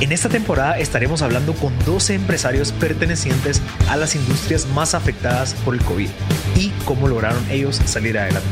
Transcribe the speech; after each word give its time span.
En 0.00 0.12
esta 0.12 0.28
temporada 0.28 0.78
estaremos 0.78 1.22
hablando 1.22 1.54
con 1.54 1.76
12 1.84 2.14
empresarios 2.14 2.70
pertenecientes 2.70 3.60
a 3.88 3.96
las 3.96 4.14
industrias 4.14 4.66
más 4.66 4.94
afectadas 4.94 5.54
por 5.64 5.74
el 5.74 5.82
COVID 5.82 6.08
y 6.54 6.70
cómo 6.84 7.08
lograron 7.08 7.44
ellos 7.50 7.80
salir 7.84 8.16
adelante. 8.16 8.48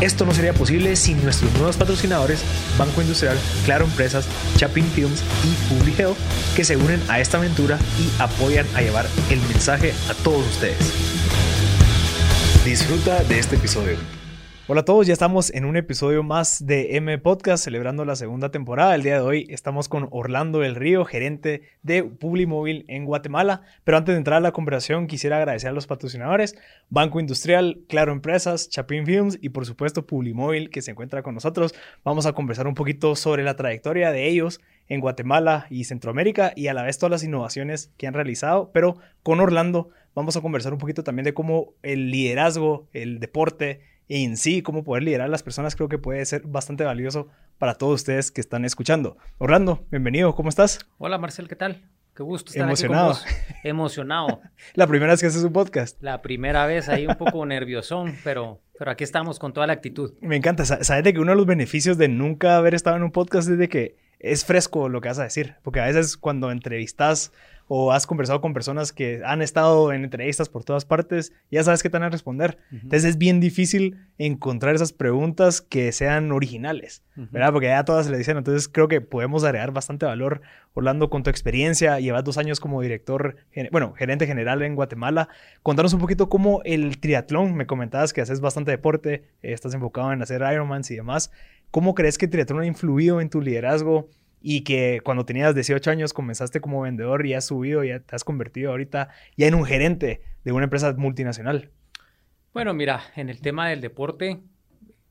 Esto 0.00 0.24
no 0.24 0.32
sería 0.32 0.52
posible 0.52 0.94
sin 0.94 1.20
nuestros 1.24 1.52
nuevos 1.54 1.76
patrocinadores 1.76 2.44
Banco 2.78 3.02
Industrial, 3.02 3.36
Claro 3.64 3.86
Empresas, 3.86 4.28
Chapin 4.56 4.84
Films 4.84 5.20
y 5.42 5.74
Public 5.74 5.98
Health 5.98 6.18
que 6.54 6.62
se 6.62 6.76
unen 6.76 7.02
a 7.08 7.18
esta 7.18 7.38
aventura 7.38 7.76
y 7.98 8.22
apoyan 8.22 8.66
a 8.76 8.82
llevar 8.82 9.06
el 9.30 9.40
mensaje 9.40 9.92
a 10.08 10.14
todos 10.22 10.46
ustedes. 10.46 10.78
Disfruta 12.64 13.24
de 13.24 13.40
este 13.40 13.56
episodio. 13.56 14.17
Hola 14.70 14.82
a 14.82 14.84
todos, 14.84 15.06
ya 15.06 15.14
estamos 15.14 15.48
en 15.54 15.64
un 15.64 15.78
episodio 15.78 16.22
más 16.22 16.66
de 16.66 16.96
M 16.96 17.16
Podcast 17.16 17.64
celebrando 17.64 18.04
la 18.04 18.16
segunda 18.16 18.50
temporada. 18.50 18.94
El 18.94 19.02
día 19.02 19.14
de 19.14 19.22
hoy 19.22 19.46
estamos 19.48 19.88
con 19.88 20.08
Orlando 20.10 20.58
del 20.58 20.74
Río, 20.74 21.06
gerente 21.06 21.62
de 21.82 22.04
Publimóvil 22.04 22.84
en 22.86 23.06
Guatemala. 23.06 23.62
Pero 23.84 23.96
antes 23.96 24.12
de 24.12 24.18
entrar 24.18 24.36
a 24.36 24.40
la 24.40 24.52
conversación, 24.52 25.06
quisiera 25.06 25.38
agradecer 25.38 25.70
a 25.70 25.72
los 25.72 25.86
patrocinadores, 25.86 26.54
Banco 26.90 27.18
Industrial, 27.18 27.78
Claro 27.88 28.12
Empresas, 28.12 28.68
Chapin 28.68 29.06
Films 29.06 29.38
y 29.40 29.48
por 29.48 29.64
supuesto 29.64 30.06
Publimóvil 30.06 30.68
que 30.68 30.82
se 30.82 30.90
encuentra 30.90 31.22
con 31.22 31.32
nosotros. 31.32 31.74
Vamos 32.04 32.26
a 32.26 32.34
conversar 32.34 32.66
un 32.66 32.74
poquito 32.74 33.16
sobre 33.16 33.44
la 33.44 33.56
trayectoria 33.56 34.10
de 34.10 34.28
ellos 34.28 34.60
en 34.86 35.00
Guatemala 35.00 35.66
y 35.70 35.84
Centroamérica 35.84 36.52
y 36.54 36.66
a 36.66 36.74
la 36.74 36.82
vez 36.82 36.98
todas 36.98 37.12
las 37.12 37.24
innovaciones 37.24 37.90
que 37.96 38.06
han 38.06 38.12
realizado. 38.12 38.70
Pero 38.74 38.98
con 39.22 39.40
Orlando 39.40 39.88
vamos 40.14 40.36
a 40.36 40.42
conversar 40.42 40.74
un 40.74 40.78
poquito 40.78 41.04
también 41.04 41.24
de 41.24 41.32
cómo 41.32 41.72
el 41.82 42.10
liderazgo, 42.10 42.86
el 42.92 43.18
deporte, 43.18 43.80
en 44.08 44.36
sí 44.36 44.62
cómo 44.62 44.84
poder 44.84 45.02
liderar 45.02 45.26
a 45.26 45.30
las 45.30 45.42
personas 45.42 45.76
creo 45.76 45.88
que 45.88 45.98
puede 45.98 46.24
ser 46.24 46.42
bastante 46.46 46.84
valioso 46.84 47.28
para 47.58 47.74
todos 47.74 47.96
ustedes 47.96 48.30
que 48.30 48.40
están 48.40 48.64
escuchando. 48.64 49.18
Orlando, 49.38 49.86
bienvenido, 49.90 50.34
¿cómo 50.34 50.48
estás? 50.48 50.80
Hola 50.98 51.18
Marcel, 51.18 51.48
¿qué 51.48 51.56
tal? 51.56 51.82
Qué 52.16 52.22
gusto 52.22 52.50
estar 52.50 52.66
Emocionado. 52.66 53.10
aquí 53.12 53.20
con 53.20 53.28
vos. 53.28 53.60
Emocionado. 53.64 54.40
La 54.74 54.86
primera 54.86 55.12
vez 55.12 55.20
que 55.20 55.26
haces 55.26 55.44
un 55.44 55.52
podcast. 55.52 56.02
La 56.02 56.20
primera 56.20 56.66
vez 56.66 56.88
ahí 56.88 57.06
un 57.06 57.14
poco 57.14 57.46
nerviosón, 57.46 58.16
pero, 58.24 58.60
pero 58.76 58.90
aquí 58.90 59.04
estamos 59.04 59.38
con 59.38 59.52
toda 59.52 59.68
la 59.68 59.74
actitud. 59.74 60.14
Me 60.20 60.34
encanta. 60.34 60.64
Sabes 60.64 61.04
de 61.04 61.12
que 61.12 61.20
uno 61.20 61.30
de 61.30 61.36
los 61.36 61.46
beneficios 61.46 61.96
de 61.96 62.08
nunca 62.08 62.56
haber 62.56 62.74
estado 62.74 62.96
en 62.96 63.04
un 63.04 63.12
podcast 63.12 63.48
es 63.48 63.58
de 63.58 63.68
que 63.68 63.98
es 64.18 64.44
fresco 64.44 64.88
lo 64.88 65.00
que 65.00 65.10
vas 65.10 65.20
a 65.20 65.24
decir. 65.24 65.54
Porque 65.62 65.78
a 65.78 65.86
veces 65.86 66.16
cuando 66.16 66.50
entrevistas 66.50 67.32
o 67.68 67.92
has 67.92 68.06
conversado 68.06 68.40
con 68.40 68.54
personas 68.54 68.92
que 68.92 69.20
han 69.24 69.42
estado 69.42 69.92
en 69.92 70.02
entrevistas 70.02 70.48
por 70.48 70.64
todas 70.64 70.86
partes, 70.86 71.32
ya 71.50 71.62
sabes 71.62 71.82
qué 71.82 71.90
te 71.90 71.98
van 71.98 72.04
a 72.04 72.10
responder. 72.10 72.58
Entonces 72.72 73.04
es 73.04 73.18
bien 73.18 73.40
difícil 73.40 73.98
encontrar 74.16 74.74
esas 74.74 74.92
preguntas 74.92 75.60
que 75.60 75.92
sean 75.92 76.32
originales, 76.32 77.02
¿verdad? 77.14 77.52
Porque 77.52 77.68
ya 77.68 77.84
todas 77.84 78.06
se 78.06 78.12
le 78.12 78.18
dicen. 78.18 78.38
Entonces 78.38 78.68
creo 78.68 78.88
que 78.88 79.00
podemos 79.00 79.44
agregar 79.44 79.72
bastante 79.72 80.06
valor. 80.06 80.40
Orlando, 80.72 81.10
con 81.10 81.22
tu 81.22 81.30
experiencia, 81.30 82.00
llevas 82.00 82.24
dos 82.24 82.38
años 82.38 82.58
como 82.58 82.80
director, 82.80 83.36
bueno, 83.70 83.92
gerente 83.92 84.26
general 84.26 84.62
en 84.62 84.74
Guatemala. 84.74 85.28
Contanos 85.62 85.92
un 85.92 86.00
poquito 86.00 86.28
cómo 86.28 86.62
el 86.64 86.98
triatlón, 86.98 87.54
me 87.54 87.66
comentabas 87.66 88.12
que 88.12 88.22
haces 88.22 88.40
bastante 88.40 88.70
deporte, 88.70 89.24
estás 89.42 89.74
enfocado 89.74 90.12
en 90.12 90.22
hacer 90.22 90.40
Ironmans 90.40 90.90
y 90.90 90.96
demás. 90.96 91.30
¿Cómo 91.70 91.94
crees 91.94 92.16
que 92.16 92.24
el 92.24 92.30
triatlón 92.30 92.62
ha 92.62 92.66
influido 92.66 93.20
en 93.20 93.28
tu 93.28 93.42
liderazgo? 93.42 94.08
Y 94.40 94.62
que 94.62 95.00
cuando 95.02 95.24
tenías 95.24 95.54
18 95.54 95.90
años 95.90 96.12
comenzaste 96.12 96.60
como 96.60 96.82
vendedor 96.82 97.26
y 97.26 97.34
has 97.34 97.46
subido, 97.46 97.84
ya 97.84 98.00
te 98.00 98.14
has 98.14 98.24
convertido 98.24 98.70
ahorita 98.70 99.08
ya 99.36 99.46
en 99.46 99.54
un 99.54 99.64
gerente 99.64 100.22
de 100.44 100.52
una 100.52 100.64
empresa 100.64 100.92
multinacional. 100.96 101.70
Bueno, 102.52 102.74
mira, 102.74 103.02
en 103.16 103.28
el 103.28 103.40
tema 103.40 103.68
del 103.68 103.80
deporte, 103.80 104.40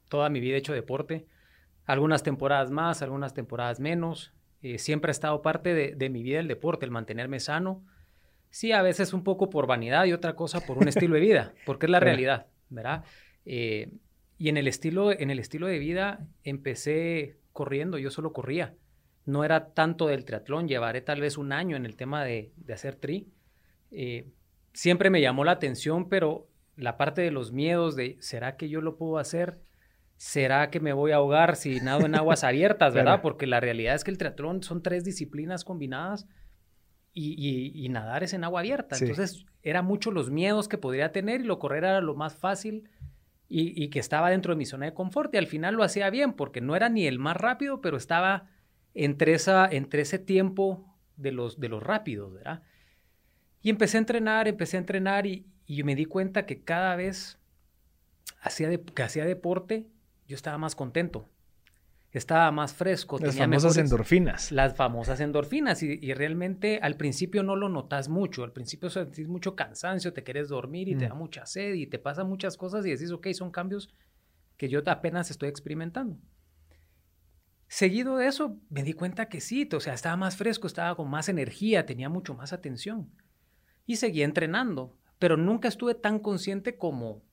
toda 0.10 0.30
mi 0.30 0.40
vida 0.40 0.56
he 0.56 0.60
hecho 0.60 0.74
deporte, 0.74 1.26
algunas 1.86 2.24
temporadas 2.24 2.72
más, 2.72 3.02
algunas 3.02 3.34
temporadas 3.34 3.80
menos, 3.80 4.34
eh, 4.62 4.80
siempre 4.80 5.10
ha 5.10 5.12
estado 5.12 5.42
parte 5.42 5.74
de, 5.74 6.10
mi 6.10 6.24
vida 6.24 6.40
el 6.40 6.48
deporte, 6.48 6.86
el 6.86 6.92
mantenerme 6.92 7.40
sano. 7.40 7.84
Sí, 8.50 8.72
a 8.72 8.82
veces 8.82 9.14
un 9.14 9.24
poco 9.24 9.50
por 9.50 9.68
vanidad 9.68 10.06
y 10.06 10.14
otra 10.14 10.36
cosa 10.36 10.62
por 10.62 10.78
un 10.78 10.88
estilo 10.88 11.16
de 11.16 11.22
vida, 11.22 11.54
porque 11.66 11.86
es 11.86 11.92
la 11.92 12.00
realidad, 12.00 12.48
¿verdad? 12.70 13.04
Eh, 13.46 13.92
y 14.38 14.50
en 14.50 14.58
el, 14.58 14.68
estilo, 14.68 15.12
en 15.12 15.30
el 15.30 15.40
estilo 15.40 15.68
de 15.68 15.80
vida 15.80 16.26
empecé 16.44 17.38
corriendo, 17.54 17.98
yo 17.98 18.10
solo 18.10 18.34
corría 18.34 18.74
no 19.28 19.44
era 19.44 19.74
tanto 19.74 20.08
del 20.08 20.24
triatlón, 20.24 20.70
llevaré 20.70 21.02
tal 21.02 21.20
vez 21.20 21.38
un 21.38 21.52
año 21.52 21.76
en 21.76 21.86
el 21.86 21.98
tema 21.98 22.24
de, 22.24 22.54
hacer 22.74 22.96
tri. 22.96 23.28
Eh, 23.92 24.32
siempre 24.74 25.10
me 25.10 25.20
llamó 25.20 25.44
la 25.44 25.52
atención, 25.52 26.08
pero 26.08 26.48
la 26.78 26.96
parte 26.96 27.22
de 27.22 27.32
los 27.32 27.52
miedos 27.52 27.98
de, 27.98 28.16
¿será 28.22 28.56
que 28.56 28.70
yo 28.70 28.80
lo 28.80 28.96
puedo 28.96 29.18
hacer? 29.18 29.60
¿Será 30.16 30.70
que 30.70 30.80
me 30.80 30.94
voy 30.94 31.12
a 31.12 31.18
ahogar 31.18 31.58
si 31.58 31.82
nado 31.82 32.06
en 32.06 32.16
aguas 32.16 32.46
abiertas, 32.46 32.94
verdad? 32.94 33.22
Porque 33.22 33.48
la 33.48 33.60
realidad 33.60 33.96
es 33.96 34.06
que 34.06 34.12
el 34.12 34.18
triatlón 34.18 34.64
son 34.64 34.82
tres 34.82 35.04
disciplinas 35.04 35.66
combinadas 35.66 36.26
y, 37.14 37.86
nadar 37.90 38.24
es 38.24 38.34
en 38.34 38.46
agua 38.46 38.62
abierta. 38.62 38.96
Entonces, 38.98 39.46
era 39.62 39.82
mucho 39.82 40.10
los 40.12 40.30
miedos 40.32 40.70
que 40.70 40.78
podría 40.78 41.12
tener 41.12 41.42
y 41.42 41.44
lo 41.44 41.60
correr 41.60 41.84
era 41.84 42.00
lo 42.00 42.16
más 42.16 42.38
fácil 42.38 42.90
y, 43.50 43.84
y 43.84 43.90
que 43.90 44.00
estaba 44.00 44.30
dentro 44.30 44.54
de 44.54 44.58
mi 44.58 44.66
zona 44.66 44.86
de 44.86 44.94
confort. 44.94 45.34
Y 45.34 45.38
al 45.38 45.48
final 45.48 45.76
lo 45.76 45.84
hacía 45.84 46.10
bien 46.10 46.32
porque 46.32 46.62
no 46.62 46.78
era 46.78 46.88
ni 46.88 47.08
el 47.08 47.20
más 47.20 47.36
rápido, 47.36 47.82
pero 47.82 47.98
estaba 47.98 48.48
entre, 48.97 49.34
esa, 49.34 49.68
entre 49.69 50.02
ese 50.02 50.19
tiempo 50.19 50.96
de 51.16 51.31
los, 51.31 51.59
de 51.59 51.69
los 51.69 51.81
rápidos, 51.81 52.34
¿verdad? 52.34 52.63
Y 53.62 53.69
empecé 53.69 53.97
a 53.97 54.00
entrenar, 54.00 54.47
empecé 54.47 54.78
a 54.78 54.80
entrenar 54.80 55.25
y, 55.25 55.46
y 55.66 55.84
me 55.84 55.96
di 55.96 56.06
cuenta 56.06 56.46
que 56.46 56.63
cada 56.63 56.96
vez 56.96 57.40
hacía 58.41 58.69
que 58.78 59.03
hacía 59.03 59.25
deporte, 59.25 59.88
yo 60.28 60.36
estaba 60.36 60.57
más 60.57 60.75
contento. 60.75 61.30
Estaba 62.12 62.52
más 62.52 62.74
fresco. 62.74 63.19
Las 63.19 63.38
famosas 63.38 63.78
endorfinas. 63.78 64.52
Las 64.52 64.75
famosas 64.75 65.19
endorfinas. 65.19 65.84
Y, 65.84 66.13
realmente 66.13 66.80
al 66.81 66.96
principio 66.96 67.44
no 67.44 67.56
lo 67.56 67.69
notas 67.69 68.09
mucho. 68.09 68.44
Al 68.44 68.53
principio 68.53 68.90
sentís 68.90 69.28
mucho 69.28 69.56
cansancio, 69.56 70.13
te 70.13 70.24
quieres 70.24 70.47
dormir 70.47 70.88
y 70.88 70.96
te 70.96 71.06
mm. 71.06 71.09
da 71.09 71.16
mucha 71.16 71.46
sed 71.46 71.74
y 71.74 71.86
te 71.86 72.00
pasan 72.00 72.28
muchas 72.28 72.57
cosas 72.57 72.86
y 72.86 72.91
decís, 72.91 73.12
ok, 73.12 73.28
son 73.34 73.52
cambios 73.52 73.90
que 74.56 74.69
yo 74.69 74.81
apenas 74.88 75.30
estoy 75.30 75.50
experimentando. 75.50 76.18
Seguido 77.68 78.18
de 78.18 78.28
eso, 78.28 78.58
me 78.70 78.84
di 78.84 78.94
cuenta 78.94 79.28
que 79.28 79.42
sí, 79.42 79.68
o 79.74 79.80
sea, 79.80 79.94
estaba 79.94 80.16
más 80.16 80.38
fresco, 80.38 80.68
estaba 80.68 80.96
con 80.96 81.10
más 81.10 81.28
energía, 81.28 81.86
tenía 81.86 82.08
mucho 82.08 82.34
más 82.34 82.54
atención. 82.54 83.12
Y 83.86 83.98
seguí 83.98 84.24
entrenando, 84.24 84.98
pero 85.20 85.36
nunca 85.36 85.68
estuve 85.68 85.96
tan 85.96 86.20
consciente 86.20 86.78
como 86.78 87.24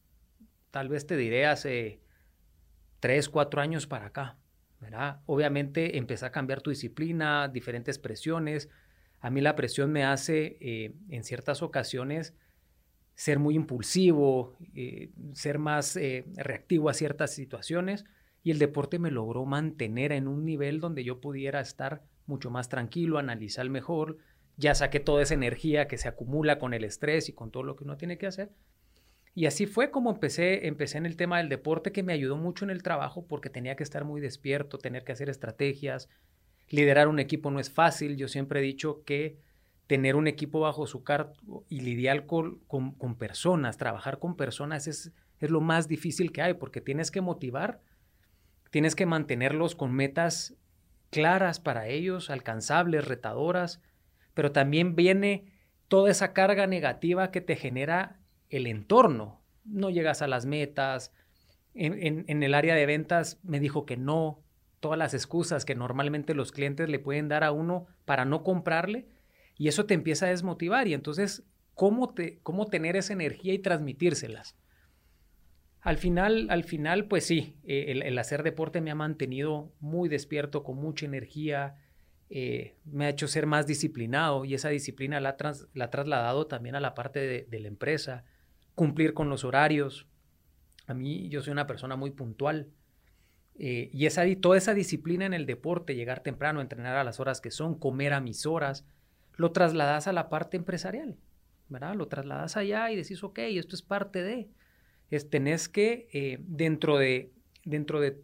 tal 0.70 0.88
vez 0.88 1.06
te 1.06 1.16
diré 1.16 1.46
hace 1.46 2.00
tres, 2.98 3.28
cuatro 3.28 3.60
años 3.60 3.86
para 3.86 4.06
acá. 4.06 4.36
¿verdad? 4.80 5.20
Obviamente 5.26 5.96
empecé 5.96 6.26
a 6.26 6.30
cambiar 6.30 6.60
tu 6.60 6.70
disciplina, 6.70 7.48
diferentes 7.48 7.98
presiones. 7.98 8.68
A 9.20 9.30
mí 9.30 9.40
la 9.40 9.56
presión 9.56 9.90
me 9.90 10.04
hace 10.04 10.58
eh, 10.60 10.94
en 11.08 11.24
ciertas 11.24 11.62
ocasiones 11.62 12.34
ser 13.14 13.38
muy 13.38 13.54
impulsivo, 13.54 14.56
eh, 14.74 15.10
ser 15.32 15.58
más 15.58 15.96
eh, 15.96 16.26
reactivo 16.36 16.90
a 16.90 16.94
ciertas 16.94 17.32
situaciones 17.32 18.04
y 18.44 18.50
el 18.50 18.58
deporte 18.58 18.98
me 18.98 19.10
logró 19.10 19.46
mantener 19.46 20.12
en 20.12 20.28
un 20.28 20.44
nivel 20.44 20.78
donde 20.78 21.02
yo 21.02 21.20
pudiera 21.20 21.60
estar 21.60 22.02
mucho 22.26 22.50
más 22.50 22.68
tranquilo, 22.68 23.18
analizar 23.18 23.68
mejor, 23.70 24.18
ya 24.56 24.74
saqué 24.74 25.00
toda 25.00 25.22
esa 25.22 25.34
energía 25.34 25.88
que 25.88 25.96
se 25.98 26.08
acumula 26.08 26.58
con 26.58 26.74
el 26.74 26.84
estrés 26.84 27.28
y 27.30 27.32
con 27.32 27.50
todo 27.50 27.62
lo 27.62 27.74
que 27.74 27.84
uno 27.84 27.96
tiene 27.96 28.18
que 28.18 28.26
hacer. 28.26 28.52
Y 29.34 29.46
así 29.46 29.66
fue 29.66 29.90
como 29.90 30.10
empecé, 30.10 30.68
empecé 30.68 30.98
en 30.98 31.06
el 31.06 31.16
tema 31.16 31.38
del 31.38 31.48
deporte 31.48 31.90
que 31.90 32.02
me 32.02 32.12
ayudó 32.12 32.36
mucho 32.36 32.64
en 32.64 32.70
el 32.70 32.82
trabajo 32.82 33.26
porque 33.26 33.50
tenía 33.50 33.76
que 33.76 33.82
estar 33.82 34.04
muy 34.04 34.20
despierto, 34.20 34.78
tener 34.78 35.04
que 35.04 35.12
hacer 35.12 35.28
estrategias. 35.28 36.08
Liderar 36.68 37.08
un 37.08 37.18
equipo 37.18 37.50
no 37.50 37.58
es 37.58 37.70
fácil. 37.70 38.16
Yo 38.16 38.28
siempre 38.28 38.60
he 38.60 38.62
dicho 38.62 39.02
que 39.04 39.38
tener 39.88 40.14
un 40.14 40.28
equipo 40.28 40.60
bajo 40.60 40.86
su 40.86 41.02
cargo 41.02 41.64
y 41.68 41.80
lidiar 41.80 42.26
con, 42.26 42.60
con, 42.68 43.16
personas, 43.16 43.76
trabajar 43.76 44.18
con 44.18 44.36
personas 44.36 44.86
es, 44.86 45.12
es 45.40 45.50
lo 45.50 45.60
más 45.60 45.88
difícil 45.88 46.30
que 46.30 46.42
hay 46.42 46.54
porque 46.54 46.80
tienes 46.80 47.10
que 47.10 47.20
motivar 47.20 47.80
Tienes 48.74 48.96
que 48.96 49.06
mantenerlos 49.06 49.76
con 49.76 49.92
metas 49.92 50.56
claras 51.10 51.60
para 51.60 51.86
ellos, 51.86 52.28
alcanzables, 52.28 53.06
retadoras, 53.06 53.80
pero 54.34 54.50
también 54.50 54.96
viene 54.96 55.44
toda 55.86 56.10
esa 56.10 56.32
carga 56.32 56.66
negativa 56.66 57.30
que 57.30 57.40
te 57.40 57.54
genera 57.54 58.18
el 58.48 58.66
entorno. 58.66 59.40
No 59.64 59.90
llegas 59.90 60.22
a 60.22 60.26
las 60.26 60.44
metas. 60.44 61.12
En, 61.74 62.42
el 62.42 62.52
área 62.52 62.74
de 62.74 62.84
ventas 62.84 63.38
me 63.44 63.60
dijo 63.60 63.86
que 63.86 63.96
no. 63.96 64.42
Todas 64.80 64.98
las 64.98 65.14
excusas 65.14 65.64
que 65.64 65.76
normalmente 65.76 66.34
los 66.34 66.50
clientes 66.50 66.88
le 66.88 66.98
pueden 66.98 67.28
dar 67.28 67.44
a 67.44 67.52
uno 67.52 67.86
para 68.04 68.24
no 68.24 68.42
comprarle. 68.42 69.06
Y 69.56 69.68
eso 69.68 69.86
te 69.86 69.94
empieza 69.94 70.26
a 70.26 70.30
desmotivar. 70.30 70.88
Y 70.88 70.94
entonces, 70.94 71.44
¿cómo, 71.74 72.12
te, 72.12 72.40
cómo 72.42 72.66
tener 72.66 72.96
esa 72.96 73.12
energía 73.12 73.54
y 73.54 73.60
transmitírselas? 73.60 74.56
Al 75.84 75.98
final, 75.98 76.46
al 76.48 76.64
final, 76.64 77.08
pues 77.08 77.26
sí, 77.26 77.58
eh, 77.62 78.00
el, 78.02 78.18
hacer 78.18 78.42
deporte 78.42 78.80
me 78.80 78.90
ha 78.90 78.94
mantenido 78.94 79.70
muy 79.80 80.08
despierto, 80.08 80.64
con 80.64 80.76
mucha 80.76 81.04
energía, 81.04 81.76
eh, 82.30 82.78
me 82.86 83.04
ha 83.04 83.10
hecho 83.10 83.28
ser 83.28 83.44
más 83.46 83.66
disciplinado 83.66 84.46
y 84.46 84.54
esa 84.54 84.70
disciplina 84.70 85.20
la, 85.20 85.36
la 85.74 85.84
ha 85.84 85.90
trasladado 85.90 86.46
también 86.46 86.74
a 86.74 86.80
la 86.80 86.94
parte 86.94 87.46
de, 87.46 87.60
la 87.60 87.68
empresa, 87.68 88.24
cumplir 88.74 89.12
con 89.12 89.28
los 89.28 89.44
horarios. 89.44 90.08
A 90.86 90.94
mí, 90.94 91.28
yo 91.28 91.42
soy 91.42 91.52
una 91.52 91.66
persona 91.66 91.96
muy 91.96 92.12
puntual. 92.12 92.70
Eh, 93.56 93.90
y 93.92 94.06
esa, 94.06 94.24
toda 94.40 94.56
esa 94.56 94.72
disciplina 94.72 95.26
en 95.26 95.34
el 95.34 95.44
deporte, 95.44 95.94
llegar 95.94 96.20
temprano, 96.20 96.62
entrenar 96.62 96.96
a 96.96 97.04
las 97.04 97.20
horas 97.20 97.42
que 97.42 97.50
son, 97.50 97.78
comer 97.78 98.14
a 98.14 98.22
mis 98.22 98.46
horas, 98.46 98.86
lo 99.36 99.52
trasladas 99.52 100.06
a 100.08 100.14
la 100.14 100.30
parte 100.30 100.56
empresarial, 100.56 101.18
¿verdad? 101.68 101.94
Lo 101.94 102.08
trasladas 102.08 102.56
allá 102.56 102.90
y 102.90 102.96
decís, 102.96 103.22
ok, 103.22 103.40
esto 103.40 103.76
es 103.76 103.82
parte 103.82 104.22
de 104.22 104.48
es 105.16 105.30
tenés 105.30 105.68
que, 105.68 106.08
eh, 106.12 106.38
dentro, 106.40 106.98
de, 106.98 107.32
dentro 107.64 108.00
de, 108.00 108.22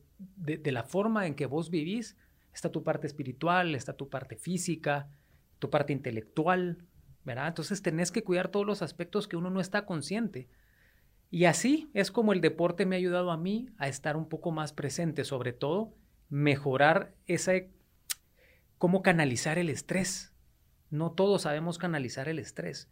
la 0.72 0.84
forma 0.84 1.26
en 1.26 1.34
que 1.34 1.46
vos 1.46 1.70
vivís, 1.70 2.16
está 2.52 2.70
tu 2.70 2.82
parte 2.82 3.06
espiritual, 3.06 3.74
está 3.74 3.94
tu 3.94 4.08
parte 4.08 4.36
física, 4.36 5.08
tu 5.58 5.70
parte 5.70 5.92
intelectual, 5.92 6.84
¿verdad? 7.24 7.48
Entonces 7.48 7.82
tenés 7.82 8.10
que 8.10 8.24
cuidar 8.24 8.48
todos 8.48 8.66
los 8.66 8.82
aspectos 8.82 9.28
que 9.28 9.36
uno 9.36 9.50
no 9.50 9.60
está 9.60 9.86
consciente. 9.86 10.48
Y 11.30 11.44
así 11.44 11.90
es 11.94 12.10
como 12.10 12.32
el 12.32 12.40
deporte 12.40 12.86
me 12.86 12.96
ha 12.96 12.98
ayudado 12.98 13.30
a 13.30 13.36
mí 13.36 13.68
a 13.78 13.88
estar 13.88 14.16
un 14.16 14.28
poco 14.28 14.50
más 14.50 14.72
presente, 14.72 15.24
sobre 15.24 15.52
todo 15.52 15.94
mejorar 16.28 17.14
ese, 17.26 17.70
cómo 18.78 19.02
canalizar 19.02 19.58
el 19.58 19.68
estrés. 19.68 20.32
No 20.90 21.12
todos 21.12 21.42
sabemos 21.42 21.78
canalizar 21.78 22.28
el 22.28 22.38
estrés. 22.38 22.90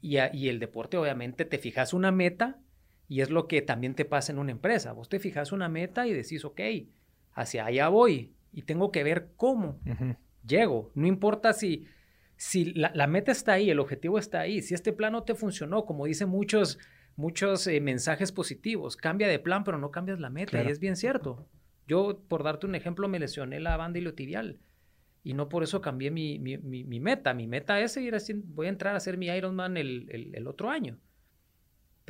Y, 0.00 0.16
y 0.32 0.48
el 0.48 0.58
deporte 0.58 0.96
obviamente 0.96 1.44
te 1.44 1.58
fijas 1.58 1.92
una 1.92 2.10
meta 2.10 2.58
y 3.10 3.22
es 3.22 3.30
lo 3.30 3.48
que 3.48 3.60
también 3.60 3.96
te 3.96 4.04
pasa 4.04 4.30
en 4.30 4.38
una 4.38 4.52
empresa. 4.52 4.92
Vos 4.92 5.08
te 5.08 5.18
fijas 5.18 5.50
una 5.50 5.68
meta 5.68 6.06
y 6.06 6.12
decís, 6.12 6.44
ok, 6.44 6.60
hacia 7.32 7.66
allá 7.66 7.88
voy 7.88 8.36
y 8.52 8.62
tengo 8.62 8.92
que 8.92 9.02
ver 9.02 9.32
cómo 9.36 9.80
llego. 10.46 10.92
No 10.94 11.08
importa 11.08 11.52
si, 11.52 11.88
si 12.36 12.66
la, 12.66 13.08
meta 13.08 13.32
está 13.32 13.54
ahí, 13.54 13.68
el 13.68 13.80
objetivo 13.80 14.16
está 14.16 14.38
ahí. 14.38 14.62
Si 14.62 14.74
este 14.74 14.92
plan 14.92 15.10
no 15.10 15.24
te 15.24 15.34
funcionó, 15.34 15.86
como 15.86 16.06
dicen 16.06 16.28
muchos, 16.28 16.78
muchos 17.16 17.66
eh, 17.66 17.80
mensajes 17.80 18.30
positivos, 18.30 18.96
cambia 18.96 19.26
de 19.26 19.40
plan, 19.40 19.64
pero 19.64 19.76
no 19.76 19.90
cambias 19.90 20.20
la 20.20 20.30
meta. 20.30 20.62
Y 20.62 20.68
es 20.68 20.78
bien 20.78 20.94
cierto. 20.94 21.48
Yo, 21.88 22.22
por 22.28 22.44
darte 22.44 22.66
un 22.66 22.76
ejemplo, 22.76 23.08
me 23.08 23.18
lesioné 23.18 23.58
la 23.58 23.76
banda 23.76 23.98
tibial 24.12 24.60
y 25.24 25.34
no 25.34 25.48
por 25.48 25.64
eso 25.64 25.80
cambié 25.80 26.12
mi, 26.12 26.38
mi, 26.38 27.00
meta. 27.00 27.34
Mi 27.34 27.48
meta 27.48 27.80
es 27.80 27.90
seguir 27.90 28.14
haciendo, 28.14 28.46
voy 28.54 28.66
a 28.66 28.70
entrar 28.70 28.94
a 28.94 28.98
hacer 28.98 29.18
mi 29.18 29.26
Ironman 29.26 29.76
el, 29.76 30.06
el, 30.12 30.32
el 30.32 30.46
otro 30.46 30.70
año 30.70 31.00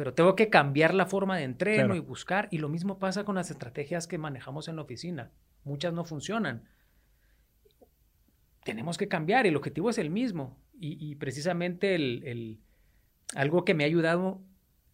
pero 0.00 0.14
tengo 0.14 0.34
que 0.34 0.48
cambiar 0.48 0.94
la 0.94 1.04
forma 1.04 1.36
de 1.36 1.44
entreno 1.44 1.94
y 1.94 1.98
buscar. 1.98 2.48
Y 2.50 2.56
lo 2.56 2.70
mismo 2.70 2.98
pasa 2.98 3.24
con 3.24 3.34
las 3.34 3.50
estrategias 3.50 4.06
que 4.06 4.16
manejamos 4.16 4.66
en 4.66 4.76
la 4.76 4.80
oficina. 4.80 5.30
Muchas 5.62 5.92
no 5.92 6.06
funcionan. 6.06 6.64
Tenemos 8.64 8.96
que 8.96 9.08
cambiar 9.08 9.46
el 9.46 9.56
objetivo 9.56 9.90
es 9.90 9.98
el 9.98 10.08
mismo. 10.08 10.56
Y, 10.72 11.16
precisamente 11.16 11.94
el, 11.94 12.60
algo 13.34 13.66
que 13.66 13.74
me 13.74 13.84
ha 13.84 13.88
ayudado 13.88 14.40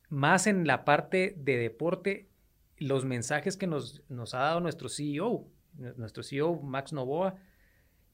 más 0.08 0.48
en 0.48 0.66
la 0.66 0.84
parte 0.84 1.36
de 1.38 1.56
deporte, 1.56 2.28
los 2.76 3.04
mensajes 3.04 3.56
que 3.56 3.68
nos, 3.68 4.02
nos 4.08 4.34
ha 4.34 4.40
dado 4.40 4.58
nuestro 4.58 4.88
CEO, 4.88 5.46
nuestro 5.96 6.24
CEO 6.24 6.60
Max 6.62 6.92
Novoa, 6.92 7.36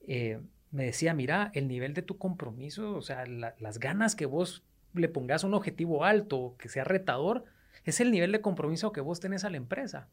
eh, 0.00 0.42
me 0.70 0.84
decía, 0.84 1.14
mira, 1.14 1.52
el 1.54 1.68
nivel 1.68 1.94
de 1.94 2.02
tu 2.02 2.18
compromiso, 2.18 2.94
o 2.94 3.00
sea, 3.00 3.24
las 3.24 3.78
ganas 3.78 4.14
que 4.14 4.26
vos 4.26 4.62
le 4.94 5.08
pongas 5.08 5.44
un 5.44 5.54
objetivo 5.54 6.04
alto, 6.04 6.54
que 6.58 6.68
sea 6.68 6.84
retador, 6.84 7.44
es 7.84 8.00
el 8.00 8.10
nivel 8.10 8.32
de 8.32 8.40
compromiso 8.40 8.92
que 8.92 9.00
vos 9.00 9.20
tenés 9.20 9.44
a 9.44 9.50
la 9.50 9.56
empresa. 9.56 10.08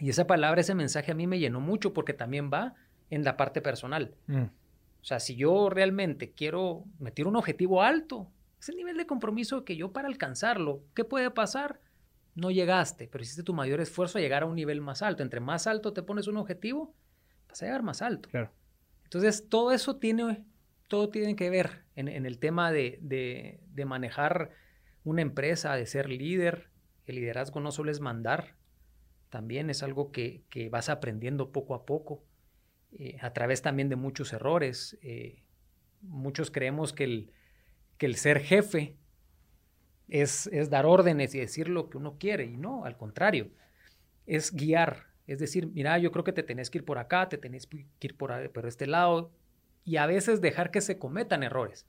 Y 0.00 0.10
esa 0.10 0.26
palabra, 0.26 0.60
ese 0.60 0.74
mensaje 0.74 1.12
a 1.12 1.14
mí 1.14 1.26
me 1.26 1.38
llenó 1.38 1.60
mucho 1.60 1.92
porque 1.92 2.14
también 2.14 2.50
va 2.52 2.74
en 3.10 3.24
la 3.24 3.36
parte 3.36 3.60
personal. 3.60 4.14
Mm. 4.26 4.42
O 5.00 5.04
sea, 5.04 5.20
si 5.20 5.36
yo 5.36 5.70
realmente 5.70 6.32
quiero 6.32 6.84
meter 6.98 7.26
un 7.26 7.36
objetivo 7.36 7.82
alto, 7.82 8.30
es 8.60 8.68
el 8.68 8.76
nivel 8.76 8.96
de 8.96 9.06
compromiso 9.06 9.64
que 9.64 9.76
yo 9.76 9.92
para 9.92 10.08
alcanzarlo, 10.08 10.82
¿qué 10.94 11.04
puede 11.04 11.30
pasar? 11.30 11.80
No 12.34 12.50
llegaste, 12.50 13.08
pero 13.10 13.22
hiciste 13.22 13.42
tu 13.42 13.54
mayor 13.54 13.80
esfuerzo 13.80 14.18
a 14.18 14.20
llegar 14.20 14.42
a 14.42 14.46
un 14.46 14.54
nivel 14.54 14.80
más 14.80 15.02
alto. 15.02 15.22
Entre 15.22 15.40
más 15.40 15.66
alto 15.66 15.92
te 15.92 16.02
pones 16.02 16.28
un 16.28 16.36
objetivo, 16.36 16.94
vas 17.48 17.62
a 17.62 17.66
llegar 17.66 17.82
más 17.82 18.02
alto. 18.02 18.28
Claro. 18.28 18.50
Entonces, 19.04 19.48
todo 19.48 19.72
eso 19.72 19.96
tiene 19.96 20.44
todo 20.88 21.10
tiene 21.10 21.36
que 21.36 21.50
ver 21.50 21.84
en, 21.98 22.26
el 22.26 22.38
tema 22.38 22.70
de, 22.70 23.58
manejar 23.84 24.52
una 25.04 25.22
empresa, 25.22 25.74
de 25.74 25.86
ser 25.86 26.08
líder. 26.08 26.68
El 27.06 27.16
liderazgo 27.16 27.60
no 27.60 27.72
solo 27.72 27.90
es 27.90 28.00
mandar, 28.00 28.54
también 29.30 29.68
es 29.68 29.82
algo 29.82 30.12
que, 30.12 30.44
vas 30.70 30.88
aprendiendo 30.88 31.50
poco 31.50 31.74
a 31.74 31.84
poco, 31.84 32.22
eh, 32.92 33.16
a 33.20 33.32
través 33.32 33.62
también 33.62 33.88
de 33.88 33.96
muchos 33.96 34.32
errores. 34.32 34.96
Eh, 35.02 35.42
muchos 36.02 36.50
creemos 36.50 36.92
que 36.92 37.04
el, 37.04 37.32
que 37.96 38.06
el 38.06 38.14
ser 38.14 38.40
jefe 38.40 38.96
es, 40.08 40.46
es, 40.48 40.70
dar 40.70 40.86
órdenes 40.86 41.34
y 41.34 41.40
decir 41.40 41.68
lo 41.68 41.90
que 41.90 41.98
uno 41.98 42.16
quiere, 42.18 42.44
y 42.44 42.56
no, 42.56 42.84
al 42.84 42.96
contrario, 42.96 43.50
es 44.26 44.54
guiar. 44.54 45.08
Es 45.26 45.40
decir, 45.40 45.66
mira, 45.66 45.98
yo 45.98 46.12
creo 46.12 46.24
que 46.24 46.32
te 46.32 46.42
tenés 46.44 46.70
que 46.70 46.78
ir 46.78 46.84
por 46.84 46.98
acá, 46.98 47.28
te 47.28 47.38
tenés 47.38 47.66
que 47.66 47.86
ir 48.00 48.16
por, 48.16 48.50
por 48.52 48.66
este 48.66 48.86
lado, 48.86 49.32
y 49.88 49.96
a 49.96 50.06
veces 50.06 50.42
dejar 50.42 50.70
que 50.70 50.82
se 50.82 50.98
cometan 50.98 51.42
errores, 51.42 51.86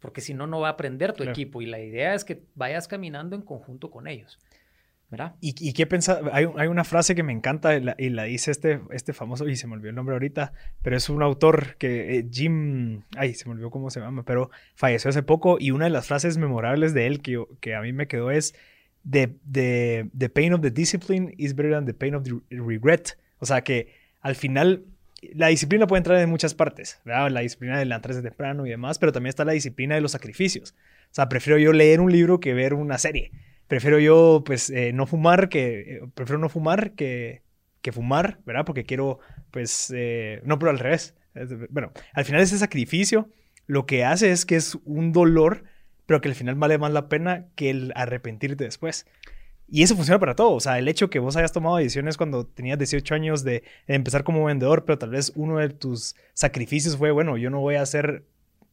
porque 0.00 0.22
si 0.22 0.32
no, 0.32 0.46
no 0.46 0.60
va 0.60 0.68
a 0.68 0.72
aprender 0.72 1.12
tu 1.12 1.24
equipo 1.24 1.60
y 1.60 1.66
la 1.66 1.78
idea 1.78 2.14
es 2.14 2.24
que 2.24 2.42
vayas 2.54 2.88
caminando 2.88 3.36
en 3.36 3.42
conjunto 3.42 3.90
con 3.90 4.06
ellos. 4.08 4.38
¿verdad? 5.10 5.34
¿Y, 5.40 5.72
qué 5.72 5.86
pensás? 5.86 6.20
Hay, 6.32 6.44
una 6.44 6.84
frase 6.84 7.14
que 7.14 7.22
me 7.22 7.32
encanta 7.32 7.76
y 7.76 8.10
la, 8.10 8.24
dice 8.24 8.50
este, 8.50 8.80
este 8.90 9.12
famoso, 9.12 9.46
y 9.48 9.56
se 9.56 9.66
me 9.66 9.74
olvidó 9.74 9.90
el 9.90 9.96
nombre 9.96 10.14
ahorita, 10.14 10.52
pero 10.82 10.96
es 10.96 11.08
un 11.08 11.22
autor 11.22 11.76
que, 11.76 12.18
eh, 12.18 12.28
Jim, 12.30 13.02
ay, 13.16 13.34
se 13.34 13.46
me 13.46 13.52
olvidó 13.52 13.70
cómo 13.70 13.90
se 13.90 14.00
llama, 14.00 14.22
pero 14.24 14.50
falleció 14.74 15.10
hace 15.10 15.22
poco 15.22 15.56
y 15.60 15.70
una 15.70 15.84
de 15.84 15.90
las 15.90 16.06
frases 16.06 16.38
memorables 16.38 16.94
de 16.94 17.06
él 17.06 17.20
que, 17.20 17.42
que 17.60 17.74
a 17.74 17.80
mí 17.82 17.92
me 17.92 18.06
quedó 18.06 18.30
es, 18.30 18.54
the, 19.08 19.34
the, 19.50 20.10
the 20.16 20.28
pain 20.28 20.52
of 20.52 20.60
the 20.60 20.70
discipline 20.70 21.34
is 21.38 21.54
better 21.54 21.72
than 21.72 21.86
the 21.86 21.94
pain 21.94 22.14
of 22.14 22.24
the 22.24 22.40
regret. 22.50 23.18
O 23.38 23.46
sea 23.46 23.62
que 23.62 23.94
al 24.20 24.34
final 24.34 24.84
la 25.34 25.48
disciplina 25.48 25.86
puede 25.86 25.98
entrar 25.98 26.18
en 26.20 26.30
muchas 26.30 26.54
partes. 26.54 27.00
La 27.04 27.40
disciplina 27.40 27.78
de 27.78 27.84
levantarse 27.84 28.22
temprano 28.22 28.66
y 28.66 28.70
demás, 28.70 28.98
pero 28.98 29.12
también 29.12 29.30
está 29.30 29.44
la 29.44 29.52
disciplina 29.52 29.94
de 29.94 30.00
los 30.00 30.12
sacrificios. 30.12 30.74
O 31.10 31.14
sea, 31.14 31.28
prefiero 31.28 31.58
yo 31.58 31.72
leer 31.72 32.00
un 32.00 32.12
libro 32.12 32.40
que 32.40 32.54
ver 32.54 32.74
una 32.74 32.98
serie. 32.98 33.32
Prefiero 33.66 33.98
yo, 33.98 34.42
pues, 34.46 34.70
eh, 34.70 34.92
no 34.92 35.06
fumar 35.06 35.48
que... 35.48 35.80
Eh, 35.80 36.00
prefiero 36.14 36.38
no 36.38 36.48
fumar 36.48 36.92
que, 36.92 37.42
que 37.82 37.92
fumar, 37.92 38.38
¿verdad? 38.46 38.64
Porque 38.64 38.84
quiero, 38.84 39.18
pues, 39.50 39.92
eh, 39.94 40.40
no, 40.44 40.58
pero 40.58 40.70
al 40.70 40.78
revés. 40.78 41.14
Bueno, 41.70 41.92
al 42.14 42.24
final 42.24 42.40
ese 42.40 42.58
sacrificio 42.58 43.30
lo 43.66 43.86
que 43.86 44.04
hace 44.04 44.32
es 44.32 44.46
que 44.46 44.56
es 44.56 44.76
un 44.84 45.12
dolor, 45.12 45.64
pero 46.06 46.20
que 46.20 46.28
al 46.28 46.34
final 46.34 46.54
vale 46.54 46.78
más 46.78 46.90
la 46.90 47.08
pena 47.08 47.46
que 47.54 47.70
el 47.70 47.92
arrepentirte 47.94 48.64
después. 48.64 49.06
Y 49.70 49.82
eso 49.82 49.94
funciona 49.94 50.18
para 50.18 50.34
todo. 50.34 50.52
O 50.52 50.60
sea, 50.60 50.78
el 50.78 50.88
hecho 50.88 51.10
que 51.10 51.18
vos 51.18 51.36
hayas 51.36 51.52
tomado 51.52 51.76
decisiones 51.76 52.16
cuando 52.16 52.46
tenías 52.46 52.78
18 52.78 53.14
años 53.14 53.44
de, 53.44 53.64
empezar 53.86 54.24
como 54.24 54.44
vendedor, 54.44 54.84
pero 54.84 54.98
tal 54.98 55.10
vez 55.10 55.32
uno 55.36 55.58
de 55.58 55.68
tus 55.68 56.16
sacrificios 56.32 56.96
fue, 56.96 57.10
bueno, 57.10 57.36
yo 57.36 57.50
no 57.50 57.60
voy 57.60 57.74
a 57.74 57.82
hacer, 57.82 58.24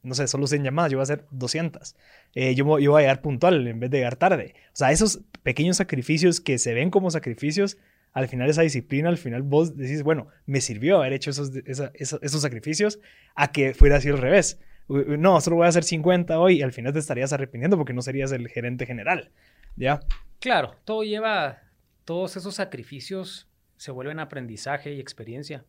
no 0.02 0.14
sé, 0.14 0.26
solo 0.26 0.46
100 0.46 0.64
llamadas, 0.64 0.90
yo 0.90 0.98
voy 0.98 1.02
a 1.02 1.04
hacer 1.04 1.26
200. 1.30 1.94
Eh, 2.34 2.54
yo, 2.54 2.78
yo 2.78 2.92
voy 2.92 3.00
a 3.00 3.02
llegar 3.02 3.20
puntual 3.20 3.66
en 3.66 3.78
vez 3.78 3.90
de 3.90 3.98
llegar 3.98 4.16
tarde. 4.16 4.54
O 4.68 4.76
sea, 4.76 4.90
esos 4.90 5.20
pequeños 5.42 5.76
sacrificios 5.76 6.40
que 6.40 6.58
se 6.58 6.72
ven 6.72 6.90
como 6.90 7.10
sacrificios, 7.10 7.76
al 8.14 8.28
final 8.28 8.48
esa 8.48 8.62
disciplina, 8.62 9.10
al 9.10 9.18
final 9.18 9.42
vos 9.42 9.76
decís, 9.76 10.02
bueno, 10.02 10.28
me 10.46 10.62
sirvió 10.62 10.96
haber 10.96 11.12
hecho 11.12 11.28
esos, 11.28 11.52
esos, 11.66 12.40
sacrificios 12.40 12.98
a 13.34 13.52
que 13.52 13.74
fuera 13.74 13.96
así 13.96 14.08
al 14.08 14.16
revés. 14.16 14.58
No, 14.88 15.38
solo 15.42 15.56
voy 15.56 15.66
a 15.66 15.68
hacer 15.68 15.84
50 15.84 16.38
hoy 16.38 16.60
y 16.60 16.62
al 16.62 16.72
final 16.72 16.94
te 16.94 17.00
estarías 17.00 17.34
arrepintiendo 17.34 17.76
porque 17.76 17.92
no 17.92 18.00
serías 18.00 18.32
el 18.32 18.48
gerente 18.48 18.86
general. 18.86 19.30
¿Ya? 19.76 20.00
Claro, 20.40 20.76
todo 20.84 21.02
lleva, 21.02 21.62
todos 22.04 22.36
esos 22.36 22.54
sacrificios 22.54 23.48
se 23.76 23.90
vuelven 23.90 24.20
aprendizaje 24.20 24.92
y 24.92 25.00
experiencia. 25.00 25.64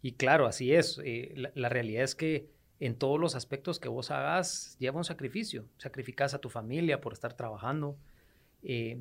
Y 0.00 0.12
claro, 0.12 0.46
así 0.46 0.74
es. 0.74 1.00
Eh, 1.04 1.34
la, 1.54 1.68
realidad 1.68 2.02
es 2.02 2.14
que 2.14 2.50
en 2.80 2.96
todos 2.96 3.20
los 3.20 3.36
aspectos 3.36 3.78
que 3.78 3.88
vos 3.88 4.10
hagas 4.10 4.76
lleva 4.78 4.98
un 4.98 5.04
sacrificio. 5.04 5.66
Sacrificas 5.78 6.34
a 6.34 6.40
tu 6.40 6.50
familia 6.50 7.00
por 7.00 7.12
estar 7.12 7.34
trabajando. 7.34 7.96
Eh, 8.62 9.00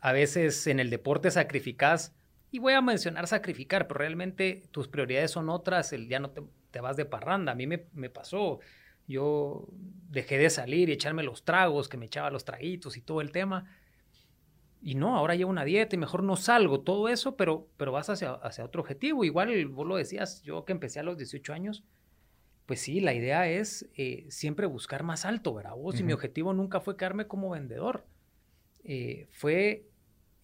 a 0.00 0.12
veces 0.12 0.66
en 0.66 0.80
el 0.80 0.90
deporte 0.90 1.30
sacrificas, 1.30 2.14
y 2.50 2.58
voy 2.58 2.72
a 2.72 2.80
mencionar 2.80 3.28
sacrificar, 3.28 3.86
pero 3.86 3.98
realmente 3.98 4.64
tus 4.72 4.88
prioridades 4.88 5.30
son 5.30 5.48
otras, 5.50 5.92
el, 5.92 6.08
ya 6.08 6.18
no 6.18 6.30
te, 6.30 6.80
vas 6.80 6.96
de 6.96 7.04
parranda. 7.04 7.52
A 7.52 7.54
mí 7.54 7.68
me, 7.68 7.86
me, 7.92 8.10
pasó, 8.10 8.58
yo 9.06 9.68
dejé 10.08 10.36
de 10.38 10.50
salir 10.50 10.88
y 10.88 10.92
echarme 10.92 11.22
los 11.22 11.44
tragos, 11.44 11.88
que 11.88 11.96
me 11.96 12.06
echaba 12.06 12.30
los 12.30 12.44
traguitos 12.44 12.96
y 12.96 13.02
todo 13.02 13.20
el 13.20 13.30
tema 13.30 13.66
y 14.82 14.94
no, 14.94 15.16
ahora 15.16 15.34
llevo 15.34 15.50
una 15.50 15.64
dieta 15.64 15.94
y 15.94 15.98
mejor 15.98 16.22
no 16.22 16.36
salgo, 16.36 16.80
todo 16.80 17.08
eso, 17.08 17.36
pero, 17.36 17.68
pero 17.76 17.92
vas 17.92 18.08
hacia, 18.08 18.32
hacia 18.32 18.64
otro 18.64 18.80
objetivo. 18.80 19.24
Igual 19.24 19.66
vos 19.66 19.86
lo 19.86 19.96
decías, 19.96 20.42
yo 20.42 20.64
que 20.64 20.72
empecé 20.72 21.00
a 21.00 21.02
los 21.02 21.18
18 21.18 21.52
años, 21.52 21.84
pues 22.64 22.80
sí, 22.80 23.00
la 23.00 23.12
idea 23.12 23.48
es 23.48 23.90
eh, 23.96 24.26
siempre 24.30 24.66
buscar 24.66 25.02
más 25.02 25.24
alto, 25.24 25.52
¿verdad? 25.52 25.74
Vos, 25.74 25.98
y 26.00 26.04
mi 26.04 26.12
objetivo 26.12 26.52
nunca 26.52 26.80
fue 26.80 26.96
quedarme 26.96 27.26
como 27.26 27.50
vendedor. 27.50 28.06
Eh, 28.84 29.26
fue, 29.32 29.88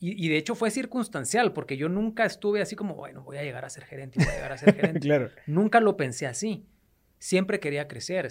y, 0.01 0.29
de 0.29 0.37
hecho 0.37 0.55
fue 0.55 0.71
circunstancial, 0.71 1.53
porque 1.53 1.77
yo 1.77 1.89
nunca 1.89 2.27
estuve 2.27 2.61
así 2.61 2.77
como, 2.77 2.95
bueno, 2.95 3.23
voy 3.23 3.39
a 3.39 3.43
llegar 3.43 3.65
a 3.65 3.71
ser 3.71 3.85
gerente, 3.85 4.19
voy 4.19 4.29
a 4.29 4.35
llegar 4.35 4.53
a 4.53 4.59
ser 4.59 4.75
gerente. 4.77 5.01
claro. 5.01 5.31
Nunca 5.47 5.81
lo 5.81 5.97
pensé 5.97 6.27
así. 6.27 6.67
Siempre 7.19 7.61
quería 7.61 7.89
crecer. 7.89 8.29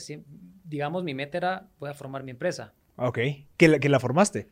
digamos, 0.66 1.04
mi 1.04 1.16
meta 1.16 1.38
era, 1.38 1.70
voy 1.80 1.90
a 1.90 1.94
formar 1.94 2.24
mi 2.24 2.32
empresa. 2.32 2.74
Ok. 2.98 3.20
¿Que 3.58 3.68
la, 3.68 3.80
que 3.80 3.90
la 3.90 4.00
formaste? 4.00 4.50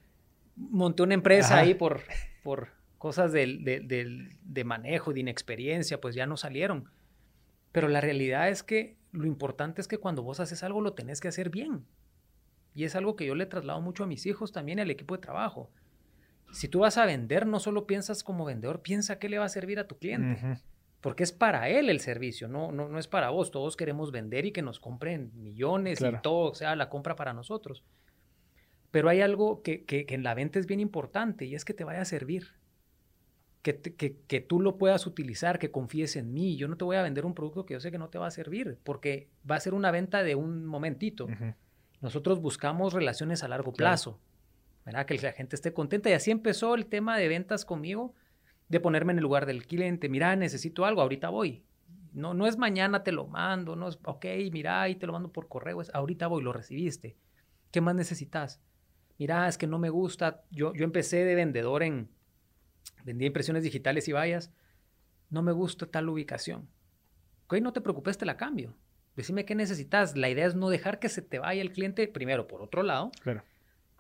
Monté 0.56 1.04
una 1.04 1.14
empresa 1.14 1.58
ahí 1.58 1.74
por, 1.74 2.02
por 2.44 2.70
cosas 2.98 3.32
de 3.32 4.64
manejo, 4.66 5.14
de 5.14 5.20
inexperiencia, 5.20 6.00
pues 6.00 6.16
ya 6.16 6.26
no 6.26 6.38
salieron. 6.38 6.90
Pero 7.72 7.88
la 7.88 8.02
realidad 8.02 8.50
es 8.50 8.64
que 8.64 8.98
lo 9.12 9.26
importante 9.26 9.82
es 9.82 9.88
que 9.88 9.98
cuando 9.98 10.24
vos 10.24 10.40
haces 10.40 10.64
algo 10.64 10.82
lo 10.82 10.94
tenés 10.94 11.20
que 11.20 11.28
hacer 11.28 11.50
bien. 11.50 11.86
Y 12.76 12.86
es 12.86 12.96
algo 12.96 13.16
que 13.16 13.26
yo 13.26 13.36
le 13.36 13.46
traslado 13.46 13.82
mucho 13.82 14.04
a 14.04 14.08
mis 14.08 14.26
hijos 14.26 14.52
también 14.52 14.80
al 14.80 14.90
equipo 14.90 15.16
de 15.16 15.22
trabajo. 15.22 15.70
Si 16.52 16.68
tú 16.68 16.80
vas 16.80 16.98
a 16.98 17.06
vender, 17.06 17.46
no 17.48 17.60
solo 17.60 17.88
piensas 17.88 18.24
como 18.24 18.46
vendedor, 18.46 18.82
piensa 18.82 19.20
qué 19.20 19.30
le 19.30 19.40
va 19.40 19.46
a 19.46 19.50
servir 19.50 19.80
a 19.80 19.88
tu 19.88 19.98
cliente. 19.98 20.60
Porque 21.02 21.24
es 21.24 21.32
para 21.32 21.68
él 21.68 21.90
el 21.90 22.00
servicio, 22.00 22.48
no, 22.48 22.72
no, 22.72 22.88
no 22.88 22.98
es 22.98 23.08
para 23.08 23.30
vos. 23.30 23.52
Todos 23.52 23.76
queremos 23.76 24.12
vender 24.12 24.46
y 24.46 24.52
que 24.52 24.62
nos 24.62 24.80
compren 24.80 25.32
millones 25.36 26.00
y 26.02 26.22
todo, 26.22 26.52
o 26.52 26.56
sea, 26.56 26.76
la 26.76 26.90
compra 26.90 27.16
para 27.16 27.34
nosotros. 27.34 27.84
Pero 28.94 29.10
hay 29.10 29.22
algo 29.22 29.64
que, 29.64 29.86
que, 29.86 30.06
en 30.10 30.22
la 30.22 30.36
venta 30.36 30.60
es 30.60 30.68
bien 30.68 30.80
importante 30.80 31.46
y 31.46 31.56
es 31.56 31.66
que 31.66 31.74
te 31.74 31.84
vaya 31.84 32.02
a 32.02 32.06
servir. 32.06 32.54
Que, 33.64 33.82
que, 33.82 34.20
que, 34.28 34.40
tú 34.40 34.62
lo 34.62 34.78
puedas 34.78 35.08
utilizar, 35.08 35.58
que 35.58 35.72
confíes 35.72 36.16
en 36.16 36.32
mí. 36.32 36.58
Yo 36.58 36.68
no 36.68 36.78
te 36.78 36.86
voy 36.86 36.98
a 36.98 37.02
vender 37.02 37.26
un 37.26 37.34
producto 37.34 37.66
que 37.66 37.74
yo 37.74 37.80
sé 37.80 37.90
que 37.90 37.98
no 37.98 38.10
te 38.10 38.20
va 38.20 38.28
a 38.28 38.32
servir, 38.32 38.78
porque 38.84 39.32
va 39.50 39.56
a 39.56 39.60
ser 39.62 39.74
una 39.74 39.90
venta 39.90 40.22
de 40.22 40.36
un 40.36 40.68
momentito. 40.68 41.28
Nosotros 42.02 42.40
buscamos 42.40 42.94
relaciones 42.94 43.42
a 43.42 43.48
largo 43.48 43.74
plazo, 43.74 44.20
¿verdad? 44.86 45.08
Que 45.08 45.18
la 45.18 45.32
gente 45.32 45.56
esté 45.56 45.74
contenta. 45.74 46.12
Y 46.12 46.14
así 46.14 46.30
empezó 46.30 46.76
el 46.76 46.86
tema 46.86 47.18
de 47.18 47.28
ventas 47.28 47.66
conmigo, 47.66 48.14
de 48.70 48.80
ponerme 48.80 49.14
en 49.14 49.18
el 49.18 49.24
lugar 49.24 49.48
del 49.48 49.66
cliente. 49.66 50.08
Mira, 50.08 50.36
necesito 50.36 50.86
algo, 50.86 51.02
ahorita 51.02 51.30
voy. 51.30 51.64
No, 52.14 52.36
no 52.36 52.46
es 52.46 52.60
mañana 52.60 53.04
te 53.04 53.12
lo 53.12 53.26
mando, 53.26 53.76
no 53.76 53.88
es, 53.88 53.98
ok, 54.06 54.26
mira, 54.52 54.88
y 54.88 54.98
te 54.98 55.08
lo 55.08 55.14
mando 55.14 55.32
por 55.32 55.48
correo, 55.48 55.82
es 55.82 55.90
ahorita 55.96 56.28
voy, 56.28 56.44
lo 56.44 56.54
recibiste. 56.54 57.18
¿Qué 57.72 57.82
más 57.82 57.96
necesitas? 57.96 58.62
Mira, 59.18 59.48
es 59.48 59.58
que 59.58 59.68
no 59.68 59.80
me 59.80 59.90
gusta. 59.90 60.44
Yo, 60.52 60.74
yo 60.74 60.84
empecé 60.84 61.24
de 61.24 61.36
vendedor 61.36 61.84
en, 61.84 62.10
vendía 63.04 63.28
impresiones 63.28 63.64
digitales 63.64 64.08
y 64.08 64.12
vallas. 64.12 64.52
No 65.30 65.42
me 65.42 65.52
gusta 65.52 65.86
tal 65.86 66.10
ubicación. 66.10 66.70
Ok, 67.46 67.56
no 67.62 67.74
te 67.74 67.82
preocupes, 67.82 68.18
te 68.18 68.26
la 68.26 68.38
cambio. 68.38 68.76
Decime 69.16 69.46
qué 69.46 69.56
necesitas. 69.56 70.18
La 70.18 70.30
idea 70.30 70.48
es 70.48 70.56
no 70.56 70.70
dejar 70.70 71.00
que 71.00 71.10
se 71.10 71.22
te 71.22 71.40
vaya 71.40 71.62
el 71.62 71.72
cliente, 71.72 72.08
primero, 72.08 72.48
por 72.48 72.62
otro 72.62 72.84
lado, 72.84 73.12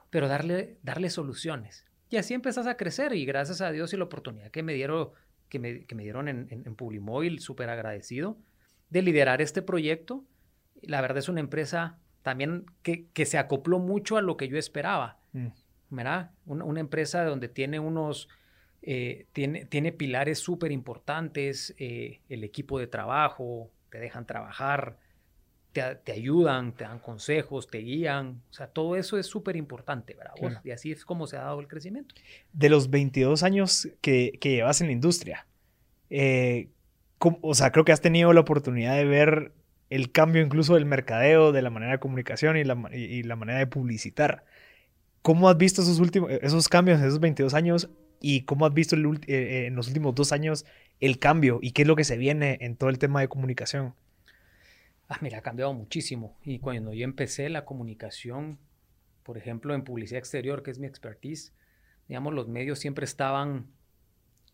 pero 0.10 0.28
darle, 0.28 0.78
darle 0.82 1.10
soluciones. 1.10 1.86
Y 2.10 2.18
así 2.18 2.34
empezás 2.34 2.68
a 2.68 2.78
crecer 2.78 3.14
y 3.14 3.26
gracias 3.26 3.62
a 3.62 3.72
Dios 3.72 3.94
y 3.94 3.98
la 3.98 4.04
oportunidad 4.04 4.52
que 4.52 4.64
me 4.64 4.74
dieron, 4.74 5.10
que 5.50 5.60
me, 5.60 5.86
que 5.86 5.96
me 5.96 6.04
dieron 6.04 6.28
en, 6.28 6.48
en, 6.50 6.76
Publimóvil, 6.76 7.40
súper 7.40 7.70
agradecido, 7.70 8.38
de 8.90 9.02
liderar 9.02 9.42
este 9.42 9.62
proyecto. 9.62 10.24
La 10.82 11.02
verdad 11.02 11.20
es 11.20 11.30
una 11.30 11.40
empresa 11.40 12.00
también 12.24 12.66
que, 12.82 13.08
que 13.14 13.26
se 13.26 13.38
acopló 13.38 13.80
mucho 13.80 14.18
a 14.18 14.22
lo 14.22 14.36
que 14.38 14.48
yo 14.48 14.58
esperaba. 14.58 15.20
Mm. 15.34 15.48
¿verdad? 15.90 16.32
Una, 16.46 16.66
una, 16.66 16.80
empresa 16.80 17.24
donde 17.24 17.48
tiene 17.48 17.80
unos, 17.80 18.28
eh, 18.82 19.28
tiene, 19.32 19.66
tiene 19.66 19.92
pilares 19.92 20.40
súper 20.40 20.72
importantes, 20.72 21.76
eh, 21.78 22.20
el 22.30 22.44
equipo 22.44 22.80
de 22.80 22.88
trabajo, 22.88 23.70
te 23.90 24.00
dejan 24.00 24.26
trabajar, 24.26 24.98
te, 25.72 26.12
ayudan, 26.12 26.74
te 26.74 26.84
dan 26.84 27.00
consejos, 27.00 27.68
te 27.68 27.80
guían. 27.80 28.42
O 28.50 28.54
sea, 28.54 28.68
todo 28.68 28.96
eso 28.96 29.18
es 29.18 29.26
súper 29.26 29.56
importante, 29.56 30.16
¿verdad? 30.16 30.62
Y 30.64 30.72
así 30.72 30.92
es 30.92 31.04
como 31.06 31.28
se 31.28 31.38
ha 31.38 31.42
dado 31.42 31.60
el 31.60 31.68
crecimiento. 31.68 32.14
De 32.52 32.70
los 32.70 32.90
22 32.90 33.44
años 33.44 33.90
que, 34.02 34.38
llevas 34.42 34.82
en 34.82 34.88
la 34.88 34.94
industria, 34.94 35.48
eh, 36.10 36.70
o 37.20 37.56
sea, 37.56 37.72
creo 37.72 37.86
que 37.86 37.92
has 37.92 38.02
tenido 38.02 38.34
la 38.34 38.42
oportunidad 38.42 38.96
de 38.96 39.06
ver 39.06 39.54
el 39.94 40.12
cambio 40.12 40.42
incluso 40.42 40.74
del 40.74 40.86
mercadeo, 40.86 41.52
de 41.52 41.62
la 41.62 41.70
manera 41.70 41.92
de 41.92 42.00
comunicación 42.00 42.58
y 42.58 42.64
la, 42.64 42.74
la 42.74 43.36
manera 43.36 43.60
de 43.60 43.68
publicitar. 43.68 44.44
¿Cómo 45.22 45.48
has 45.50 45.58
visto 45.58 45.84
esos, 45.84 46.00
últimos, 46.00 46.32
esos 46.32 46.68
cambios 46.68 47.00
en 47.00 47.06
esos 47.06 47.20
22 47.20 47.54
años 47.54 47.92
y 48.20 48.42
cómo 48.42 48.66
has 48.66 48.74
visto 48.74 48.96
eh, 48.96 49.68
en 49.68 49.76
los 49.76 49.88
últimos 49.88 50.16
dos 50.16 50.32
años 50.32 50.66
el 51.00 51.20
cambio 51.20 51.60
y 51.62 51.72
qué 51.72 51.84
es 51.84 51.88
lo 51.88 51.96
que 51.96 52.06
se 52.06 52.18
viene 52.18 52.58
en 52.62 52.76
todo 52.76 52.90
el 52.90 52.98
tema 52.98 53.22
de 53.22 53.28
comunicación? 53.28 53.94
Ah, 55.10 55.20
mira, 55.22 55.38
ha 55.38 55.42
cambiado 55.42 55.74
muchísimo. 55.74 56.36
Y 56.44 56.58
cuando 56.58 56.92
yo 56.92 57.04
empecé 57.04 57.48
la 57.50 57.64
comunicación, 57.64 58.58
por 59.22 59.38
ejemplo, 59.38 59.76
en 59.76 59.84
publicidad 59.84 60.18
exterior, 60.18 60.64
que 60.64 60.72
es 60.72 60.80
mi 60.80 60.88
expertise, 60.88 61.54
digamos, 62.08 62.34
los 62.34 62.48
medios 62.48 62.80
siempre 62.80 63.06
estaban, 63.06 63.68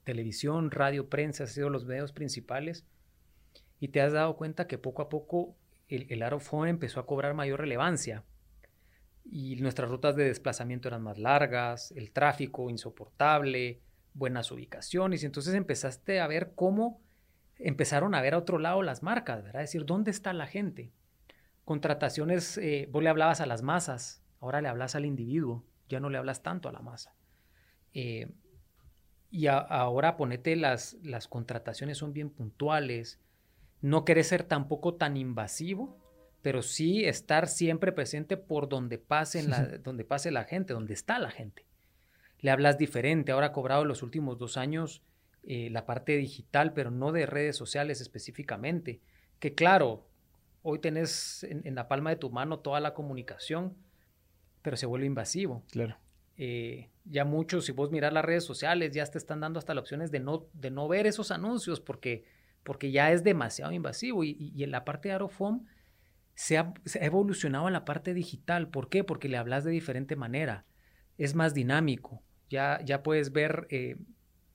televisión, 0.04 0.70
radio, 0.70 1.08
prensa, 1.08 1.44
han 1.44 1.50
sido 1.50 1.70
los 1.70 1.86
medios 1.86 2.12
principales. 2.12 2.86
Y 3.80 3.90
te 3.90 4.02
has 4.02 4.14
dado 4.14 4.36
cuenta 4.36 4.68
que 4.68 4.78
poco 4.78 5.02
a 5.02 5.10
poco 5.10 5.56
el, 5.88 6.08
el 6.10 6.24
empezó 6.68 7.00
a 7.00 7.06
cobrar 7.06 7.34
mayor 7.34 7.60
relevancia. 7.60 8.24
Y 9.32 9.56
nuestras 9.58 9.90
rutas 9.90 10.16
de 10.16 10.26
desplazamiento 10.26 10.88
eran 10.88 11.04
más 11.04 11.18
largas, 11.18 11.92
el 11.92 12.12
tráfico 12.12 12.70
insoportable, 12.70 13.82
buenas 14.14 14.52
ubicaciones. 14.52 15.24
Y 15.24 15.26
entonces 15.26 15.54
empezaste 15.54 16.20
a 16.20 16.28
ver 16.28 16.54
cómo 16.56 17.02
empezaron 17.60 18.16
a 18.16 18.22
ver 18.22 18.34
a 18.34 18.38
otro 18.38 18.58
lado 18.58 18.82
las 18.82 19.04
marcas, 19.04 19.44
¿verdad? 19.44 19.64
Es 19.64 19.70
decir, 19.70 19.86
¿dónde 19.86 20.12
está 20.12 20.34
la 20.34 20.48
gente? 20.48 20.92
Contrataciones, 21.66 22.58
eh, 22.58 22.88
vos 22.90 23.04
le 23.04 23.10
hablabas 23.10 23.42
a 23.42 23.46
las 23.46 23.62
masas, 23.62 24.24
ahora 24.40 24.62
le 24.62 24.70
hablas 24.70 24.96
al 24.96 25.06
individuo, 25.06 25.66
ya 25.90 26.00
no 26.00 26.10
le 26.10 26.18
hablas 26.18 26.42
tanto 26.42 26.70
a 26.70 26.72
la 26.72 26.80
masa. 26.80 27.14
Eh, 27.94 28.32
y 29.30 29.48
ahora 29.48 30.18
ponete 30.18 30.56
las, 30.56 30.98
las 31.04 31.28
contrataciones 31.28 32.00
son 32.00 32.14
bien 32.14 32.32
puntuales, 32.32 33.20
no 33.82 34.06
querés 34.06 34.28
ser 34.28 34.44
tampoco 34.44 34.96
tan 34.96 35.18
invasivo, 35.18 35.98
pero 36.42 36.62
sí 36.62 37.06
estar 37.06 37.48
siempre 37.48 37.92
presente 37.92 38.38
por 38.38 38.70
donde 38.70 38.98
pase, 38.98 39.44
la, 39.44 39.64
donde 39.84 40.06
pase 40.06 40.32
la 40.32 40.44
gente, 40.46 40.74
donde 40.74 40.94
está 40.94 41.20
la 41.20 41.32
gente. 41.32 41.66
Le 42.40 42.52
hablas 42.52 42.78
diferente, 42.78 43.32
ahora 43.32 43.48
ha 43.48 43.52
cobrado 43.52 43.84
los 43.86 44.04
últimos 44.04 44.38
dos 44.38 44.58
años 44.58 45.04
eh, 45.44 45.70
la 45.70 45.86
parte 45.86 46.18
digital, 46.18 46.74
pero 46.74 46.92
no 46.92 47.12
de 47.12 47.26
redes 47.26 47.56
sociales 47.56 48.02
específicamente. 48.02 49.00
Que 49.40 49.56
claro, 49.56 50.06
hoy 50.64 50.80
tenés 50.80 51.44
en, 51.44 51.76
la 51.76 51.88
palma 51.88 52.10
de 52.10 52.18
tu 52.18 52.30
mano 52.30 52.60
toda 52.60 52.80
la 52.80 52.94
comunicación, 52.94 53.76
pero 54.62 54.76
se 54.76 54.86
vuelve 54.86 55.06
invasivo. 55.06 55.64
Claro. 55.72 55.98
Eh, 56.38 56.90
ya 57.06 57.26
muchos, 57.26 57.66
si 57.66 57.72
vos 57.72 57.90
miras 57.90 58.14
las 58.14 58.26
redes 58.26 58.44
sociales, 58.44 58.92
ya 58.94 59.06
te 59.06 59.18
están 59.18 59.40
dando 59.40 59.60
hasta 59.60 59.74
las 59.74 59.84
opciones 59.84 60.12
de 60.12 60.20
no, 60.20 60.48
de 60.54 60.72
no 60.72 60.88
ver 60.88 61.08
esos 61.08 61.32
anuncios 61.32 61.80
porque, 61.80 62.26
porque 62.70 62.92
ya 62.92 63.12
es 63.12 63.24
demasiado 63.24 63.72
invasivo. 63.72 64.24
Y, 64.24 64.54
en 64.64 64.70
la 64.70 64.86
parte 64.86 65.10
de 65.10 65.18
se 66.36 66.60
ha, 66.60 66.72
se 66.86 67.00
ha, 67.00 67.06
evolucionado 67.06 67.66
en 67.66 67.74
la 67.74 67.84
parte 67.84 68.14
digital. 68.14 68.68
¿Por 68.68 68.90
qué? 68.90 69.04
Porque 69.04 69.28
le 69.28 69.38
hablas 69.38 69.64
de 69.64 69.72
diferente 69.72 70.16
manera. 70.16 70.66
Es 71.18 71.34
más 71.34 71.56
dinámico. 71.56 72.22
Ya, 72.48 72.80
ya 72.86 73.02
puedes 73.02 73.32
ver 73.32 73.66
eh, 73.72 73.98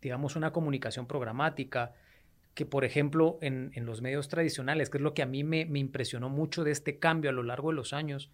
digamos, 0.04 0.36
una 0.36 0.52
comunicación 0.52 1.06
programática, 1.06 1.94
que 2.54 2.66
por 2.66 2.84
ejemplo 2.84 3.38
en, 3.40 3.72
los 3.84 4.00
medios 4.00 4.28
tradicionales, 4.28 4.90
que 4.90 4.98
es 4.98 5.02
lo 5.02 5.14
que 5.14 5.22
a 5.22 5.26
mí 5.26 5.42
me, 5.42 5.62
impresionó 5.62 6.28
mucho 6.28 6.62
de 6.62 6.70
este 6.70 7.00
cambio 7.00 7.30
a 7.30 7.32
lo 7.32 7.42
largo 7.42 7.70
de 7.70 7.76
los 7.76 7.92
años, 7.92 8.30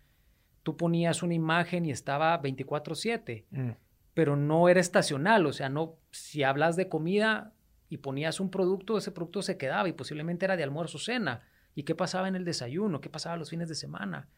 tú 0.62 0.76
ponías 0.76 1.22
una 1.22 1.32
imagen 1.32 1.86
y 1.86 1.90
estaba 1.90 2.38
24/7, 2.42 3.44
mm. 3.50 3.70
pero 4.12 4.36
no 4.36 4.68
era 4.68 4.80
estacional, 4.80 5.46
o 5.46 5.54
sea, 5.54 5.70
no, 5.70 5.96
si 6.10 6.42
hablas 6.42 6.76
de 6.76 6.90
comida 6.90 7.54
y 7.90 7.98
ponías 7.98 8.40
un 8.40 8.50
producto, 8.50 8.96
ese 8.96 9.12
producto 9.12 9.42
se 9.42 9.58
quedaba 9.58 9.88
y 9.88 9.92
posiblemente 9.92 10.46
era 10.46 10.56
de 10.56 10.62
almuerzo 10.62 10.98
cena. 10.98 11.42
¿Y 11.74 11.82
qué 11.82 11.94
pasaba 11.94 12.28
en 12.28 12.36
el 12.36 12.46
desayuno? 12.46 13.02
¿Qué 13.02 13.10
pasaba 13.10 13.36
los 13.36 13.50
fines 13.50 13.68
de 13.68 13.74
semana? 13.74 14.28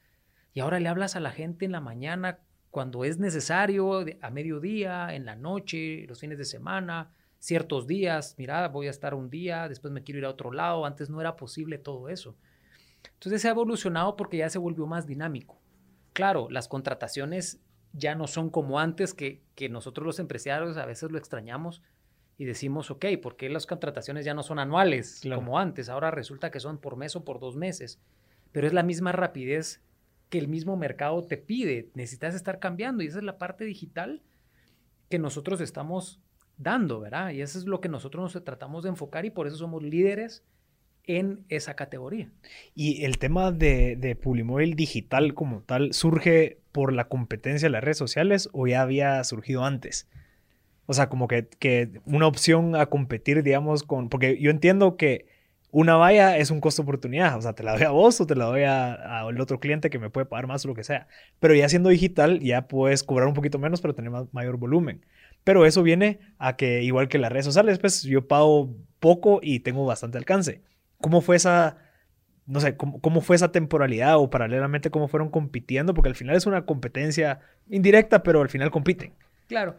Y 0.55 0.61
ahora 0.61 0.81
le 0.81 0.89
hablas 0.89 1.15
a 1.15 1.21
la 1.21 1.31
gente 1.31 1.65
en 1.65 1.73
la 1.73 1.81
mañana 1.81 2.41
cuando 2.71 3.05
es 3.05 3.19
necesario, 3.19 4.05
a 4.21 4.31
mediodía, 4.31 5.15
en 5.15 5.27
la 5.27 5.37
noche, 5.37 6.07
los 6.09 6.19
fines 6.19 6.39
de 6.39 6.45
semana 6.45 7.13
ciertos 7.43 7.89
días, 7.89 8.37
mira, 8.39 8.69
voy 8.69 8.87
a 8.87 8.91
estar 8.91 9.15
un 9.15 9.29
día, 9.29 9.69
después 9.69 9.93
me 9.93 10.05
quiero 10.05 10.21
ir 10.21 10.25
a 10.27 10.31
otro 10.31 10.53
lado, 10.53 10.87
antes 10.87 11.11
no 11.11 11.21
era 11.21 11.35
posible 11.35 11.77
todo 11.77 12.09
eso. 12.09 12.37
Entonces 13.15 13.43
se 13.43 13.49
ha 13.49 13.51
evolucionado 13.51 14.15
porque 14.15 14.37
ya 14.37 14.49
se 14.49 14.61
volvió 14.61 14.87
más 14.87 15.09
dinámico. 15.09 15.61
Claro, 16.13 16.47
las 16.51 16.69
contrataciones 16.69 17.61
ya 17.95 18.15
no 18.15 18.29
son 18.29 18.49
como 18.49 18.79
antes, 18.79 19.13
que, 19.13 19.43
que 19.57 19.69
nosotros 19.69 20.07
los 20.07 20.21
empresarios 20.21 20.77
a 20.77 20.87
veces 20.87 21.11
lo 21.11 21.19
extrañamos 21.19 21.83
y 22.39 22.45
decimos, 22.45 22.91
ok, 22.91 23.07
¿por 23.23 23.37
qué 23.37 23.49
las 23.49 23.67
contrataciones 23.67 24.25
ya 24.25 24.35
no 24.35 24.43
son 24.43 24.59
anuales 24.59 25.21
como 25.35 25.59
antes? 25.59 25.89
Ahora 25.89 26.11
resulta 26.11 26.51
que 26.51 26.61
son 26.61 26.79
por 26.79 26.97
mes 26.97 27.15
o 27.17 27.25
por 27.25 27.41
dos 27.41 27.57
meses, 27.57 28.01
pero 28.53 28.67
es 28.67 28.73
la 28.73 28.83
misma 28.83 29.13
rapidez 29.13 29.81
que 30.29 30.39
el 30.39 30.49
mismo 30.49 30.77
mercado 30.77 31.23
te 31.23 31.37
pide. 31.37 31.91
Necesitas 31.95 32.35
estar 32.35 32.59
cambiando 32.59 33.03
y 33.03 33.07
esa 33.07 33.19
es 33.19 33.25
la 33.25 33.39
parte 33.39 33.65
digital 33.65 34.23
que 35.09 35.19
nosotros 35.19 35.61
estamos 35.61 36.21
dando, 36.57 37.01
¿verdad? 37.01 37.31
Y 37.31 37.43
eso 37.43 37.59
es 37.59 37.67
lo 37.67 37.81
que 37.81 37.89
nosotros 37.89 38.35
nos 38.35 38.45
tratamos 38.45 38.83
de 38.83 38.91
enfocar 38.91 39.25
y 39.25 39.31
por 39.31 39.47
eso 39.47 39.57
somos 39.57 39.83
líderes 39.83 40.43
en 41.05 41.45
esa 41.49 41.75
categoría. 41.75 42.31
Y 42.75 43.05
el 43.05 43.19
tema 43.19 43.53
de, 43.53 43.97
de 43.97 44.17
Publimóvil 44.17 44.75
digital 44.75 45.35
como 45.35 45.63
tal 45.63 45.93
surge 45.93 46.63
por 46.73 46.93
la 46.93 47.09
competencia 47.09 47.67
de 47.67 47.73
las 47.73 47.85
redes 47.85 47.99
sociales 47.99 48.49
o 48.53 48.67
ya 48.67 48.83
había 48.83 49.23
surgido 49.25 49.65
antes? 49.65 50.09
O 50.93 50.95
sea, 50.95 51.09
como 51.09 51.27
que, 51.27 51.49
que 51.59 52.03
una 52.05 52.27
opción 52.27 52.77
a 52.77 52.85
competir, 52.85 53.43
digamos, 53.43 53.83
con... 53.83 54.11
Porque 54.11 54.39
yo 54.39 54.51
entiendo 54.51 54.99
que 54.99 55.25
una 55.71 55.97
valla 55.97 56.37
es 56.37 56.51
un 56.51 56.61
costo 56.61 56.83
oportunidad. 56.83 57.39
O 57.39 57.41
sea, 57.41 57.55
te 57.55 57.63
la 57.63 57.73
doy 57.73 57.85
a 57.85 57.91
vos 57.91 58.21
o 58.21 58.27
te 58.27 58.37
la 58.37 58.45
doy 58.45 58.65
al 58.65 59.41
otro 59.41 59.59
cliente 59.59 59.89
que 59.89 59.99
me 59.99 60.11
puede 60.11 60.27
pagar 60.27 60.47
más 60.47 60.67
o 60.67 60.69
lo 60.69 60.75
que 60.75 60.85
sea. 60.85 61.09
Pero 61.41 61.55
ya 61.55 61.67
siendo 61.71 61.89
digital, 61.89 62.41
ya 62.41 62.69
puedes 62.69 63.03
cobrar 63.03 63.27
un 63.27 63.33
poquito 63.33 63.59
menos, 63.59 63.81
pero 63.81 63.95
tener 63.95 64.13
mayor 64.33 64.59
volumen. 64.59 65.03
Pero 65.45 65.65
eso 65.65 65.83
viene 65.83 66.21
a 66.39 66.57
que, 66.57 66.83
igual 66.83 67.09
que 67.09 67.17
las 67.17 67.33
redes 67.33 67.47
sociales, 67.47 67.79
pues 67.79 68.03
yo 68.03 68.29
pago 68.29 68.77
poco 69.01 69.41
y 69.43 69.61
tengo 69.61 69.87
bastante 69.87 70.19
alcance. 70.19 70.61
¿Cómo 71.01 71.23
fue 71.23 71.37
esa, 71.37 71.79
no 72.47 72.61
sé, 72.61 72.77
cómo, 72.77 73.01
cómo, 73.01 73.23
fue 73.23 73.35
esa 73.35 73.51
temporalidad 73.51 74.19
o 74.19 74.29
paralelamente 74.29 74.91
cómo 74.91 75.09
fueron 75.09 75.31
compitiendo? 75.31 75.95
Porque 75.95 76.11
al 76.11 76.17
final 76.17 76.37
es 76.37 76.45
una 76.45 76.67
competencia 76.67 77.41
indirecta, 77.71 78.23
pero 78.23 78.43
al 78.43 78.51
final 78.51 78.71
compiten. 78.71 79.15
Claro. 79.49 79.79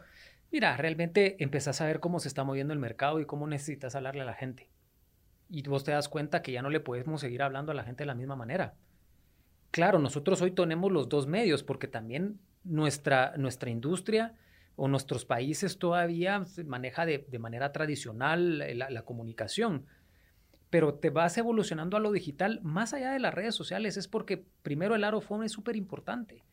Mira, 0.53 0.77
realmente 0.77 1.43
empezás 1.43 1.81
a 1.81 1.87
ver 1.87 1.99
cómo 1.99 2.19
se 2.19 2.27
está 2.27 2.43
moviendo 2.43 2.73
el 2.73 2.79
mercado 2.79 3.19
y 3.19 3.25
cómo 3.25 3.47
necesitas 3.47 3.95
hablarle 3.95 4.21
a 4.21 4.25
la 4.25 4.35
gente. 4.35 4.69
Y 5.49 5.63
vos 5.63 5.83
te 5.83 5.93
das 5.93 6.07
cuenta 6.07 6.43
que 6.43 6.51
ya 6.51 6.61
no 6.61 6.69
le 6.69 6.79
podemos 6.79 7.21
seguir 7.21 7.41
hablando 7.41 7.71
a 7.71 7.75
la 7.75 7.83
gente 7.83 8.03
de 8.03 8.05
la 8.05 8.13
misma 8.13 8.35
manera. 8.35 8.75
Claro, 9.71 9.97
nosotros 9.97 10.43
hoy 10.43 10.51
tenemos 10.51 10.91
los 10.91 11.09
dos 11.09 11.25
medios 11.25 11.63
porque 11.63 11.87
también 11.87 12.39
nuestra, 12.63 13.33
nuestra 13.35 13.71
industria 13.71 14.35
o 14.75 14.87
nuestros 14.87 15.25
países 15.25 15.79
todavía 15.79 16.45
se 16.45 16.63
maneja 16.63 17.07
de, 17.07 17.25
manera 17.39 17.71
tradicional 17.71 18.59
la, 18.59 19.05
comunicación. 19.05 19.87
Pero 20.69 20.93
te 20.93 21.09
vas 21.09 21.35
evolucionando 21.35 21.97
a 21.97 21.99
lo 21.99 22.11
digital 22.11 22.59
más 22.61 22.93
allá 22.93 23.11
de 23.11 23.19
las 23.19 23.33
redes 23.33 23.55
sociales. 23.55 23.97
Es 23.97 24.07
porque 24.07 24.45
primero 24.61 24.93
el 24.93 25.03
Arofone 25.03 25.47
es 25.47 25.51
súper 25.51 25.75
importante. 25.75 26.43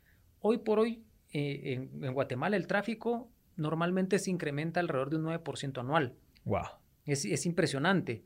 Hoy 0.40 0.56
por 0.56 0.78
hoy 0.78 1.04
eh, 1.34 1.86
en, 1.92 2.14
Guatemala 2.14 2.56
el 2.56 2.66
tráfico 2.66 3.28
normalmente 3.60 4.18
se 4.18 4.30
incrementa 4.30 4.80
alrededor 4.80 5.10
de 5.10 5.16
un 5.16 5.24
9% 5.26 5.78
anual. 5.78 6.14
Wow. 6.44 6.64
Es, 7.04 7.46
impresionante. 7.46 8.24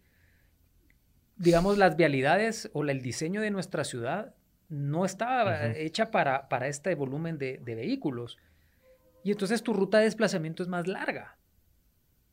Digamos, 1.37 1.77
las 1.77 1.97
vialidades 1.97 2.71
o 2.73 2.85
el 2.85 3.03
diseño 3.03 3.41
de 3.41 3.51
nuestra 3.51 3.85
ciudad 3.85 4.35
no 4.69 5.05
estaba 5.05 5.69
hecha 5.73 6.11
para, 6.11 6.49
para 6.49 6.69
este 6.69 6.95
volumen 6.95 7.39
de, 7.39 7.59
de 7.59 7.75
vehículos. 7.75 8.39
Y 9.25 9.33
entonces 9.33 9.63
tu 9.63 9.73
ruta 9.73 9.99
de 9.99 10.05
desplazamiento 10.05 10.63
es 10.63 10.69
más 10.69 10.87
larga. 10.87 11.37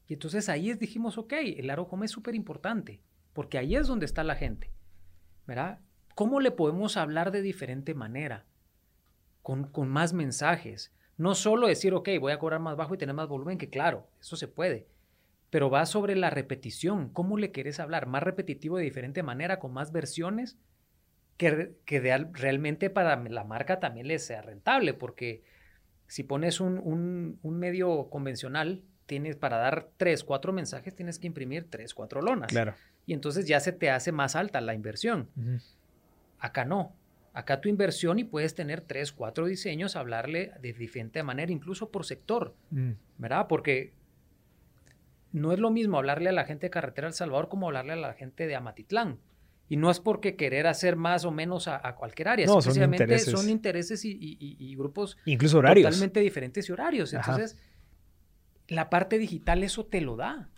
Y 0.07 0.13
entonces 0.13 0.49
ahí 0.49 0.73
dijimos, 0.73 1.17
ok, 1.17 1.33
el 1.57 1.69
aro 1.69 1.83
home 1.83 2.05
es 2.05 2.11
súper 2.11 2.35
importante, 2.35 3.01
porque 3.33 3.57
ahí 3.57 3.75
es 3.75 3.87
donde 3.87 4.05
está 4.05 4.23
la 4.23 4.35
gente. 4.35 4.71
¿Verdad? 5.47 5.79
¿Cómo 6.15 6.39
le 6.39 6.51
podemos 6.51 6.97
hablar 6.97 7.31
de 7.31 7.41
diferente 7.41 7.95
manera? 7.95 8.45
Con, 9.41 9.63
con 9.63 9.89
más 9.89 10.13
mensajes. 10.13 10.91
No 11.21 11.35
solo 11.35 11.67
decir, 11.67 11.93
ok, 11.93 12.09
voy 12.19 12.31
a 12.31 12.39
cobrar 12.39 12.59
más 12.59 12.75
bajo 12.75 12.95
y 12.95 12.97
tener 12.97 13.13
más 13.13 13.27
volumen, 13.27 13.59
que 13.59 13.69
claro, 13.69 14.07
eso 14.19 14.35
se 14.35 14.47
puede. 14.47 14.87
Pero 15.51 15.69
va 15.69 15.85
sobre 15.85 16.15
la 16.15 16.31
repetición. 16.31 17.09
¿Cómo 17.09 17.37
le 17.37 17.51
quieres 17.51 17.79
hablar? 17.79 18.07
Más 18.07 18.23
repetitivo 18.23 18.77
de 18.77 18.85
diferente 18.85 19.21
manera, 19.21 19.59
con 19.59 19.71
más 19.71 19.91
versiones, 19.91 20.57
que, 21.37 21.75
que 21.85 21.99
realmente 21.99 22.89
para 22.89 23.15
la 23.17 23.43
marca 23.43 23.79
también 23.79 24.07
le 24.07 24.17
sea 24.17 24.41
rentable, 24.41 24.95
porque 24.95 25.43
si 26.07 26.23
pones 26.23 26.59
un, 26.59 27.39
medio 27.43 28.09
convencional, 28.09 28.81
tienes 29.05 29.35
para 29.35 29.57
dar 29.57 29.89
tres, 29.97 30.23
cuatro 30.23 30.51
mensajes, 30.53 30.95
tienes 30.95 31.19
que 31.19 31.27
imprimir 31.27 31.69
tres, 31.69 31.93
cuatro 31.93 32.23
lonas. 32.23 32.49
Claro. 32.49 32.73
Y 33.05 33.13
entonces 33.13 33.45
ya 33.45 33.59
se 33.59 33.73
te 33.73 33.91
hace 33.91 34.11
más 34.11 34.35
alta 34.35 34.59
la 34.59 34.73
inversión. 34.73 35.29
Acá 36.39 36.65
no. 36.65 36.95
Acá 37.33 37.61
tu 37.61 37.69
inversión 37.69 38.19
y 38.19 38.23
puedes 38.25 38.55
tener 38.55 38.81
tres, 38.81 39.13
cuatro 39.13 39.45
diseños, 39.45 39.95
hablarle 39.95 40.51
de 40.61 40.73
diferente 40.73 41.23
manera, 41.23 41.51
incluso 41.51 41.89
por 41.89 42.05
sector, 42.05 42.55
mm. 42.71 42.91
¿verdad? 43.17 43.47
Porque 43.47 43.93
no 45.31 45.53
es 45.53 45.59
lo 45.59 45.71
mismo 45.71 45.97
hablarle 45.97 46.29
a 46.29 46.33
la 46.33 46.43
gente 46.43 46.67
de 46.67 46.71
Carretera 46.71 47.07
El 47.07 47.13
Salvador 47.13 47.47
como 47.47 47.67
hablarle 47.67 47.93
a 47.93 47.97
la 47.97 48.13
gente 48.13 48.47
de 48.47 48.55
Amatitlán. 48.55 49.19
Y 49.69 49.77
no 49.77 49.89
es 49.89 50.01
porque 50.01 50.35
querer 50.35 50.67
hacer 50.67 50.97
más 50.97 51.23
o 51.23 51.31
menos 51.31 51.69
a, 51.69 51.95
cualquier 51.95 52.27
área, 52.27 52.45
no, 52.45 52.61
son 52.61 52.93
intereses, 52.93 53.31
son 53.31 53.49
intereses 53.49 54.01
y, 54.03 54.75
grupos 54.75 55.17
Incluso 55.23 55.59
horarios. 55.59 55.85
totalmente 55.85 56.19
diferentes 56.19 56.67
y 56.67 56.73
horarios. 56.73 57.13
Entonces, 57.13 57.57
la 58.67 58.89
parte 58.89 59.17
digital 59.17 59.63
eso 59.63 59.85
te 59.85 60.01
lo 60.01 60.17
da, 60.17 60.49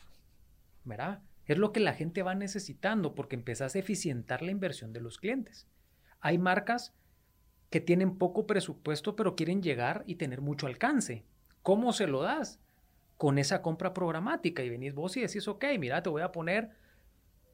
¿verdad? 0.84 1.22
Es 1.46 1.60
lo 1.60 1.72
que 1.72 1.80
la 1.80 1.94
gente 1.94 2.24
va 2.24 2.34
necesitando 2.34 3.14
porque 3.14 3.36
empezás 3.36 3.76
a 3.76 3.80
eficientar 3.80 4.42
la 4.42 4.50
inversión 4.50 4.94
de 4.94 5.02
los 5.02 5.20
clientes. 5.20 5.68
Hay 6.24 6.38
marcas 6.38 6.94
que 7.70 7.82
tienen 7.82 8.18
poco 8.18 8.48
presupuesto 8.48 9.16
pero 9.16 9.36
quieren 9.36 9.62
llegar 9.62 10.04
y 10.08 10.16
tener 10.16 10.40
mucho 10.40 10.68
alcance. 10.68 11.26
¿Cómo 11.62 11.92
se 11.92 12.08
lo 12.08 12.22
das? 12.22 12.62
Con 13.18 13.38
esa 13.38 13.62
compra 13.62 13.94
programática 13.94 14.64
y 14.64 14.70
venís 14.70 14.94
vos 14.94 15.18
y 15.18 15.22
decís, 15.22 15.48
ok, 15.50 15.66
mira, 15.78 16.02
te 16.02 16.10
voy 16.10 16.22
a 16.22 16.32
poner 16.32 16.72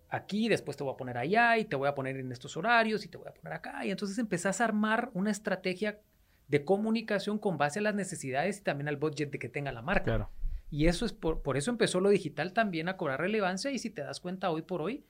aquí, 0.09 0.49
después 0.49 0.77
te 0.77 0.83
voy 0.83 0.93
a 0.93 0.97
poner 0.97 1.17
allá 1.17 1.57
y 1.57 1.65
te 1.65 1.75
voy 1.75 1.87
a 1.87 1.95
poner 1.95 2.17
en 2.17 2.31
estos 2.31 2.55
horarios 2.57 3.03
y 3.05 3.07
te 3.07 3.17
voy 3.17 3.27
a 3.27 3.33
poner 3.33 3.53
acá. 3.53 3.83
Y 3.85 3.91
entonces 3.91 4.19
empezás 4.19 4.61
a 4.61 4.65
armar 4.65 5.09
una 5.13 5.31
estrategia 5.31 5.99
de 6.47 6.63
comunicación 6.63 7.39
con 7.39 7.57
base 7.57 7.79
a 7.79 7.81
las 7.81 7.95
necesidades 7.95 8.59
y 8.59 8.63
también 8.63 8.87
al 8.87 8.97
budget 8.97 9.31
de 9.31 9.39
que 9.39 9.49
tenga 9.49 9.71
la 9.71 9.81
marca. 9.81 10.03
Claro. 10.03 10.29
Y 10.69 10.85
eso 10.85 11.07
es 11.07 11.13
por, 11.13 11.41
por 11.41 11.57
eso 11.57 11.71
empezó 11.71 12.01
lo 12.01 12.09
digital 12.09 12.53
también 12.53 12.87
a 12.87 12.97
cobrar 12.97 13.19
relevancia 13.19 13.71
y 13.71 13.79
si 13.79 13.89
te 13.89 14.03
das 14.03 14.19
cuenta 14.19 14.51
hoy 14.51 14.61
por 14.61 14.83
hoy, 14.83 15.03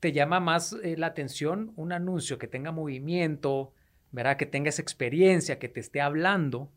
te 0.00 0.12
llama 0.12 0.40
más 0.40 0.74
eh, 0.82 0.96
la 0.96 1.08
atención 1.08 1.72
un 1.76 1.92
anuncio 1.92 2.38
que 2.38 2.48
tenga 2.48 2.72
movimiento, 2.72 3.72
¿verdad? 4.10 4.36
que 4.36 4.46
tenga 4.46 4.70
esa 4.70 4.82
experiencia, 4.82 5.58
que 5.58 5.68
te 5.68 5.80
esté 5.80 6.00
hablando, 6.00 6.70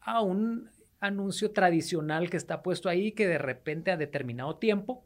a 0.00 0.22
un 0.22 0.70
anuncio 1.00 1.50
tradicional 1.50 2.30
que 2.30 2.36
está 2.36 2.62
puesto 2.62 2.88
ahí 2.88 3.12
que 3.12 3.26
de 3.26 3.38
repente 3.38 3.90
a 3.90 3.96
determinado 3.96 4.56
tiempo 4.56 5.04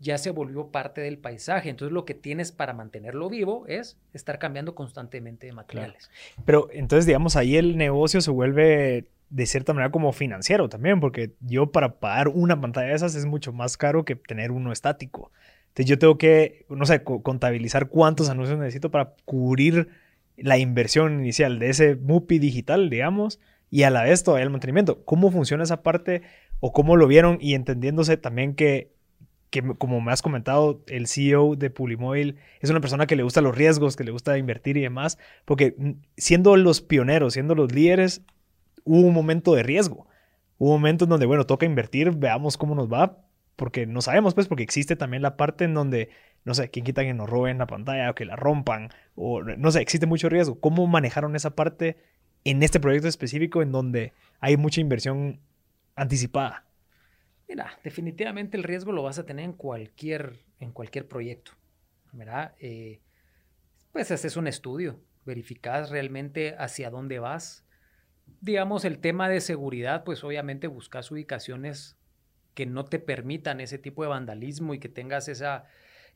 ya 0.00 0.16
se 0.16 0.30
volvió 0.30 0.68
parte 0.68 1.00
del 1.00 1.18
paisaje. 1.18 1.70
Entonces 1.70 1.92
lo 1.92 2.04
que 2.04 2.14
tienes 2.14 2.52
para 2.52 2.72
mantenerlo 2.72 3.28
vivo 3.28 3.66
es 3.66 3.98
estar 4.12 4.38
cambiando 4.38 4.74
constantemente 4.74 5.46
de 5.46 5.52
materiales. 5.52 6.10
Pero 6.44 6.68
entonces, 6.72 7.04
digamos, 7.06 7.36
ahí 7.36 7.56
el 7.56 7.76
negocio 7.76 8.20
se 8.20 8.30
vuelve 8.30 9.08
de 9.30 9.46
cierta 9.46 9.74
manera 9.74 9.90
como 9.90 10.12
financiero 10.12 10.68
también, 10.68 11.00
porque 11.00 11.34
yo 11.40 11.70
para 11.72 11.98
pagar 11.98 12.28
una 12.28 12.60
pantalla 12.60 12.88
de 12.88 12.94
esas 12.94 13.14
es 13.14 13.26
mucho 13.26 13.52
más 13.52 13.76
caro 13.76 14.04
que 14.04 14.16
tener 14.16 14.52
uno 14.52 14.72
estático. 14.72 15.32
Yo 15.84 15.98
tengo 15.98 16.18
que, 16.18 16.66
no 16.68 16.86
sé, 16.86 17.02
contabilizar 17.02 17.88
cuántos 17.88 18.28
anuncios 18.28 18.58
necesito 18.58 18.90
para 18.90 19.14
cubrir 19.24 19.88
la 20.36 20.58
inversión 20.58 21.20
inicial 21.20 21.58
de 21.58 21.70
ese 21.70 21.96
MUPI 21.96 22.38
digital, 22.38 22.90
digamos, 22.90 23.40
y 23.70 23.82
a 23.82 23.90
la 23.90 24.04
vez 24.04 24.24
todavía 24.24 24.44
el 24.44 24.50
mantenimiento. 24.50 25.04
¿Cómo 25.04 25.30
funciona 25.30 25.64
esa 25.64 25.82
parte 25.82 26.22
o 26.60 26.72
cómo 26.72 26.96
lo 26.96 27.06
vieron 27.06 27.38
y 27.40 27.54
entendiéndose 27.54 28.16
también 28.16 28.54
que 28.54 28.92
que 29.50 29.62
como 29.78 30.00
me 30.00 30.12
has 30.12 30.22
comentado, 30.22 30.82
el 30.88 31.06
CEO 31.06 31.56
de 31.56 31.70
Pulimóvil 31.70 32.36
es 32.60 32.70
una 32.70 32.80
persona 32.80 33.06
que 33.06 33.16
le 33.16 33.22
gusta 33.22 33.40
los 33.40 33.56
riesgos, 33.56 33.96
que 33.96 34.04
le 34.04 34.10
gusta 34.10 34.36
invertir 34.36 34.76
y 34.76 34.82
demás, 34.82 35.18
porque 35.44 35.74
siendo 36.16 36.56
los 36.56 36.82
pioneros, 36.82 37.34
siendo 37.34 37.54
los 37.54 37.72
líderes, 37.72 38.22
hubo 38.84 39.06
un 39.06 39.14
momento 39.14 39.54
de 39.54 39.62
riesgo. 39.62 40.06
Hubo 40.58 40.72
momentos 40.72 41.06
en 41.06 41.10
donde, 41.10 41.26
bueno, 41.26 41.46
toca 41.46 41.66
invertir, 41.66 42.10
veamos 42.10 42.56
cómo 42.56 42.74
nos 42.74 42.92
va, 42.92 43.18
porque 43.58 43.86
no 43.86 44.02
sabemos, 44.02 44.34
pues, 44.34 44.46
porque 44.46 44.62
existe 44.62 44.94
también 44.94 45.20
la 45.20 45.36
parte 45.36 45.64
en 45.64 45.74
donde, 45.74 46.10
no 46.44 46.54
sé, 46.54 46.70
quién 46.70 46.84
quita 46.84 47.02
que 47.02 47.12
nos 47.12 47.28
roben 47.28 47.58
la 47.58 47.66
pantalla 47.66 48.08
o 48.08 48.14
que 48.14 48.24
la 48.24 48.36
rompan, 48.36 48.90
o 49.16 49.42
no 49.42 49.72
sé, 49.72 49.80
existe 49.80 50.06
mucho 50.06 50.28
riesgo. 50.28 50.60
¿Cómo 50.60 50.86
manejaron 50.86 51.34
esa 51.34 51.56
parte 51.56 51.96
en 52.44 52.62
este 52.62 52.78
proyecto 52.78 53.08
específico 53.08 53.60
en 53.60 53.72
donde 53.72 54.12
hay 54.38 54.56
mucha 54.56 54.80
inversión 54.80 55.40
anticipada? 55.96 56.66
Mira, 57.48 57.80
definitivamente 57.82 58.56
el 58.56 58.62
riesgo 58.62 58.92
lo 58.92 59.02
vas 59.02 59.18
a 59.18 59.26
tener 59.26 59.44
en 59.44 59.54
cualquier, 59.54 60.44
en 60.60 60.70
cualquier 60.70 61.08
proyecto, 61.08 61.50
¿verdad? 62.12 62.54
Eh, 62.60 63.00
pues 63.90 64.12
haces 64.12 64.36
un 64.36 64.46
estudio, 64.46 65.00
verificas 65.24 65.90
realmente 65.90 66.54
hacia 66.60 66.90
dónde 66.90 67.18
vas. 67.18 67.66
Digamos, 68.40 68.84
el 68.84 69.00
tema 69.00 69.28
de 69.28 69.40
seguridad, 69.40 70.04
pues 70.04 70.22
obviamente 70.22 70.68
buscas 70.68 71.10
ubicaciones 71.10 71.97
que 72.58 72.66
no 72.66 72.84
te 72.84 72.98
permitan 72.98 73.60
ese 73.60 73.78
tipo 73.78 74.02
de 74.02 74.08
vandalismo 74.08 74.74
y 74.74 74.80
que 74.80 74.88
tengas 74.88 75.28
esa, 75.28 75.66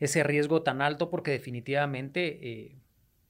ese 0.01 0.25
riesgo 0.25 0.65
tan 0.65 0.83
alto, 0.83 1.09
porque 1.09 1.31
definitivamente 1.31 2.41
eh, 2.43 2.79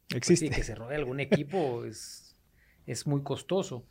pues 0.09 0.31
existe. 0.31 0.49
que 0.49 0.63
se 0.63 0.75
robe 0.75 0.97
algún 0.97 1.21
equipo 1.21 1.85
es, 1.85 2.39
es 2.87 3.07
muy 3.07 3.23
costoso. 3.23 3.87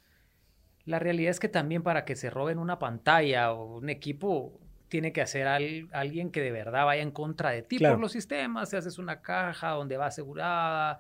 La 0.86 0.98
realidad 0.98 1.30
es 1.30 1.40
que 1.40 1.50
también 1.50 1.84
para 1.84 2.04
que 2.04 2.16
se 2.16 2.32
roben 2.32 2.58
una 2.58 2.80
pantalla 2.80 3.52
o 3.54 3.78
un 3.78 3.90
equipo, 3.90 4.60
tiene 4.88 5.14
que 5.14 5.22
hacer 5.22 5.48
alguien 5.48 6.32
que 6.32 6.42
de 6.42 6.52
verdad 6.52 6.86
vaya 6.86 7.04
en 7.04 7.12
contra 7.12 7.52
de 7.52 7.62
ti 7.62 7.78
por 7.78 8.00
los 8.00 8.14
sistemas. 8.14 8.72
Si 8.72 8.76
haces 8.76 8.98
una 8.98 9.22
caja 9.22 9.70
donde 9.70 9.98
va 9.98 10.08
asegurada, 10.08 10.98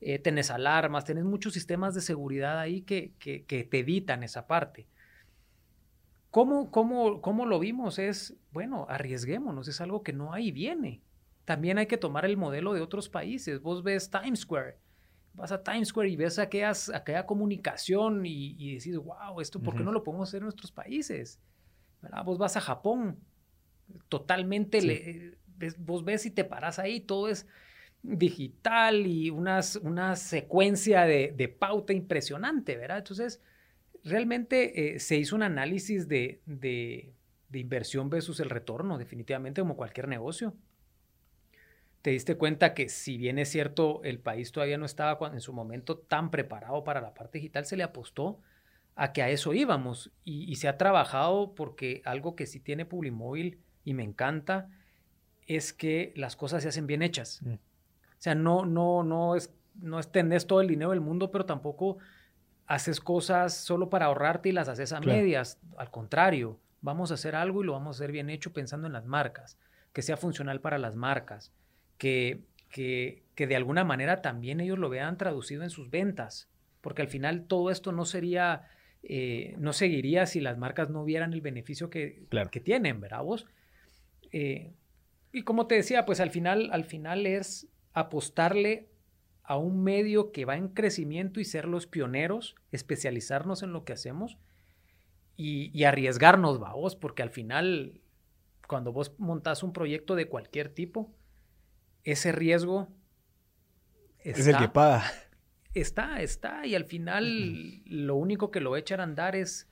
eh, 0.00 0.20
tenés 0.20 0.52
alarmas, 0.52 1.04
tenés 1.04 1.24
muchos 1.24 1.54
sistemas 1.54 1.96
de 1.96 2.02
seguridad 2.02 2.56
ahí 2.60 2.82
que, 2.82 3.14
que, 3.18 3.64
te 3.68 3.78
evitan 3.80 4.22
esa 4.22 4.46
parte. 4.46 4.86
¿Cómo, 6.34 6.72
cómo, 6.72 7.20
¿Cómo 7.20 7.46
lo 7.46 7.60
vimos? 7.60 8.00
Es, 8.00 8.34
bueno, 8.50 8.86
arriesguémonos, 8.88 9.68
es 9.68 9.80
algo 9.80 10.02
que 10.02 10.12
no 10.12 10.32
hay 10.32 10.50
viene. 10.50 11.00
también 11.44 11.78
hay 11.78 11.86
que 11.86 11.96
tomar 11.96 12.24
el 12.24 12.36
modelo 12.36 12.72
de 12.72 12.80
otros 12.80 13.08
países. 13.08 13.62
Vos 13.62 13.84
ves 13.84 14.10
Times 14.10 14.40
Square, 14.40 14.76
vas 15.34 15.52
a 15.52 15.62
Times 15.62 15.90
Square 15.90 16.08
y 16.10 16.16
ves 16.16 16.40
aquellas, 16.40 16.88
aquella 16.88 17.24
comunicación 17.24 18.26
y, 18.26 18.56
y 18.58 18.74
decís, 18.74 18.96
wow, 18.96 19.40
esto, 19.40 19.60
¿por 19.60 19.76
qué 19.76 19.84
no 19.84 19.92
lo 19.92 20.02
podemos 20.02 20.28
hacer 20.28 20.38
en 20.38 20.46
nuestros 20.46 20.72
países? 20.72 21.38
Vos 22.24 22.36
vas 22.36 22.56
a 22.56 22.60
Japón, 22.60 23.16
totalmente, 24.08 24.82
le, 24.82 25.38
vos 25.78 26.04
ves 26.04 26.26
y 26.26 26.32
te 26.32 26.42
paras 26.42 26.80
ahí, 26.80 26.98
todo 26.98 27.28
es 27.28 27.46
digital 28.02 29.06
y 29.06 29.30
unas, 29.30 29.76
una 29.76 30.16
secuencia 30.16 31.02
de, 31.02 31.56
pauta 31.60 31.92
impresionante, 31.92 32.76
¿verdad? 32.76 32.98
Entonces, 32.98 33.40
realmente 34.04 34.94
eh, 34.94 35.00
se 35.00 35.16
hizo 35.16 35.34
un 35.34 35.42
análisis 35.42 36.08
de, 36.08 36.40
de, 36.46 37.14
inversión 37.52 38.10
versus 38.10 38.40
el 38.40 38.50
retorno, 38.50 38.98
definitivamente 38.98 39.60
como 39.60 39.76
cualquier 39.76 40.08
negocio. 40.08 40.54
Te 42.02 42.10
diste 42.10 42.36
cuenta 42.36 42.74
que 42.74 42.88
si 42.88 43.16
bien 43.16 43.38
es 43.38 43.48
cierto, 43.48 44.02
el 44.04 44.18
país 44.18 44.52
todavía 44.52 44.76
no 44.76 44.84
estaba 44.84 45.32
en 45.32 45.40
su 45.40 45.52
momento 45.52 45.96
tan 45.96 46.30
preparado 46.30 46.84
para 46.84 47.00
la 47.00 47.14
parte 47.14 47.38
digital, 47.38 47.64
se 47.64 47.76
le 47.76 47.82
apostó 47.82 48.40
a 48.96 49.12
que 49.12 49.22
a 49.22 49.30
eso 49.30 49.54
íbamos 49.54 50.12
y, 50.24 50.50
y 50.50 50.56
se 50.56 50.68
ha 50.68 50.76
trabajado 50.76 51.54
porque 51.54 52.02
algo 52.04 52.36
que 52.36 52.46
sí 52.46 52.60
tiene 52.60 52.84
Publimóvil 52.84 53.58
y 53.84 53.94
me 53.94 54.02
encanta 54.02 54.68
es 55.46 55.72
que 55.72 56.12
las 56.16 56.36
cosas 56.36 56.62
se 56.62 56.68
hacen 56.68 56.86
bien 56.86 57.02
hechas. 57.02 57.40
Mm. 57.42 57.54
O 57.54 57.58
sea, 58.24 58.34
no, 58.34 58.64
no, 58.64 59.02
no 59.02 59.36
es, 59.36 59.52
no 59.74 59.98
es 59.98 60.10
tenés 60.10 60.46
todo 60.46 60.60
el 60.60 60.68
dinero 60.68 60.90
del 60.90 61.00
mundo, 61.00 61.30
pero 61.30 61.44
tampoco 61.46 61.98
haces 62.66 63.00
cosas 63.00 63.54
solo 63.54 63.90
para 63.90 64.06
ahorrarte 64.06 64.48
y 64.48 64.52
las 64.52 64.68
haces 64.68 64.92
a 64.92 65.00
medias. 65.00 65.58
Al 65.76 65.90
contrario, 65.90 66.58
vamos 66.80 67.10
a 67.10 67.14
hacer 67.14 67.34
algo 67.34 67.62
y 67.62 67.66
lo 67.66 67.72
vamos 67.72 67.96
a 67.96 67.98
hacer 67.98 68.12
bien 68.12 68.30
hecho 68.30 68.52
pensando 68.52 68.86
en 68.86 68.92
las 68.92 69.06
marcas, 69.06 69.58
que 69.92 70.02
sea 70.02 70.16
funcional 70.16 70.60
para 70.60 70.78
las 70.78 70.96
marcas, 70.96 71.52
que, 71.98 72.40
que, 72.70 73.22
que 73.34 73.46
de 73.46 73.56
alguna 73.56 73.84
manera 73.84 74.22
también 74.22 74.60
ellos 74.60 74.78
lo 74.78 74.88
vean 74.88 75.16
traducido 75.16 75.62
en 75.62 75.70
sus 75.70 75.90
ventas, 75.90 76.48
porque 76.80 77.02
al 77.02 77.08
final 77.08 77.46
todo 77.46 77.70
esto 77.70 77.92
no 77.92 78.04
sería, 78.04 78.68
eh, 79.02 79.54
no 79.58 79.72
seguiría 79.72 80.26
si 80.26 80.40
las 80.40 80.58
marcas 80.58 80.90
no 80.90 81.04
vieran 81.04 81.32
el 81.32 81.40
beneficio 81.40 81.90
que, 81.90 82.26
que 82.50 82.60
tienen, 82.60 83.00
¿verdad 83.00 83.22
vos? 83.22 83.46
Eh, 84.32 84.72
y 85.32 85.42
como 85.42 85.66
te 85.66 85.76
decía, 85.76 86.04
pues 86.04 86.20
al 86.20 86.30
final, 86.30 86.68
al 86.72 86.84
final 86.84 87.26
es 87.26 87.66
apostarle 87.92 88.88
a 89.44 89.58
un 89.58 89.84
medio 89.84 90.32
que 90.32 90.46
va 90.46 90.56
en 90.56 90.68
crecimiento 90.68 91.38
y 91.38 91.44
ser 91.44 91.66
los 91.66 91.86
pioneros, 91.86 92.56
especializarnos 92.72 93.62
en 93.62 93.72
lo 93.72 93.84
que 93.84 93.92
hacemos 93.92 94.38
y, 95.36 95.84
arriesgarnos, 95.84 96.58
vos, 96.58 96.96
porque 96.96 97.22
al 97.22 97.30
final, 97.30 98.00
cuando 98.66 98.92
vos 98.92 99.12
montás 99.18 99.62
un 99.62 99.72
proyecto 99.72 100.14
de 100.14 100.28
cualquier 100.28 100.68
tipo, 100.70 101.12
ese 102.04 102.32
riesgo 102.32 102.88
es 104.20 104.46
el 104.46 104.56
que 104.56 104.68
paga. 104.68 105.04
Está, 105.74 106.22
está, 106.22 106.64
y 106.66 106.74
al 106.74 106.84
final 106.84 107.82
lo 107.84 108.14
único 108.14 108.50
que 108.50 108.60
lo 108.60 108.76
echa 108.76 108.94
a 108.94 109.02
andar 109.02 109.34
es 109.34 109.68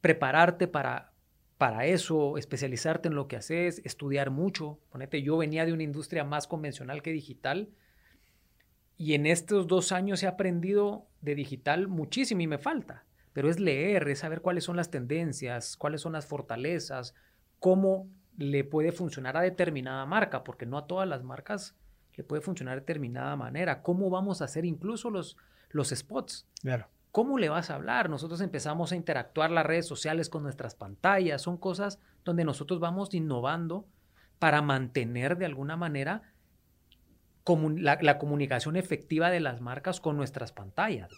prepararte 0.00 0.66
para, 0.66 1.12
para 1.58 1.84
eso, 1.86 2.38
especializarte 2.38 3.08
en 3.08 3.14
lo 3.14 3.28
que 3.28 3.36
haces, 3.36 3.82
estudiar 3.84 4.30
mucho. 4.30 4.80
Ponete, 4.90 5.22
yo 5.22 5.36
venía 5.36 5.66
de 5.66 5.74
una 5.74 5.82
industria 5.82 6.24
más 6.24 6.46
convencional 6.46 7.02
que 7.02 7.12
digital 7.12 7.68
y 8.96 9.14
en 9.14 9.26
estos 9.26 9.66
dos 9.66 9.92
años 9.92 10.22
he 10.22 10.26
aprendido 10.26 11.06
de 11.20 11.34
digital 11.34 11.88
muchísimo 11.88 12.40
y 12.40 12.46
me 12.46 12.58
falta, 12.58 13.04
pero 13.32 13.50
es 13.50 13.60
leer, 13.60 14.08
es 14.08 14.20
saber 14.20 14.40
cuáles 14.40 14.64
son 14.64 14.76
las 14.76 14.90
tendencias, 14.90 15.76
cuáles 15.76 16.00
son 16.00 16.12
las 16.12 16.26
fortalezas, 16.26 17.14
cómo 17.58 18.08
le 18.38 18.64
puede 18.64 18.92
funcionar 18.92 19.36
a 19.36 19.42
determinada 19.42 20.06
marca, 20.06 20.44
porque 20.44 20.66
no 20.66 20.78
a 20.78 20.86
todas 20.86 21.08
las 21.08 21.22
marcas 21.22 21.74
le 22.14 22.24
puede 22.24 22.42
funcionar 22.42 22.76
de 22.76 22.80
determinada 22.80 23.36
manera, 23.36 23.82
cómo 23.82 24.08
vamos 24.08 24.40
a 24.40 24.46
hacer 24.46 24.64
incluso 24.64 25.10
los, 25.10 25.36
los 25.70 25.90
spots. 25.90 26.46
Claro. 26.62 26.88
¿Cómo 27.12 27.38
le 27.38 27.48
vas 27.48 27.70
a 27.70 27.74
hablar? 27.74 28.10
Nosotros 28.10 28.40
empezamos 28.40 28.92
a 28.92 28.96
interactuar 28.96 29.50
las 29.50 29.66
redes 29.66 29.86
sociales 29.86 30.28
con 30.28 30.42
nuestras 30.42 30.74
pantallas. 30.74 31.42
Son 31.42 31.56
cosas 31.56 31.98
donde 32.24 32.44
nosotros 32.44 32.78
vamos 32.80 33.14
innovando 33.14 33.86
para 34.38 34.60
mantener 34.60 35.38
de 35.38 35.46
alguna 35.46 35.76
manera 35.76 36.22
la, 37.78 38.18
comunicación 38.18 38.76
efectiva 38.76 39.30
de 39.30 39.40
las 39.40 39.60
marcas 39.60 40.00
con 40.00 40.16
nuestras 40.16 40.52
pantallas. 40.52 41.10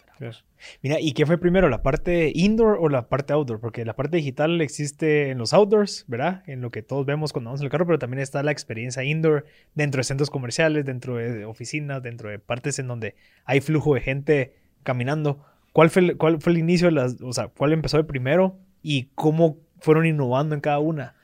Mira, 0.81 0.99
¿y 0.99 1.13
qué 1.13 1.25
fue 1.25 1.37
primero, 1.37 1.69
la 1.69 1.81
parte 1.81 2.31
indoor 2.33 2.77
o 2.79 2.89
la 2.89 3.09
parte 3.09 3.33
outdoor? 3.33 3.59
Porque 3.59 3.85
la 3.85 3.95
parte 3.95 4.17
digital 4.17 4.61
existe 4.61 5.29
en 5.29 5.37
los 5.39 5.53
outdoors, 5.53 6.05
¿verdad? 6.07 6.43
En 6.45 6.61
lo 6.61 6.71
que 6.71 6.83
todos 6.83 7.05
vemos 7.05 7.33
cuando 7.33 7.49
vamos 7.49 7.61
en 7.61 7.65
el 7.65 7.71
carro, 7.71 7.85
pero 7.85 7.99
también 7.99 8.21
está 8.21 8.43
la 8.43 8.51
experiencia 8.51 9.03
indoor 9.03 9.45
dentro 9.73 9.99
de 9.99 10.03
centros 10.03 10.29
comerciales, 10.29 10.85
dentro 10.85 11.15
de 11.15 11.45
oficinas, 11.45 12.03
dentro 12.03 12.29
de 12.29 12.37
partes 12.39 12.77
en 12.79 12.87
donde 12.87 13.15
hay 13.45 13.61
flujo 13.61 13.95
de 13.95 14.01
gente 14.01 14.55
caminando. 14.83 15.45
¿Cuál 15.73 15.89
fue, 15.89 16.01
el, 16.03 16.17
cuál 16.17 16.41
fue 16.41 16.51
el 16.53 16.59
inicio 16.59 16.87
de 16.87 16.93
las, 16.93 17.21
o 17.21 17.33
sea, 17.33 17.47
cuál 17.47 17.73
empezó 17.73 17.97
de 17.97 18.03
primero 18.03 18.59
y 18.81 19.09
cómo 19.15 19.57
fueron 19.79 20.05
innovando 20.05 20.55
en 20.55 20.61
cada 20.61 20.79
una? 20.79 21.15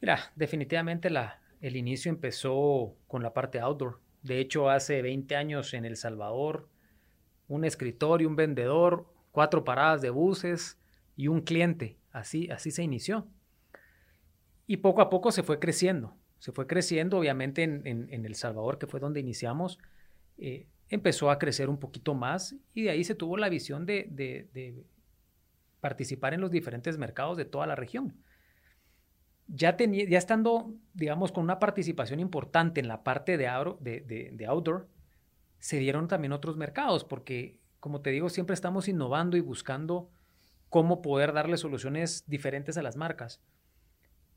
Mira, 0.00 0.32
definitivamente 0.34 1.10
la, 1.10 1.40
el 1.60 1.76
inicio 1.76 2.10
empezó 2.10 2.94
con 3.06 3.22
la 3.22 3.32
parte 3.34 3.60
outdoor. 3.60 4.00
De 4.22 4.40
hecho, 4.40 4.68
hace 4.70 5.02
20 5.02 5.34
años 5.36 5.74
en 5.74 5.84
El 5.84 5.96
Salvador, 5.96 6.68
un 7.48 7.64
escritor 7.64 8.22
y 8.22 8.26
un 8.26 8.36
vendedor, 8.36 9.06
cuatro 9.32 9.64
paradas 9.64 10.02
de 10.02 10.10
buses 10.10 10.78
y 11.16 11.28
un 11.28 11.40
cliente. 11.40 11.96
Así, 12.12 12.50
así 12.50 12.70
se 12.70 12.82
inició. 12.82 13.26
Y 14.66 14.78
poco 14.78 15.00
a 15.00 15.10
poco 15.10 15.32
se 15.32 15.42
fue 15.42 15.58
creciendo. 15.58 16.16
Se 16.38 16.52
fue 16.52 16.66
creciendo, 16.66 17.18
obviamente, 17.18 17.62
en, 17.62 17.82
en, 17.84 18.24
El 18.24 18.34
Salvador, 18.34 18.78
que 18.78 18.86
fue 18.86 19.00
donde 19.00 19.20
iniciamos. 19.20 19.78
Eh, 20.38 20.66
empezó 20.90 21.30
a 21.30 21.38
crecer 21.38 21.68
un 21.68 21.78
poquito 21.78 22.14
más 22.14 22.56
y 22.74 22.82
de 22.82 22.90
ahí 22.90 23.04
se 23.04 23.14
tuvo 23.14 23.36
la 23.36 23.48
visión 23.48 23.86
de, 23.86 24.84
participar 25.80 26.34
en 26.34 26.40
los 26.40 26.50
diferentes 26.50 26.98
mercados 26.98 27.36
de 27.36 27.44
toda 27.44 27.66
la 27.66 27.76
región. 27.76 28.14
Ya, 29.52 29.76
ya 29.76 30.18
estando, 30.18 30.72
digamos, 30.94 31.32
con 31.32 31.42
una 31.42 31.58
participación 31.58 32.20
importante 32.20 32.80
en 32.80 32.86
la 32.86 33.02
parte 33.02 33.36
de, 33.36 33.46
de, 34.32 34.46
outdoor, 34.46 34.88
se 35.58 35.78
dieron 35.78 36.06
también 36.06 36.32
otros 36.32 36.56
mercados, 36.56 37.04
porque, 37.04 37.58
como 37.80 38.00
te 38.00 38.10
digo, 38.10 38.28
siempre 38.28 38.54
estamos 38.54 38.86
innovando 38.86 39.36
y 39.36 39.40
buscando 39.40 40.08
cómo 40.68 41.02
poder 41.02 41.32
darle 41.32 41.56
soluciones 41.56 42.24
diferentes 42.28 42.78
a 42.78 42.82
las 42.82 42.96
marcas. 42.96 43.40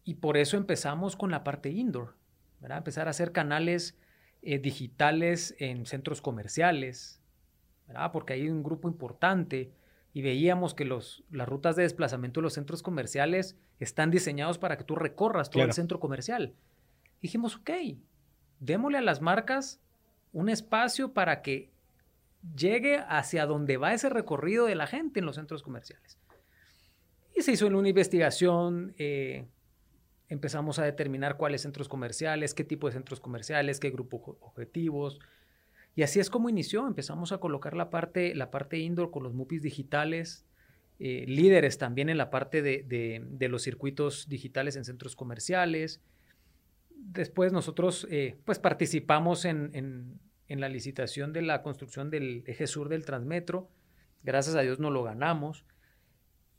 Y 0.04 0.16
por 0.16 0.36
eso 0.36 0.58
empezamos 0.58 1.16
con 1.16 1.30
la 1.30 1.44
parte 1.44 1.70
indoor, 1.70 2.16
¿verdad? 2.60 2.80
Empezar 2.80 3.08
a 3.08 3.12
hacer 3.12 3.32
canales 3.32 3.96
eh, 4.42 4.58
digitales 4.58 5.56
en 5.60 5.86
centros 5.86 6.22
comerciales, 6.22 7.22
porque 8.12 8.34
hay 8.34 8.50
un 8.50 8.64
grupo 8.64 8.88
importante 8.88 9.72
y 10.14 10.22
veíamos 10.22 10.74
que 10.74 10.86
los, 10.86 11.24
las 11.32 11.48
rutas 11.48 11.76
de 11.76 11.84
desplazamiento 11.84 12.40
de 12.40 12.44
los 12.44 12.54
centros 12.54 12.84
comerciales 12.84 13.58
están 13.80 14.12
diseñados 14.12 14.58
para 14.58 14.78
que 14.78 14.84
tú 14.84 14.96
recorras 14.96 15.50
todo 15.50 15.64
el 15.64 15.74
centro 15.74 16.00
comercial. 16.00 16.54
Dijimos, 17.22 17.56
ok, 17.56 17.72
démosle 18.60 19.00
a 19.00 19.02
las 19.02 19.22
marcas 19.22 19.82
un 20.32 20.50
espacio 20.50 21.14
para 21.14 21.42
que 21.42 21.72
llegue 22.56 23.04
hacia 23.08 23.46
donde 23.46 23.78
va 23.78 23.94
ese 23.94 24.10
recorrido 24.10 24.66
de 24.66 24.76
la 24.76 24.88
gente 24.88 25.20
en 25.20 25.26
los 25.26 25.36
centros 25.36 25.64
comerciales. 25.64 26.20
Y 27.36 27.42
se 27.42 27.54
hizo 27.54 27.66
una 27.68 27.90
investigación 27.90 28.94
eh, 28.98 29.48
empezamos 30.34 30.80
a 30.80 30.84
determinar 30.84 31.38
cuáles 31.38 31.62
centros 31.62 31.88
comerciales, 31.88 32.54
qué 32.54 32.64
tipo 32.64 32.88
de 32.88 32.94
centros 32.94 33.20
comerciales, 33.20 33.80
qué 33.80 33.92
grupos 33.92 34.38
objetivos. 34.42 35.20
Y 35.96 36.04
así 36.04 36.20
es 36.20 36.30
como 36.30 36.50
inició. 36.50 36.88
Empezamos 36.88 37.32
a 37.32 37.38
colocar 37.38 37.76
la 37.76 37.90
parte, 37.90 38.34
la 38.36 38.52
parte 38.52 38.80
indoor 38.80 39.12
con 39.12 39.24
los 39.24 39.34
MUPIs 39.34 39.62
digitales, 39.62 40.46
eh, 41.00 41.26
líderes 41.28 41.78
también 41.78 42.10
en 42.10 42.18
la 42.18 42.30
parte 42.30 42.62
de, 42.62 43.48
los 43.50 43.62
circuitos 43.64 44.28
digitales 44.28 44.76
en 44.76 44.86
centros 44.86 45.16
comerciales. 45.16 46.02
Después 46.96 47.52
nosotros 47.52 48.08
eh, 48.10 48.38
pues 48.46 48.60
participamos 48.60 49.46
en, 49.46 49.70
en 50.48 50.62
la 50.62 50.70
licitación 50.70 51.34
de 51.34 51.42
la 51.42 51.62
construcción 51.62 52.10
del 52.10 52.44
eje 52.48 52.68
sur 52.68 52.90
del 52.90 53.06
Transmetro. 53.06 53.70
Gracias 54.24 54.56
a 54.56 54.62
Dios 54.62 54.80
no 54.80 54.92
lo 54.92 55.04
ganamos. 55.04 55.66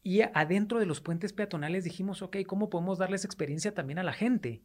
Y 0.03 0.21
adentro 0.21 0.79
de 0.79 0.87
los 0.87 1.01
puentes 1.01 1.33
peatonales 1.33 1.85
dijimos, 1.85 2.21
ok, 2.21 2.39
¿cómo 2.47 2.69
podemos 2.69 2.99
darles 2.99 3.25
experiencia 3.25 3.73
también 3.73 3.99
a 3.99 4.03
la 4.03 4.13
gente? 4.13 4.63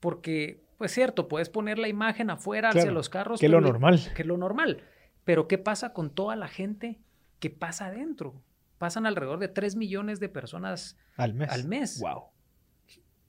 Porque, 0.00 0.63
pues 0.76 0.92
cierto, 0.92 1.28
puedes 1.28 1.48
poner 1.48 1.78
la 1.78 1.88
imagen 1.88 2.30
afuera 2.30 2.70
hacia 2.70 2.90
los 2.90 3.08
carros. 3.08 3.40
Que 3.40 3.46
es 3.46 3.52
lo 3.52 3.60
normal. 3.60 4.00
Que 4.14 4.22
es 4.22 4.28
lo 4.28 4.36
normal. 4.36 4.82
Pero 5.24 5.48
¿qué 5.48 5.58
pasa 5.58 5.92
con 5.92 6.10
toda 6.10 6.36
la 6.36 6.48
gente 6.48 7.00
que 7.40 7.50
pasa 7.50 7.86
adentro? 7.86 8.42
Pasan 8.78 9.06
alrededor 9.06 9.38
de 9.38 9.48
3 9.48 9.76
millones 9.76 10.20
de 10.20 10.28
personas 10.28 10.98
al 11.16 11.34
mes. 11.34 11.50
Al 11.50 11.64
mes. 11.64 12.00
Wow. 12.00 12.24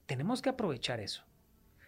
Tenemos 0.06 0.42
que 0.42 0.50
aprovechar 0.50 1.00
eso. 1.00 1.24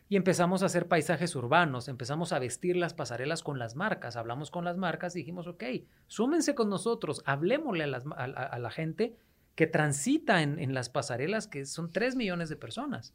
Y 0.09 0.16
empezamos 0.16 0.62
a 0.62 0.66
hacer 0.66 0.88
paisajes 0.88 1.37
urbanos, 1.37 1.87
empezamos 1.88 2.33
a 2.33 2.38
vestir 2.38 2.77
las 2.77 2.94
pasarelas 2.94 3.42
con 3.42 3.59
las 3.59 3.77
marcas, 3.77 4.16
hablamos 4.16 4.51
con 4.51 4.64
las 4.64 4.79
marcas 4.79 5.14
y 5.14 5.18
dijimos, 5.18 5.47
ok, 5.47 5.64
súmense 6.07 6.55
con 6.55 6.71
nosotros, 6.71 7.23
hablemosle 7.27 7.85
a 7.85 8.59
la 8.59 8.71
gente 8.71 9.18
que 9.55 9.66
transita 9.66 10.40
en, 10.40 10.73
las 10.73 10.88
pasarelas, 10.88 11.47
que 11.47 11.66
son 11.66 11.90
3 11.90 12.16
millones 12.16 12.49
de 12.49 12.57
personas. 12.57 13.12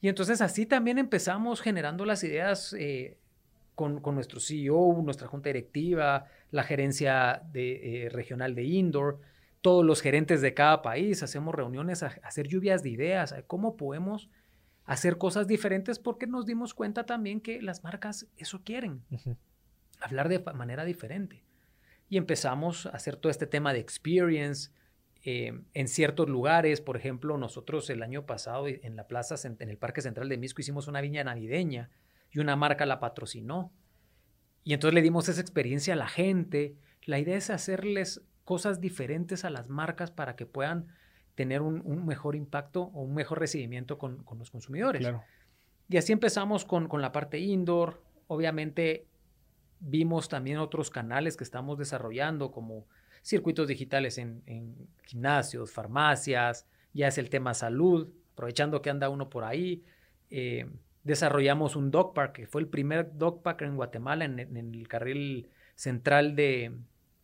Y 0.00 0.08
entonces 0.08 0.40
así 0.40 0.66
también 0.66 0.98
empezamos 0.98 1.60
generando 1.60 2.04
las 2.04 2.22
ideas 2.24 2.74
eh, 2.78 3.16
con, 3.74 4.00
con, 4.00 4.14
nuestro 4.14 4.40
CEO, 4.40 5.00
nuestra 5.02 5.28
junta 5.28 5.48
directiva, 5.48 6.26
la 6.50 6.62
gerencia 6.62 7.42
de, 7.52 8.04
eh, 8.04 8.08
regional 8.10 8.54
de 8.54 8.64
Indoor, 8.64 9.20
todos 9.60 9.84
los 9.84 10.02
gerentes 10.02 10.42
de 10.42 10.52
cada 10.52 10.82
país, 10.82 11.22
hacemos 11.22 11.54
reuniones 11.54 12.02
a, 12.02 12.08
hacer 12.22 12.48
lluvias 12.48 12.82
de 12.82 12.90
ideas, 12.90 13.32
a 13.32 13.42
cómo 13.42 13.76
podemos 13.76 14.28
hacer 14.84 15.16
cosas 15.16 15.46
diferentes 15.46 15.98
porque 15.98 16.26
nos 16.26 16.44
dimos 16.44 16.74
cuenta 16.74 17.06
también 17.06 17.40
que 17.40 17.62
las 17.62 17.82
marcas 17.82 18.26
eso 18.36 18.62
quieren, 18.62 19.02
hablar 20.00 20.28
de 20.28 20.38
manera 20.38 20.84
diferente. 20.84 21.42
Y 22.10 22.18
empezamos 22.18 22.86
a 22.86 22.90
hacer 22.90 23.16
todo 23.16 23.30
este 23.30 23.46
tema 23.46 23.72
de 23.72 23.80
experience, 23.80 24.70
eh, 25.26 25.58
en 25.72 25.88
ciertos 25.88 26.28
lugares, 26.28 26.82
por 26.82 26.98
ejemplo, 26.98 27.38
nosotros 27.38 27.88
el 27.88 28.02
año 28.02 28.26
pasado 28.26 28.68
en 28.68 28.94
la 28.94 29.06
plaza, 29.06 29.36
en 29.48 29.70
el 29.70 29.78
Parque 29.78 30.02
Central 30.02 30.28
de 30.28 30.36
Misco, 30.36 30.60
hicimos 30.60 30.86
una 30.86 31.00
viña 31.00 31.24
navideña 31.24 31.88
y 32.30 32.40
una 32.40 32.56
marca 32.56 32.84
la 32.84 33.00
patrocinó. 33.00 33.72
Y 34.64 34.74
entonces 34.74 34.94
le 34.94 35.00
dimos 35.00 35.30
esa 35.30 35.40
experiencia 35.40 35.94
a 35.94 35.96
la 35.96 36.08
gente. 36.08 36.76
La 37.04 37.18
idea 37.18 37.38
es 37.38 37.48
hacerles 37.48 38.22
cosas 38.44 38.82
diferentes 38.82 39.46
a 39.46 39.50
las 39.50 39.70
marcas 39.70 40.10
para 40.10 40.36
que 40.36 40.44
puedan 40.44 40.88
tener 41.34 41.62
un, 41.62 42.04
mejor 42.04 42.36
impacto 42.36 42.82
o 42.82 43.02
un 43.02 43.14
mejor 43.14 43.40
recibimiento 43.40 43.96
con, 43.96 44.26
los 44.38 44.50
consumidores. 44.50 45.08
Y 45.88 45.96
así 45.96 46.12
empezamos 46.12 46.66
con, 46.66 46.86
con 46.86 47.00
la 47.00 47.12
parte 47.12 47.38
indoor. 47.38 48.02
Obviamente 48.26 49.06
vimos 49.80 50.28
también 50.28 50.58
otros 50.58 50.90
canales 50.90 51.38
que 51.38 51.44
estamos 51.44 51.78
desarrollando 51.78 52.50
como 52.50 52.86
circuitos 53.24 53.66
digitales 53.66 54.18
en, 54.18 54.42
gimnasios, 55.06 55.72
farmacias, 55.72 56.66
ya 56.92 57.08
es 57.08 57.18
el 57.18 57.30
tema 57.30 57.54
salud, 57.54 58.08
aprovechando 58.34 58.82
que 58.82 58.90
anda 58.90 59.08
uno 59.08 59.28
por 59.28 59.44
ahí. 59.44 59.82
Eh, 60.30 60.66
desarrollamos 61.02 61.74
un 61.74 61.90
dog 61.90 62.14
park, 62.14 62.32
que 62.32 62.46
fue 62.46 62.60
el 62.60 62.68
primer 62.68 63.16
dog 63.16 63.42
park 63.42 63.62
en 63.62 63.76
Guatemala, 63.76 64.24
en, 64.24 64.38
el 64.38 64.86
carril 64.88 65.48
central 65.74 66.36
de, 66.36 66.72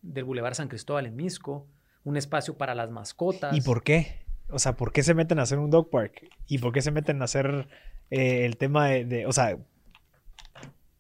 del 0.02 0.24
Boulevard 0.24 0.54
San 0.54 0.68
Cristóbal 0.68 1.06
en 1.06 1.16
Misco, 1.16 1.68
un 2.02 2.16
espacio 2.16 2.56
para 2.56 2.74
las 2.74 2.90
mascotas. 2.90 3.56
¿Y 3.56 3.60
por 3.60 3.82
qué? 3.82 4.24
O 4.48 4.58
sea, 4.58 4.76
¿por 4.76 4.92
qué 4.92 5.02
se 5.02 5.14
meten 5.14 5.38
a 5.38 5.42
hacer 5.42 5.58
un 5.58 5.70
dog 5.70 5.90
park? 5.90 6.28
¿Y 6.46 6.58
por 6.58 6.72
qué 6.72 6.80
se 6.82 6.90
meten 6.90 7.20
a 7.20 7.26
hacer 7.26 7.68
eh, 8.10 8.46
el 8.46 8.56
tema 8.56 8.88
de, 8.88 9.04
de, 9.04 9.26
o 9.26 9.32
sea, 9.32 9.58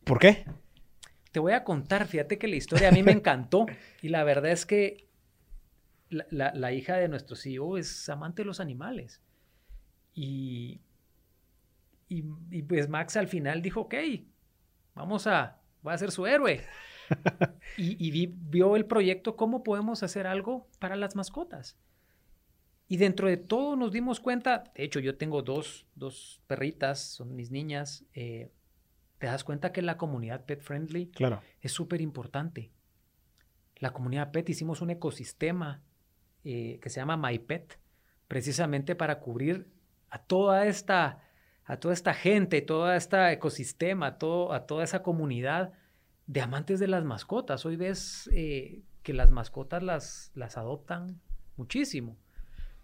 ¿por 0.04 0.18
qué? 0.18 0.44
Te 1.32 1.38
voy 1.38 1.52
a 1.52 1.64
contar, 1.64 2.06
fíjate 2.06 2.38
que 2.38 2.48
la 2.48 2.56
historia 2.56 2.88
a 2.88 2.92
mí 2.92 3.02
me 3.02 3.12
encantó 3.12 3.66
y 4.02 4.08
la 4.08 4.24
verdad 4.24 4.50
es 4.50 4.66
que 4.66 5.08
la, 6.10 6.72
hija 6.72 6.96
de 6.96 7.08
nuestro 7.08 7.36
CEO 7.36 7.78
es 7.78 8.08
amante 8.08 8.42
de 8.42 8.46
los 8.46 8.60
animales. 8.60 9.22
Y, 10.12 10.80
y, 12.08 12.22
pues 12.62 12.88
Max 12.88 13.16
al 13.16 13.28
final 13.28 13.62
dijo, 13.62 13.82
ok, 13.82 13.94
vamos 14.94 15.26
a, 15.28 15.60
va 15.86 15.92
a 15.92 15.98
ser 15.98 16.10
su 16.10 16.26
héroe. 16.26 16.62
y, 17.76 18.26
vio 18.26 18.76
el 18.76 18.86
proyecto, 18.86 19.36
cómo 19.36 19.62
podemos 19.62 20.02
hacer 20.02 20.26
algo 20.26 20.68
para 20.78 20.96
las 20.96 21.14
mascotas. 21.14 21.76
Y 22.88 22.96
dentro 22.96 23.28
de 23.28 23.36
todo 23.36 23.76
nos 23.76 23.92
dimos 23.92 24.18
cuenta, 24.18 24.64
de 24.74 24.82
hecho 24.82 24.98
yo 24.98 25.16
tengo 25.16 25.42
dos, 25.42 25.86
dos 25.94 26.40
perritas, 26.48 26.98
son 27.00 27.36
mis 27.36 27.52
niñas, 27.52 28.04
eh, 28.14 28.50
te 29.20 29.26
das 29.26 29.44
cuenta 29.44 29.70
que 29.70 29.82
la 29.82 29.98
comunidad 29.98 30.46
pet 30.46 30.62
friendly 30.62 31.10
claro. 31.10 31.42
es 31.60 31.72
súper 31.72 32.00
importante. 32.00 32.72
La 33.76 33.92
comunidad 33.92 34.30
pet 34.32 34.48
hicimos 34.48 34.80
un 34.80 34.88
ecosistema 34.88 35.82
eh, 36.42 36.78
que 36.80 36.88
se 36.88 37.00
llama 37.00 37.18
MyPet, 37.18 37.78
precisamente 38.28 38.94
para 38.94 39.20
cubrir 39.20 39.68
a 40.08 40.22
toda 40.22 40.66
esta, 40.66 41.22
a 41.66 41.76
toda 41.76 41.92
esta 41.92 42.14
gente, 42.14 42.62
todo 42.62 42.90
este 42.94 43.32
ecosistema, 43.32 44.16
todo, 44.16 44.54
a 44.54 44.66
toda 44.66 44.84
esa 44.84 45.02
comunidad 45.02 45.74
de 46.26 46.40
amantes 46.40 46.80
de 46.80 46.88
las 46.88 47.04
mascotas. 47.04 47.66
Hoy 47.66 47.76
ves 47.76 48.30
eh, 48.32 48.80
que 49.02 49.12
las 49.12 49.30
mascotas 49.30 49.82
las, 49.82 50.32
las 50.34 50.56
adoptan 50.56 51.20
muchísimo. 51.56 52.16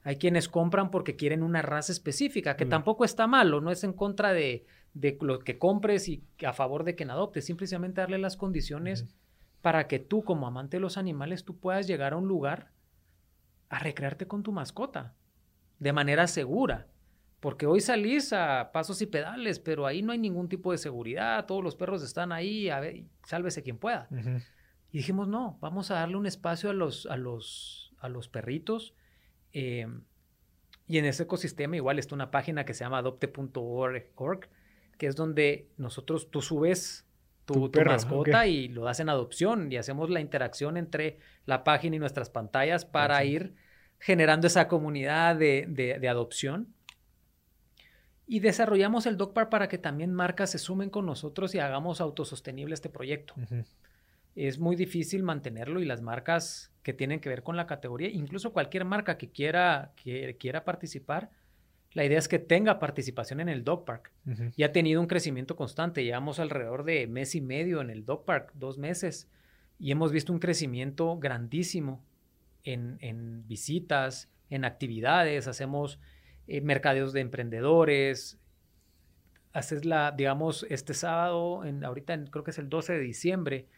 Hay 0.02 0.16
quienes 0.16 0.50
compran 0.50 0.90
porque 0.90 1.16
quieren 1.16 1.42
una 1.42 1.62
raza 1.62 1.92
específica, 1.92 2.56
que 2.56 2.66
tampoco 2.66 3.06
está 3.06 3.26
malo, 3.26 3.62
no 3.62 3.70
es 3.70 3.84
en 3.84 3.94
contra 3.94 4.34
de, 4.34 4.66
de 4.96 5.18
lo 5.20 5.40
que 5.40 5.58
compres 5.58 6.08
y 6.08 6.24
a 6.44 6.54
favor 6.54 6.82
de 6.82 6.94
quien 6.94 7.10
adoptes, 7.10 7.44
simplemente 7.44 8.00
darle 8.00 8.16
las 8.16 8.36
condiciones 8.36 9.06
para 9.60 9.88
que 9.88 9.98
tú 9.98 10.24
como 10.24 10.46
amante 10.46 10.78
de 10.78 10.80
los 10.80 10.96
animales 10.96 11.44
tú 11.44 11.58
puedas 11.58 11.86
llegar 11.86 12.14
a 12.14 12.16
un 12.16 12.26
lugar 12.26 12.70
a 13.68 13.78
recrearte 13.78 14.26
con 14.26 14.42
tu 14.42 14.52
mascota 14.52 15.14
de 15.78 15.92
manera 15.92 16.26
segura. 16.26 16.86
Porque 17.40 17.66
hoy 17.66 17.80
salís 17.80 18.32
a 18.32 18.70
pasos 18.72 19.02
y 19.02 19.06
pedales, 19.06 19.58
pero 19.58 19.84
ahí 19.84 20.00
no 20.00 20.12
hay 20.12 20.18
ningún 20.18 20.48
tipo 20.48 20.72
de 20.72 20.78
seguridad, 20.78 21.44
todos 21.44 21.62
los 21.62 21.76
perros 21.76 22.02
están 22.02 22.32
ahí, 22.32 22.70
a 22.70 22.80
ver, 22.80 23.04
sálvese 23.24 23.62
quien 23.62 23.76
pueda. 23.76 24.08
Y 24.90 24.98
dijimos, 24.98 25.28
no, 25.28 25.58
vamos 25.60 25.90
a 25.90 25.96
darle 25.96 26.16
un 26.16 26.26
espacio 26.26 26.70
a 26.70 26.72
los, 26.72 27.04
a 27.06 27.18
los, 27.18 27.94
a 27.98 28.08
los 28.08 28.30
perritos. 28.30 28.94
Eh, 29.52 29.86
y 30.86 30.96
en 30.96 31.04
ese 31.04 31.24
ecosistema 31.24 31.76
igual 31.76 31.98
está 31.98 32.14
una 32.14 32.30
página 32.30 32.64
que 32.64 32.72
se 32.72 32.84
llama 32.84 32.98
adopte.org, 32.98 34.48
que 34.98 35.06
es 35.06 35.16
donde 35.16 35.68
nosotros, 35.76 36.30
tú 36.30 36.40
subes 36.40 37.06
tu, 37.46 37.70
mascota 37.84 38.46
y 38.46 38.68
lo 38.68 38.84
das 38.84 39.00
en 39.00 39.08
adopción 39.08 39.70
y 39.70 39.76
hacemos 39.76 40.10
la 40.10 40.20
interacción 40.20 40.76
entre 40.76 41.18
la 41.44 41.62
página 41.62 41.96
y 41.96 41.98
nuestras 41.98 42.28
pantallas 42.28 42.84
para 42.84 43.24
ir 43.24 43.54
generando 43.98 44.46
esa 44.48 44.68
comunidad 44.68 45.36
de, 45.36 46.08
adopción. 46.10 46.74
Y 48.26 48.40
desarrollamos 48.40 49.06
el 49.06 49.16
DocPar 49.16 49.48
para 49.48 49.68
que 49.68 49.78
también 49.78 50.12
marcas 50.12 50.50
se 50.50 50.58
sumen 50.58 50.90
con 50.90 51.06
nosotros 51.06 51.54
y 51.54 51.60
hagamos 51.60 52.00
autosostenible 52.00 52.74
este 52.74 52.88
proyecto. 52.88 53.34
Es 54.34 54.58
muy 54.58 54.74
difícil 54.74 55.22
mantenerlo 55.22 55.80
y 55.80 55.84
las 55.84 56.02
marcas 56.02 56.72
que 56.82 56.92
tienen 56.92 57.20
que 57.20 57.28
ver 57.28 57.44
con 57.44 57.56
la 57.56 57.68
categoría, 57.68 58.08
incluso 58.08 58.52
cualquier 58.52 58.84
marca 58.84 59.16
que 59.16 59.30
quiera, 59.30 59.92
que 59.96 60.36
quiera 60.38 60.64
participar, 60.64 61.30
la 61.96 62.04
idea 62.04 62.18
es 62.18 62.28
que 62.28 62.38
tenga 62.38 62.78
participación 62.78 63.40
en 63.40 63.48
el 63.48 63.64
dog 63.64 63.86
park. 63.86 64.12
Y 64.54 64.64
ha 64.64 64.72
tenido 64.72 65.00
un 65.00 65.06
crecimiento 65.06 65.56
constante. 65.56 66.04
Llevamos 66.04 66.38
alrededor 66.38 66.84
de 66.84 67.06
mes 67.06 67.34
y 67.34 67.40
medio 67.40 67.80
en 67.80 67.88
el 67.88 68.04
dog 68.04 68.26
park, 68.26 68.52
dos 68.52 68.76
meses, 68.76 69.30
y 69.78 69.92
hemos 69.92 70.12
visto 70.12 70.30
un 70.30 70.38
crecimiento 70.38 71.18
grandísimo 71.18 72.04
en, 72.64 73.48
visitas, 73.48 74.30
en 74.50 74.66
actividades. 74.66 75.48
Hacemos 75.48 75.98
eh, 76.48 76.60
mercadeos 76.60 77.14
de 77.14 77.20
emprendedores. 77.20 78.38
Haces 79.54 79.86
la, 79.86 80.12
digamos, 80.12 80.66
este 80.68 80.92
sábado, 80.92 81.64
en, 81.64 81.82
ahorita 81.82 82.26
creo 82.30 82.44
que 82.44 82.50
es 82.50 82.58
el 82.58 82.68
12 82.68 82.92
de 82.92 83.00
diciembre, 83.00 83.68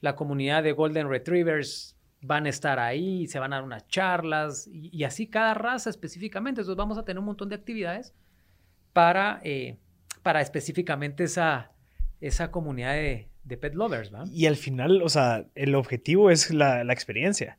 la 0.00 0.16
comunidad 0.16 0.64
de 0.64 0.72
Golden 0.72 1.08
Retrievers 1.08 1.96
van 2.20 2.46
a 2.46 2.48
estar 2.48 2.78
ahí, 2.78 3.26
se 3.26 3.38
van 3.38 3.52
a 3.52 3.56
dar 3.56 3.64
unas 3.64 3.86
charlas 3.88 4.68
y, 4.72 5.04
así 5.04 5.26
cada 5.26 5.54
raza 5.54 5.90
específicamente. 5.90 6.60
Entonces 6.60 6.76
vamos 6.76 6.98
a 6.98 7.04
tener 7.04 7.18
un 7.18 7.26
montón 7.26 7.48
de 7.48 7.54
actividades 7.54 8.14
para, 8.92 9.40
eh, 9.44 9.76
para 10.22 10.40
específicamente 10.40 11.24
esa, 11.24 11.70
esa 12.20 12.50
comunidad 12.50 12.94
de, 12.94 13.28
pet 13.60 13.74
lovers. 13.74 14.12
¿va? 14.12 14.24
Y 14.30 14.46
al 14.46 14.56
final, 14.56 15.02
o 15.02 15.08
sea, 15.08 15.46
el 15.54 15.74
objetivo 15.74 16.30
es 16.30 16.50
la, 16.50 16.82
experiencia. 16.92 17.58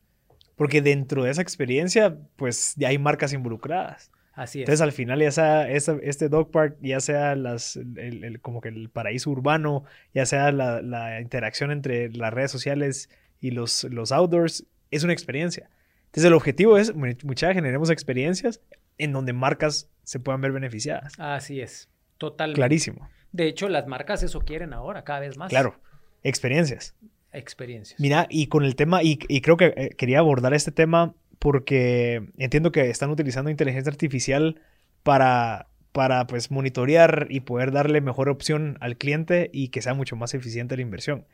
Porque 0.56 0.82
dentro 0.82 1.24
de 1.24 1.30
esa 1.30 1.40
experiencia, 1.40 2.18
pues 2.36 2.74
ya 2.76 2.88
hay 2.88 2.98
marcas 2.98 3.32
involucradas. 3.32 4.12
Así 4.34 4.60
es. 4.60 4.62
Entonces, 4.64 4.82
al 4.82 4.92
final, 4.92 5.20
ya 5.20 5.30
sea 5.30 5.70
este 5.70 6.28
dog 6.28 6.50
park, 6.50 6.76
ya 6.82 7.00
sea 7.00 7.34
las, 7.34 7.76
el, 7.76 8.40
como 8.42 8.60
que 8.60 8.68
el 8.68 8.90
paraíso 8.90 9.30
urbano, 9.30 9.84
ya 10.14 10.26
sea 10.26 10.52
la, 10.52 10.82
la 10.82 11.20
interacción 11.20 11.70
entre 11.70 12.10
las 12.12 12.32
redes 12.32 12.50
sociales 12.50 13.08
y 13.40 13.50
los, 13.50 13.84
los 13.84 14.12
outdoors 14.12 14.64
es 14.90 15.04
una 15.04 15.12
experiencia. 15.12 15.70
Entonces 16.06 16.24
el 16.24 16.34
objetivo 16.34 16.76
es, 16.76 16.94
muchachos, 16.94 17.54
generemos 17.54 17.90
experiencias 17.90 18.60
en 18.98 19.12
donde 19.12 19.32
marcas 19.32 19.88
se 20.02 20.18
puedan 20.18 20.40
ver 20.40 20.52
beneficiadas. 20.52 21.14
Así 21.18 21.60
es, 21.60 21.88
totalmente. 22.18 22.58
Clarísimo. 22.58 23.08
De 23.32 23.46
hecho, 23.46 23.68
las 23.68 23.86
marcas 23.86 24.22
eso 24.22 24.40
quieren 24.40 24.72
ahora, 24.72 25.04
cada 25.04 25.20
vez 25.20 25.36
más. 25.36 25.50
Claro, 25.50 25.76
experiencias. 26.22 26.94
Experiencias. 27.32 28.00
Mira, 28.00 28.26
y 28.28 28.48
con 28.48 28.64
el 28.64 28.74
tema, 28.74 29.02
y, 29.04 29.16
creo 29.18 29.56
que 29.56 29.72
eh, 29.76 29.90
quería 29.96 30.18
abordar 30.18 30.52
este 30.52 30.72
tema 30.72 31.14
porque 31.38 32.28
entiendo 32.36 32.72
que 32.72 32.90
están 32.90 33.10
utilizando 33.10 33.50
inteligencia 33.50 33.90
artificial 33.90 34.60
para, 35.04 35.68
para 35.92 36.26
pues 36.26 36.50
monitorear 36.50 37.28
y 37.30 37.40
poder 37.40 37.70
darle 37.70 38.00
mejor 38.00 38.28
opción 38.28 38.76
al 38.80 38.96
cliente 38.96 39.48
y 39.52 39.68
que 39.68 39.80
sea 39.80 39.94
mucho 39.94 40.16
más 40.16 40.34
eficiente 40.34 40.76
la 40.76 40.82
inversión. 40.82 41.24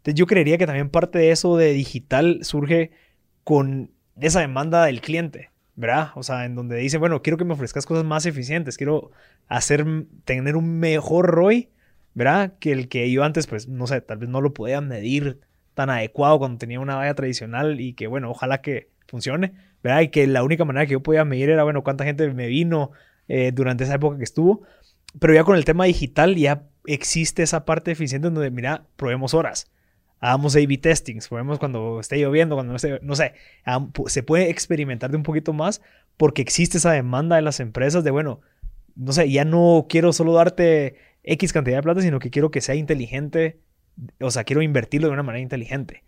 Entonces 0.00 0.14
yo 0.14 0.26
creería 0.26 0.56
que 0.56 0.66
también 0.66 0.88
parte 0.88 1.18
de 1.18 1.30
eso 1.30 1.58
de 1.58 1.72
digital 1.72 2.38
surge 2.42 2.90
con 3.44 3.90
esa 4.18 4.40
demanda 4.40 4.86
del 4.86 5.02
cliente, 5.02 5.50
¿verdad? 5.76 6.12
O 6.14 6.22
sea, 6.22 6.46
en 6.46 6.54
donde 6.54 6.76
dice, 6.76 6.96
bueno, 6.96 7.20
quiero 7.20 7.36
que 7.36 7.44
me 7.44 7.52
ofrezcas 7.52 7.84
cosas 7.84 8.04
más 8.04 8.24
eficientes, 8.24 8.78
quiero 8.78 9.10
hacer, 9.48 9.84
tener 10.24 10.56
un 10.56 10.78
mejor 10.78 11.26
ROI, 11.26 11.68
¿verdad? 12.14 12.54
Que 12.58 12.72
el 12.72 12.88
que 12.88 13.10
yo 13.10 13.24
antes, 13.24 13.46
pues, 13.46 13.68
no 13.68 13.86
sé, 13.86 14.00
tal 14.00 14.16
vez 14.16 14.30
no 14.30 14.40
lo 14.40 14.54
podía 14.54 14.80
medir 14.80 15.40
tan 15.74 15.90
adecuado 15.90 16.38
cuando 16.38 16.56
tenía 16.56 16.80
una 16.80 16.96
valla 16.96 17.14
tradicional 17.14 17.78
y 17.78 17.92
que, 17.92 18.06
bueno, 18.06 18.30
ojalá 18.30 18.62
que 18.62 18.88
funcione, 19.06 19.52
¿verdad? 19.82 20.00
Y 20.00 20.08
que 20.08 20.26
la 20.26 20.42
única 20.42 20.64
manera 20.64 20.86
que 20.86 20.92
yo 20.92 21.02
podía 21.02 21.26
medir 21.26 21.50
era, 21.50 21.62
bueno, 21.64 21.82
cuánta 21.84 22.04
gente 22.04 22.32
me 22.32 22.46
vino 22.46 22.92
eh, 23.28 23.52
durante 23.52 23.84
esa 23.84 23.96
época 23.96 24.16
que 24.16 24.24
estuvo. 24.24 24.62
pero 25.18 25.34
ya 25.34 25.44
con 25.44 25.56
el 25.56 25.64
tema 25.64 25.84
digital 25.84 26.36
ya 26.36 26.62
existe 26.86 27.42
esa 27.42 27.64
parte 27.64 27.90
eficiente 27.90 28.28
en 28.28 28.34
donde, 28.34 28.50
mira, 28.50 28.84
probemos 28.96 29.34
horas. 29.34 29.70
Hagamos 30.20 30.54
A-B 30.54 30.78
testings, 30.78 31.28
probemos 31.28 31.58
cuando 31.58 31.98
esté 31.98 32.18
lloviendo, 32.18 32.54
cuando 32.54 32.72
no 32.72 32.76
esté, 32.76 33.00
no 33.02 33.16
sé, 33.16 33.32
se 34.06 34.22
puede 34.22 34.50
experimentar 34.50 35.10
de 35.10 35.16
un 35.16 35.22
poquito 35.22 35.52
más 35.52 35.80
porque 36.16 36.42
existe 36.42 36.76
esa 36.76 36.92
demanda 36.92 37.36
de 37.36 37.42
las 37.42 37.60
empresas 37.60 38.04
de, 38.04 38.10
bueno, 38.10 38.42
no 38.94 39.12
sé, 39.12 39.30
ya 39.30 39.46
no 39.46 39.86
quiero 39.88 40.12
solo 40.12 40.34
darte 40.34 40.96
X 41.22 41.54
cantidad 41.54 41.78
de 41.78 41.82
plata, 41.82 42.02
sino 42.02 42.18
que 42.18 42.30
quiero 42.30 42.50
que 42.50 42.60
sea 42.60 42.74
inteligente, 42.74 43.60
o 44.20 44.30
sea, 44.30 44.44
quiero 44.44 44.60
invertirlo 44.60 45.08
de 45.08 45.14
una 45.14 45.22
manera 45.22 45.42
inteligente. 45.42 46.04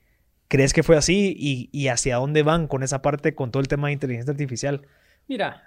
¿Crees 0.49 0.75
que 0.75 0.83
fue 0.83 0.99
así 0.99 1.35
y, 1.39 1.89
hacia 1.89 2.17
dónde 2.17 2.43
van 2.43 2.69
con 2.69 2.83
esa 2.83 3.01
parte, 3.01 3.35
con 3.35 3.51
todo 3.51 3.63
el 3.63 3.69
tema 3.69 3.87
de 3.87 3.95
inteligencia 3.95 4.33
artificial? 4.33 4.87
Mira, 5.27 5.63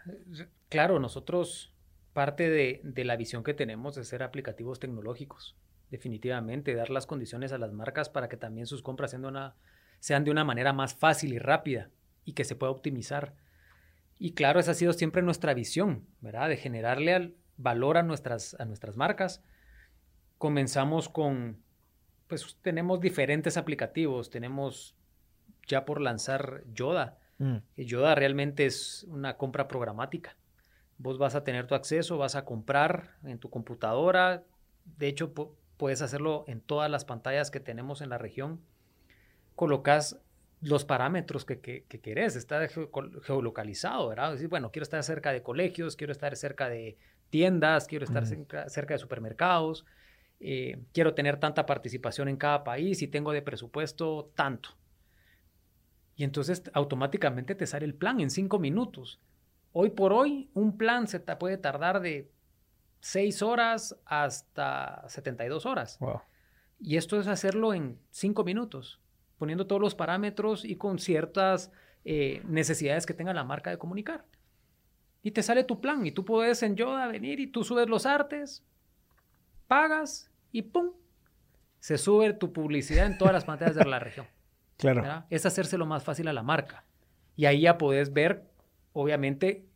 claro, 0.69 0.99
nosotros 0.99 1.73
parte 2.13 2.47
de, 2.47 2.81
de, 2.83 3.03
la 3.03 3.15
visión 3.15 3.43
que 3.43 3.55
tenemos 3.55 3.97
es 3.97 4.07
ser 4.07 4.21
aplicativos 4.21 4.79
tecnológicos, 4.79 5.55
definitivamente, 5.89 6.75
dar 6.75 6.89
las 6.89 7.05
condiciones 7.05 7.51
a 7.51 7.57
las 7.57 7.71
marcas 7.73 8.09
para 8.09 8.29
que 8.29 8.37
también 8.37 8.67
sus 8.67 8.81
compras 8.81 9.11
sean 9.11 9.23
de 9.23 9.27
una, 9.27 9.55
sean 9.99 10.23
de 10.23 10.31
una 10.31 10.43
manera 10.43 10.73
más 10.73 10.95
fácil 10.95 11.33
y 11.33 11.39
rápida 11.39 11.89
y 12.23 12.33
que 12.33 12.43
se 12.43 12.55
pueda 12.55 12.71
optimizar. 12.71 13.33
Y 14.17 14.33
claro, 14.33 14.59
esa 14.59 14.71
ha 14.71 14.75
sido 14.75 14.93
siempre 14.93 15.21
nuestra 15.21 15.53
visión, 15.53 16.05
¿verdad? 16.21 16.49
De 16.49 16.57
generarle 16.57 17.35
valor 17.57 17.97
a 17.97 18.03
nuestras, 18.03 18.55
a 18.59 18.65
nuestras 18.65 18.97
marcas. 18.97 19.43
Comenzamos 20.37 21.09
con 21.09 21.63
pues 22.27 22.57
tenemos 22.61 22.99
diferentes 22.99 23.57
aplicativos. 23.57 24.29
Tenemos 24.29 24.95
ya 25.67 25.85
por 25.85 26.01
lanzar 26.01 26.63
Yoda. 26.73 27.17
Mm. 27.37 27.57
Yoda 27.77 28.15
realmente 28.15 28.65
es 28.65 29.05
una 29.09 29.37
compra 29.37 29.67
programática. 29.67 30.35
Vos 30.97 31.17
vas 31.17 31.35
a 31.35 31.43
tener 31.43 31.67
tu 31.67 31.75
acceso, 31.75 32.17
vas 32.17 32.35
a 32.35 32.45
comprar 32.45 33.17
en 33.23 33.37
tu 33.37 33.49
computadora. 33.49 34.43
De 34.85 35.07
hecho, 35.07 35.33
puedes 35.77 36.01
hacerlo 36.01 36.45
en 36.47 36.61
todas 36.61 36.89
las 36.89 37.05
pantallas 37.05 37.51
que 37.51 37.59
tenemos 37.59 38.01
en 38.01 38.09
la 38.09 38.17
región. 38.17 38.61
Colocas 39.55 40.19
los 40.61 40.85
parámetros 40.85 41.45
que, 41.45 41.59
que, 41.59 41.83
querés. 42.01 42.35
Está 42.35 42.67
geolocalizado, 43.23 44.09
¿verdad? 44.09 44.31
Decir, 44.31 44.47
bueno, 44.47 44.71
quiero 44.71 44.83
estar 44.83 45.03
cerca 45.03 45.31
de 45.31 45.43
colegios, 45.43 45.95
quiero 45.95 46.11
estar 46.11 46.35
cerca 46.35 46.69
de 46.69 46.97
tiendas, 47.29 47.87
quiero 47.87 48.05
estar 48.05 48.25
cerca 48.25 48.93
de 48.93 48.97
supermercados. 48.97 49.85
Eh, 50.39 50.79
quiero 50.93 51.13
tener 51.13 51.39
tanta 51.39 51.65
participación 51.65 52.27
en 52.27 52.37
cada 52.37 52.63
país 52.63 53.01
y 53.01 53.07
tengo 53.07 53.31
de 53.31 53.41
presupuesto 53.41 54.31
tanto. 54.35 54.69
Y 56.15 56.23
entonces 56.23 56.63
automáticamente 56.73 57.55
te 57.55 57.67
sale 57.67 57.85
el 57.85 57.93
plan 57.93 58.19
en 58.19 58.29
cinco 58.29 58.59
minutos. 58.59 59.19
Hoy 59.71 59.89
por 59.89 60.13
hoy, 60.13 60.49
un 60.53 60.77
plan 60.77 61.07
se 61.07 61.19
te 61.19 61.35
puede 61.35 61.57
tardar 61.57 61.99
de 61.99 62.31
seis 63.05 63.43
horas 63.43 63.95
hasta 64.03 65.07
72 65.07 65.67
horas. 65.67 65.99
Y 66.79 66.97
esto 66.97 67.19
es 67.19 67.27
hacerlo 67.27 67.75
en 67.75 67.99
cinco 68.09 68.43
minutos, 68.43 68.99
poniendo 69.37 69.67
todos 69.67 69.79
los 69.79 69.93
parámetros 69.93 70.65
y 70.65 70.75
con 70.75 70.97
ciertas 70.97 71.71
eh, 72.03 72.41
necesidades 72.45 73.05
que 73.05 73.13
tenga 73.13 73.31
la 73.31 73.43
marca 73.43 73.69
de 73.69 73.77
comunicar. 73.77 74.25
Y 75.21 75.31
te 75.31 75.43
sale 75.43 75.63
tu 75.63 75.81
plan 75.81 76.03
y 76.03 76.13
tú 76.13 76.25
puedes 76.25 76.63
en 76.63 76.75
Yoda 76.75 77.05
venir 77.05 77.39
y 77.39 77.45
tú 77.45 77.63
subes 77.63 77.87
los 77.87 78.07
artes, 78.07 78.65
pagas 79.67 80.31
y 80.51 80.63
¡pum! 80.63 80.93
Se 81.79 81.99
sube 81.99 82.33
tu 82.33 82.53
publicidad 82.53 83.05
en 83.05 83.19
todas 83.19 83.35
las 83.35 83.45
pantallas 83.45 83.75
de 83.75 83.85
la 83.85 83.99
región. 83.99 84.25
Claro. 84.77 85.23
Es 85.29 85.45
hacérselo 85.45 85.85
más 85.85 86.03
fácil 86.03 86.27
a 86.27 86.33
la 86.33 86.43
marca. 86.43 86.83
Y 87.37 87.45
ahí 87.45 87.61
ya 87.61 87.77
podés 87.77 88.11
ver, 88.11 88.51
obviamente, 88.91 89.69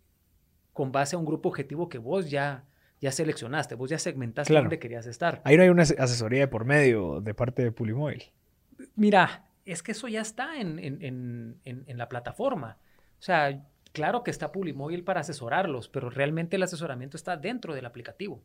con 0.73 0.91
base 0.91 1.15
a 1.15 1.19
un 1.19 1.25
grupo 1.25 1.47
objetivo 1.47 1.87
que 1.87 1.99
vos 1.99 2.29
ya, 2.29 2.65
ya 3.01 3.11
seleccionaste, 3.11 3.75
vos 3.75 3.89
ya 3.89 3.99
segmentaste 3.99 4.53
dónde 4.53 4.79
querías 4.79 5.05
estar. 5.05 5.41
Ahí 5.45 5.57
no 5.57 5.63
hay 5.63 5.69
una 5.69 5.83
asesoría 5.83 6.41
de 6.41 6.47
por 6.47 6.65
medio 6.65 7.21
de 7.21 7.33
parte 7.33 7.63
de 7.63 7.71
Pulimóvil. 7.71 8.23
Mira, 8.95 9.45
es 9.65 9.83
que 9.83 9.91
eso 9.93 10.07
ya 10.07 10.21
está 10.21 10.59
en, 10.59 10.79
en, 10.79 11.01
en, 11.01 11.83
en 11.87 11.97
la 11.97 12.09
plataforma. 12.09 12.77
O 13.19 13.21
sea, 13.21 13.63
claro 13.91 14.23
que 14.23 14.31
está 14.31 14.51
Pulimóvil 14.51 15.03
para 15.03 15.21
asesorarlos, 15.21 15.87
pero 15.89 16.09
realmente 16.09 16.55
el 16.55 16.63
asesoramiento 16.63 17.17
está 17.17 17.37
dentro 17.37 17.73
del 17.73 17.85
aplicativo 17.85 18.43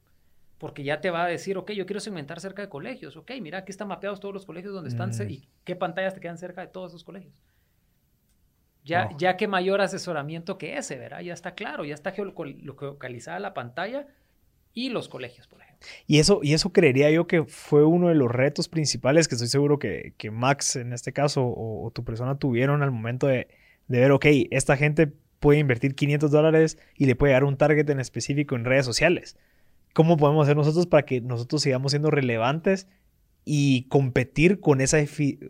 porque 0.59 0.85
ya 0.85 1.01
te 1.01 1.11
va 1.11 1.25
a 1.25 1.29
decir, 1.29 1.59
ok, 1.59 1.73
yo 1.73 1.85
quiero 1.85 2.01
segmentar 2.01 2.41
cerca 2.41 2.63
de 2.63 2.69
colegios, 2.69 3.17
ok, 3.17 3.33
mira, 3.41 3.59
aquí 3.59 3.71
están 3.71 3.89
mapeados 3.89 4.21
todos 4.21 4.33
los 4.33 4.47
colegios 4.47 4.73
donde 4.73 4.89
están 4.89 5.11
mm. 5.11 5.31
y 5.31 5.49
qué 5.65 5.77
pantallas 5.77 6.15
te 6.15 6.21
quedan 6.21 6.39
cerca 6.39 6.61
de 6.61 6.69
todos 6.69 6.93
esos 6.93 7.05
colegios. 7.05 7.35
Ya, 8.83 9.11
ya 9.17 9.37
que 9.37 9.49
mayor 9.49 9.81
asesoramiento 9.81 10.59
que 10.59 10.77
ese, 10.77 10.99
¿verdad? 10.99 11.21
Ya 11.21 11.33
está 11.33 11.55
claro, 11.55 11.85
ya 11.85 11.95
está 11.95 12.13
geolocalizada 12.13 13.39
la 13.41 13.55
pantalla 13.55 14.07
y 14.75 14.89
los 14.89 15.09
colegios, 15.09 15.47
por 15.47 15.63
ejemplo. 15.63 15.87
Y 16.07 16.19
eso, 16.19 16.41
y 16.43 16.53
eso 16.53 16.73
creería 16.73 17.11
yo 17.11 17.27
que 17.27 17.45
fue 17.45 17.85
uno 17.85 18.09
de 18.09 18.15
los 18.15 18.31
retos 18.31 18.69
principales 18.69 19.29
que 19.29 19.37
estoy 19.37 19.49
seguro 19.49 19.79
que, 19.79 20.15
que 20.17 20.31
Max, 20.31 20.77
en 20.77 20.93
este 20.93 21.13
caso, 21.13 21.45
o, 21.47 21.91
tu 21.95 22.05
persona 22.05 22.39
tuvieron 22.39 22.83
al 22.83 22.91
momento 22.91 23.27
de, 23.27 23.49
de 23.89 24.01
ver, 24.01 24.11
ok, 24.11 24.27
esta 24.51 24.77
gente 24.77 25.13
puede 25.39 25.61
invertir 25.61 25.95
500 25.95 26.31
dólares 26.31 26.79
y 26.97 27.07
le 27.07 27.17
puede 27.17 27.35
dar 27.35 27.45
un 27.45 27.57
target 27.57 27.89
en 27.91 28.01
específico 28.01 28.57
en 28.57 28.65
redes 28.65 28.85
sociales. 28.85 29.37
¿Cómo 29.93 30.17
podemos 30.17 30.45
hacer 30.45 30.57
nosotros 30.57 30.87
para 30.87 31.05
que 31.05 31.21
nosotros 31.21 31.63
sigamos 31.63 31.93
siendo 31.93 32.11
relevantes 32.11 32.89
y 33.45 33.85
competir 33.85 34.59
con 34.61 34.81
esa... 34.81 34.99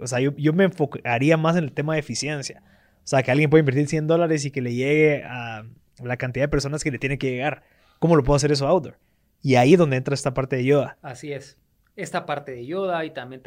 O 0.00 0.06
sea, 0.06 0.20
yo, 0.20 0.52
me 0.52 0.64
enfocaría 0.64 1.36
más 1.36 1.56
en 1.56 1.64
el 1.64 1.72
tema 1.72 1.94
de 1.94 2.00
eficiencia. 2.00 2.62
O 2.98 3.06
sea, 3.06 3.22
que 3.22 3.30
alguien 3.30 3.48
puede 3.48 3.60
invertir 3.60 3.86
100 3.86 4.06
dólares 4.06 4.44
y 4.44 4.50
que 4.50 4.60
le 4.60 4.74
llegue 4.74 5.22
a 5.24 5.64
la 6.02 6.16
cantidad 6.16 6.44
de 6.44 6.48
personas 6.48 6.82
que 6.82 6.90
le 6.90 6.98
tiene 6.98 7.16
que 7.16 7.30
llegar. 7.30 7.62
¿Cómo 8.00 8.16
lo 8.16 8.24
puedo 8.24 8.36
hacer 8.36 8.52
eso 8.52 8.66
outdoor? 8.66 8.98
Y 9.44 9.56
ahí 9.56 9.74
es 9.74 9.78
donde 9.78 9.96
entra 9.96 10.14
esta 10.14 10.34
parte 10.34 10.56
de 10.56 10.64
Yoda. 10.64 10.98
Así 11.02 11.32
es. 11.32 11.58
Esta 11.96 12.24
parte 12.24 12.52
de 12.52 12.64
Yoda 12.66 13.04
y 13.04 13.10
también 13.12 13.42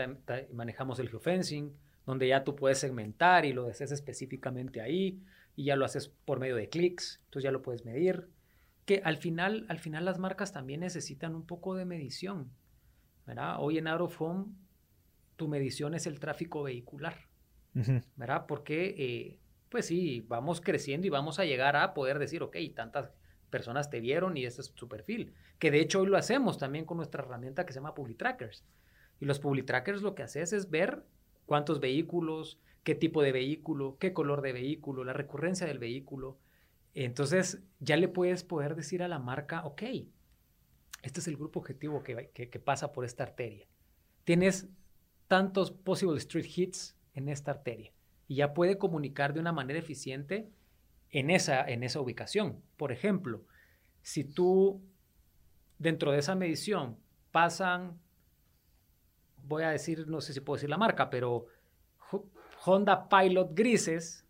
manejamos 0.53 0.99
el 0.99 1.09
geofencing, 1.09 1.73
donde 2.05 2.27
ya 2.27 2.43
tú 2.43 2.55
puedes 2.55 2.77
segmentar 2.77 3.45
y 3.45 3.51
lo 3.51 3.65
deseas 3.65 3.91
específicamente 3.91 4.79
ahí 4.79 5.19
y 5.55 5.65
ya 5.65 5.75
lo 5.75 5.85
haces 5.85 6.09
por 6.23 6.39
medio 6.39 6.55
de 6.55 6.69
clics, 6.69 7.19
entonces 7.25 7.45
ya 7.45 7.51
lo 7.51 7.63
puedes 7.63 7.83
medir 7.83 8.29
que 8.87 9.01
al 9.03 9.17
final, 9.17 9.65
al 9.67 9.79
final 9.79 10.05
las 10.05 10.17
marcas 10.17 10.53
también 10.53 10.79
necesitan 10.79 11.35
un 11.35 11.45
poco 11.45 11.75
de 11.75 11.83
medición. 11.83 12.51
¿verdad? 13.25 13.57
Hoy 13.59 13.79
en 13.79 13.87
Out 13.87 14.13
tu 15.35 15.47
medición 15.49 15.93
es 15.93 16.07
el 16.07 16.21
tráfico 16.21 16.63
vehicular. 16.63 17.15
¿verdad? 18.15 18.45
Porque, 18.47 18.95
eh, 18.97 19.39
pues 19.69 19.87
sí, 19.87 20.23
vamos 20.27 20.61
creciendo 20.61 21.05
y 21.05 21.09
vamos 21.09 21.37
a 21.37 21.45
llegar 21.45 21.75
a 21.75 21.93
poder 21.93 22.17
decir, 22.17 22.41
ok, 22.43 22.55
tantas 22.75 23.11
personas 23.49 23.89
te 23.89 23.99
vieron 23.99 24.37
y 24.37 24.45
este 24.45 24.61
es 24.61 24.71
tu 24.71 24.87
perfil. 24.87 25.33
Que 25.59 25.71
de 25.71 25.79
hecho 25.79 26.01
hoy 26.01 26.07
lo 26.07 26.17
hacemos 26.17 26.57
también 26.57 26.85
con 26.85 26.97
nuestra 26.97 27.23
herramienta 27.23 27.65
que 27.65 27.73
se 27.73 27.79
llama 27.79 27.95
Publitrackers. 27.95 28.63
Y 29.19 29.25
los 29.25 29.39
Publitrackers 29.39 30.01
lo 30.01 30.15
que 30.15 30.23
haces 30.23 30.53
es 30.53 30.69
ver 30.69 31.03
cuántos 31.45 31.79
vehículos, 31.79 32.59
qué 32.83 32.95
tipo 32.95 33.21
de 33.21 33.31
vehículo, 33.31 33.97
qué 33.99 34.13
color 34.13 34.41
de 34.41 34.53
vehículo, 34.53 35.03
la 35.03 35.13
recurrencia 35.13 35.65
del 35.67 35.79
vehículo, 35.79 36.37
entonces 37.03 37.61
ya 37.79 37.95
le 37.95 38.07
puedes 38.07 38.43
poder 38.43 38.75
decir 38.75 39.03
a 39.03 39.07
la 39.07 39.19
marca, 39.19 39.63
ok, 39.65 39.83
este 41.03 41.19
es 41.19 41.27
el 41.27 41.37
grupo 41.37 41.59
objetivo 41.59 42.01
que, 42.01 42.31
que, 42.33 42.59
pasa 42.59 42.91
por 42.91 43.05
esta 43.05 43.23
arteria. 43.23 43.67
Tienes 44.23 44.67
tantos 45.27 45.69
possible 45.69 46.17
street 46.17 46.47
hits 46.55 46.97
en 47.13 47.29
esta 47.29 47.51
arteria 47.51 47.91
y 48.27 48.37
ya 48.37 48.55
puede 48.55 48.79
comunicar 48.79 49.33
de 49.33 49.39
una 49.39 49.51
manera 49.51 49.77
eficiente 49.77 50.49
en 51.11 51.29
esa, 51.29 51.63
en 51.67 51.83
esa 51.83 51.99
ubicación. 51.99 52.61
Por 52.77 52.91
ejemplo, 52.91 53.43
si 54.01 54.23
tú 54.23 54.81
dentro 55.77 56.11
de 56.11 56.19
esa 56.19 56.35
medición 56.35 56.97
pasan, 57.31 57.99
voy 59.43 59.63
a 59.63 59.69
decir, 59.69 60.07
no 60.07 60.21
sé 60.21 60.33
si 60.33 60.41
puedo 60.41 60.57
decir 60.57 60.69
la 60.69 60.77
marca, 60.77 61.09
pero 61.09 61.45
Honda 62.65 63.07
Pilot 63.07 63.51
grises, 63.53 64.25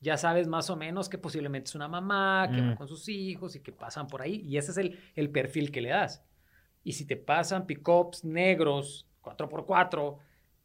ya 0.00 0.16
sabes 0.16 0.48
más 0.48 0.68
o 0.70 0.76
menos 0.76 1.08
que 1.08 1.18
posiblemente 1.18 1.68
es 1.68 1.74
una 1.74 1.88
mamá, 1.88 2.48
que 2.52 2.60
va 2.60 2.72
mm. 2.72 2.76
con 2.76 2.88
sus 2.88 3.08
hijos 3.08 3.54
y 3.54 3.60
que 3.60 3.72
pasan 3.72 4.08
por 4.08 4.22
ahí. 4.22 4.40
Y 4.44 4.56
ese 4.56 4.72
es 4.72 4.78
el, 4.78 4.98
el 5.14 5.30
perfil 5.30 5.70
que 5.70 5.80
le 5.80 5.90
das. 5.90 6.24
Y 6.82 6.92
si 6.92 7.06
te 7.06 7.16
pasan 7.16 7.66
pickups 7.66 8.24
negros, 8.24 9.06
4x4, 9.22 10.18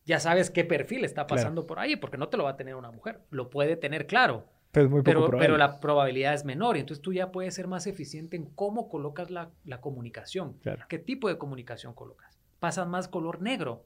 ya 0.05 0.19
sabes 0.19 0.49
qué 0.49 0.63
perfil 0.63 1.05
está 1.05 1.27
pasando 1.27 1.67
por 1.67 1.79
ahí, 1.79 1.97
porque 1.97 2.17
no 2.17 2.29
te 2.29 2.37
lo 2.37 2.45
va 2.45 2.51
a 2.51 2.57
tener 2.57 2.75
una 2.75 2.91
mujer. 2.91 3.21
Lo 3.29 3.49
puede 3.49 3.75
tener 3.75 4.07
claro. 4.07 4.47
Pero, 4.77 4.89
muy 4.89 5.01
pero, 5.01 5.29
pero, 5.31 5.57
la 5.57 5.79
probabilidad 5.79 6.33
es 6.33 6.45
menor. 6.45 6.77
Y 6.77 6.81
entonces 6.81 7.01
tú 7.01 7.13
ya 7.13 7.31
puedes 7.31 7.53
ser 7.55 7.67
más 7.67 7.87
eficiente 7.87 8.35
en 8.35 8.45
cómo 8.45 8.89
colocas 8.89 9.31
la, 9.31 9.49
la 9.65 9.81
comunicación. 9.81 10.57
¿Qué 10.87 10.99
tipo 10.99 11.27
de 11.27 11.37
comunicación 11.37 11.93
colocas? 11.93 12.39
¿Pasas 12.59 12.87
más 12.87 13.07
color 13.07 13.41
negro? 13.41 13.85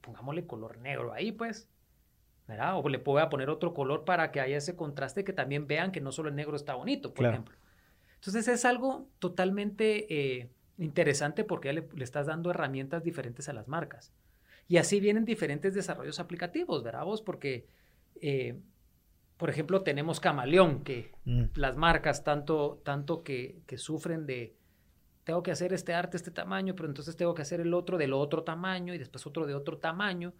Pongámosle 0.00 0.46
color 0.46 0.78
negro 0.78 1.12
ahí, 1.12 1.32
pues. 1.32 1.68
O 2.74 2.88
le 2.88 2.98
puedo 2.98 3.28
poner 3.28 3.48
otro 3.48 3.74
color 3.74 4.04
para 4.04 4.32
que 4.32 4.40
haya 4.40 4.56
ese 4.56 4.74
contraste 4.74 5.24
que 5.24 5.32
también 5.32 5.66
vean 5.66 5.92
que 5.92 6.00
no 6.00 6.10
solo 6.10 6.28
el 6.28 6.34
negro 6.34 6.56
está 6.56 6.74
bonito, 6.74 7.14
por 7.14 7.26
ejemplo. 7.26 7.54
Entonces 8.16 8.48
es 8.48 8.64
algo 8.64 9.08
totalmente 9.18 10.40
eh, 10.40 10.50
interesante 10.78 11.44
porque 11.44 11.72
le, 11.72 11.88
le, 11.94 12.04
estás 12.04 12.26
dando 12.26 12.50
herramientas 12.50 13.04
diferentes 13.04 13.48
a 13.48 13.52
las 13.52 13.68
marcas. 13.68 14.12
Y 14.68 14.78
así 14.78 15.00
vienen 15.00 15.24
diferentes 15.24 15.74
desarrollos 15.74 16.20
aplicativos, 16.20 16.82
¿verdad 16.82 17.04
vos? 17.04 17.22
Porque, 17.22 17.66
eh, 18.20 18.58
por 19.40 19.48
ejemplo, 19.48 19.80
tenemos 19.80 20.20
Camaleón, 20.20 20.84
que 20.84 21.12
mm. 21.24 21.44
las 21.54 21.74
marcas 21.74 22.24
tanto, 22.24 22.82
tanto 22.84 23.22
que, 23.22 23.62
que, 23.66 23.78
sufren 23.78 24.26
de 24.26 24.54
tengo 25.24 25.42
que 25.42 25.50
hacer 25.50 25.72
este 25.72 25.94
arte 25.94 26.18
este 26.18 26.30
tamaño, 26.30 26.74
pero 26.76 26.90
entonces 26.90 27.16
tengo 27.16 27.34
que 27.34 27.40
hacer 27.40 27.62
el 27.62 27.72
otro 27.72 27.96
del 27.96 28.12
otro 28.12 28.42
tamaño 28.42 28.92
y 28.92 28.98
después 28.98 29.26
otro 29.26 29.46
de 29.46 29.54
otro 29.54 29.78
tamaño. 29.78 30.34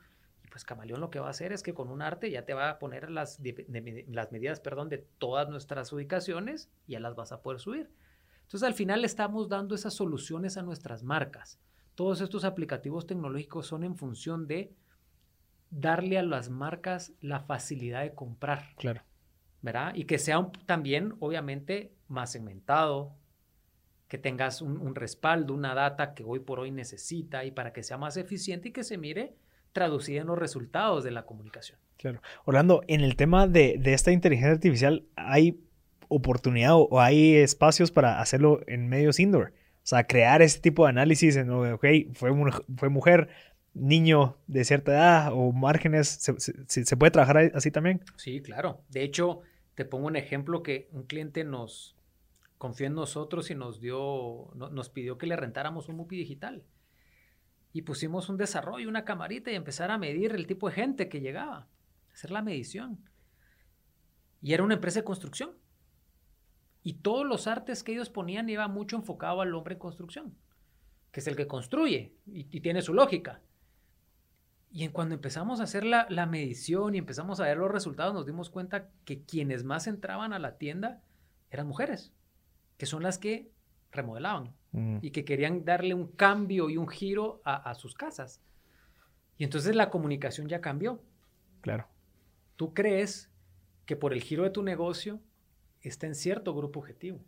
Y 0.44 0.48
pues 0.48 0.66
Camaleón 0.66 1.00
lo 1.00 1.08
que 1.08 1.18
va 1.18 1.28
a 1.28 1.30
hacer 1.30 1.50
es 1.50 1.62
que 1.62 1.72
con 1.72 1.88
un 1.88 2.02
arte 2.02 2.30
ya 2.30 2.44
te 2.44 2.52
va 2.52 2.68
a 2.68 2.78
poner 2.78 3.10
las, 3.10 3.40
las 4.08 4.32
medidas 4.32 4.60
perdón, 4.60 4.90
de 4.90 4.98
todas 4.98 5.48
nuestras 5.48 5.90
ubicaciones 5.94 6.68
y 6.86 6.92
ya 6.92 7.00
las 7.00 7.14
vas 7.14 7.32
a 7.32 7.40
poder 7.40 7.58
subir. 7.58 7.90
Entonces 8.42 8.66
al 8.66 8.74
final 8.74 9.02
estamos 9.06 9.48
dando 9.48 9.74
esas 9.74 9.94
soluciones 9.94 10.58
a 10.58 10.62
nuestras 10.62 11.02
marcas. 11.04 11.58
Todos 11.94 12.20
estos 12.20 12.44
aplicativos 12.44 13.06
tecnológicos 13.06 13.66
son 13.66 13.82
en 13.82 13.96
función 13.96 14.46
de 14.46 14.74
darle 15.70 16.18
a 16.18 16.22
las 16.22 16.50
marcas 16.50 17.12
la 17.20 17.40
facilidad 17.40 18.02
de 18.02 18.14
comprar. 18.14 18.74
Claro. 18.76 19.02
¿Verdad? 19.62 19.94
Y 19.94 20.04
que 20.04 20.18
sea 20.18 20.50
también, 20.66 21.14
obviamente, 21.20 21.92
más 22.08 22.32
segmentado, 22.32 23.14
que 24.08 24.18
tengas 24.18 24.60
un, 24.60 24.94
respaldo, 24.94 25.54
una 25.54 25.74
data 25.74 26.14
que 26.14 26.24
hoy 26.24 26.40
por 26.40 26.58
hoy 26.58 26.72
necesita 26.72 27.44
y 27.44 27.52
para 27.52 27.72
que 27.72 27.84
sea 27.84 27.96
más 27.96 28.16
eficiente 28.16 28.70
y 28.70 28.72
que 28.72 28.82
se 28.82 28.98
mire 28.98 29.34
traducida 29.72 30.22
en 30.22 30.26
los 30.26 30.38
resultados 30.38 31.04
de 31.04 31.12
la 31.12 31.24
comunicación. 31.24 31.78
Claro. 31.96 32.20
Orlando, 32.44 32.82
en 32.88 33.02
el 33.02 33.14
tema 33.14 33.46
de, 33.46 33.76
de 33.78 33.92
esta 33.92 34.10
inteligencia 34.10 34.52
artificial, 34.52 35.04
¿hay 35.14 35.60
oportunidad 36.08 36.74
o 36.74 37.00
hay 37.00 37.36
espacios 37.36 37.92
para 37.92 38.20
hacerlo 38.20 38.62
en 38.66 38.88
medios 38.88 39.20
indoor? 39.20 39.52
O 39.82 39.86
sea, 39.90 40.06
crear 40.06 40.42
ese 40.42 40.60
tipo 40.60 40.84
de 40.84 40.90
análisis 40.90 41.36
en, 41.36 41.50
ok, 41.50 41.86
fue, 42.12 42.30
fue 42.76 42.88
mujer, 42.88 43.28
niño 43.74 44.36
de 44.46 44.64
cierta 44.64 44.92
edad 44.92 45.32
o 45.32 45.52
márgenes, 45.52 46.08
¿se, 46.66 46.96
puede 46.96 47.10
trabajar 47.10 47.52
así 47.54 47.70
también? 47.70 48.02
Sí, 48.16 48.40
claro. 48.42 48.82
De 48.88 49.02
hecho, 49.02 49.40
te 49.74 49.84
pongo 49.84 50.06
un 50.06 50.16
ejemplo 50.16 50.62
que 50.62 50.88
un 50.92 51.04
cliente 51.04 51.44
nos 51.44 51.96
confió 52.58 52.86
en 52.86 52.94
nosotros 52.94 53.50
y 53.50 53.54
nos 53.54 53.80
dio, 53.80 54.50
nos 54.54 54.90
pidió 54.90 55.16
que 55.16 55.26
le 55.26 55.36
rentáramos 55.36 55.88
un 55.88 55.96
MUPI 55.96 56.16
digital. 56.16 56.62
Y 57.72 57.82
pusimos 57.82 58.28
un 58.28 58.36
desarrollo, 58.36 58.88
una 58.88 59.04
camarita 59.04 59.50
y 59.50 59.54
empezar 59.54 59.90
a 59.90 59.98
medir 59.98 60.34
el 60.34 60.46
tipo 60.46 60.68
de 60.68 60.74
gente 60.74 61.08
que 61.08 61.20
llegaba, 61.20 61.68
hacer 62.12 62.30
la 62.30 62.42
medición. 62.42 62.98
Y 64.42 64.52
era 64.52 64.62
una 64.62 64.74
empresa 64.74 65.00
de 65.00 65.04
construcción. 65.04 65.52
Y 66.82 66.94
todos 66.94 67.26
los 67.26 67.46
artes 67.46 67.82
que 67.82 67.92
ellos 67.92 68.10
ponían 68.10 68.48
iba 68.48 68.66
mucho 68.68 68.96
enfocado 68.96 69.40
al 69.40 69.54
hombre 69.54 69.74
en 69.74 69.80
construcción, 69.80 70.34
que 71.12 71.20
es 71.20 71.26
el 71.26 71.36
que 71.36 71.46
construye 71.46 72.14
y, 72.26 72.60
tiene 72.60 72.82
su 72.82 72.94
lógica. 72.94 73.40
Y 74.70 74.84
en 74.84 74.92
cuando 74.92 75.14
empezamos 75.14 75.60
a 75.60 75.64
hacer 75.64 75.84
la, 75.84 76.06
la, 76.10 76.26
medición 76.26 76.94
y 76.94 76.98
empezamos 76.98 77.40
a 77.40 77.44
ver 77.44 77.56
los 77.56 77.70
resultados, 77.70 78.14
nos 78.14 78.26
dimos 78.26 78.50
cuenta 78.50 78.88
que 79.04 79.22
quienes 79.24 79.64
más 79.64 79.86
entraban 79.86 80.32
a 80.32 80.38
la 80.38 80.58
tienda 80.58 81.02
eran 81.50 81.66
mujeres, 81.66 82.12
que 82.76 82.86
son 82.86 83.02
las 83.02 83.18
que 83.18 83.50
remodelaban 83.90 84.54
mm. 84.72 84.98
y 85.02 85.10
que 85.10 85.24
querían 85.24 85.64
darle 85.64 85.94
un 85.94 86.06
cambio 86.12 86.70
y 86.70 86.76
un 86.76 86.86
giro 86.86 87.42
a, 87.44 87.56
a 87.56 87.74
sus 87.74 87.94
casas. 87.94 88.40
Y 89.36 89.44
entonces 89.44 89.74
la 89.74 89.90
comunicación 89.90 90.48
ya 90.48 90.60
cambió. 90.60 91.02
Claro. 91.62 91.88
Tú 92.56 92.72
crees 92.74 93.30
que 93.86 93.96
por 93.96 94.12
el 94.12 94.22
giro 94.22 94.44
de 94.44 94.50
tu 94.50 94.62
negocio 94.62 95.20
está 95.80 96.06
en 96.06 96.14
cierto 96.14 96.54
grupo 96.54 96.78
objetivo. 96.78 97.24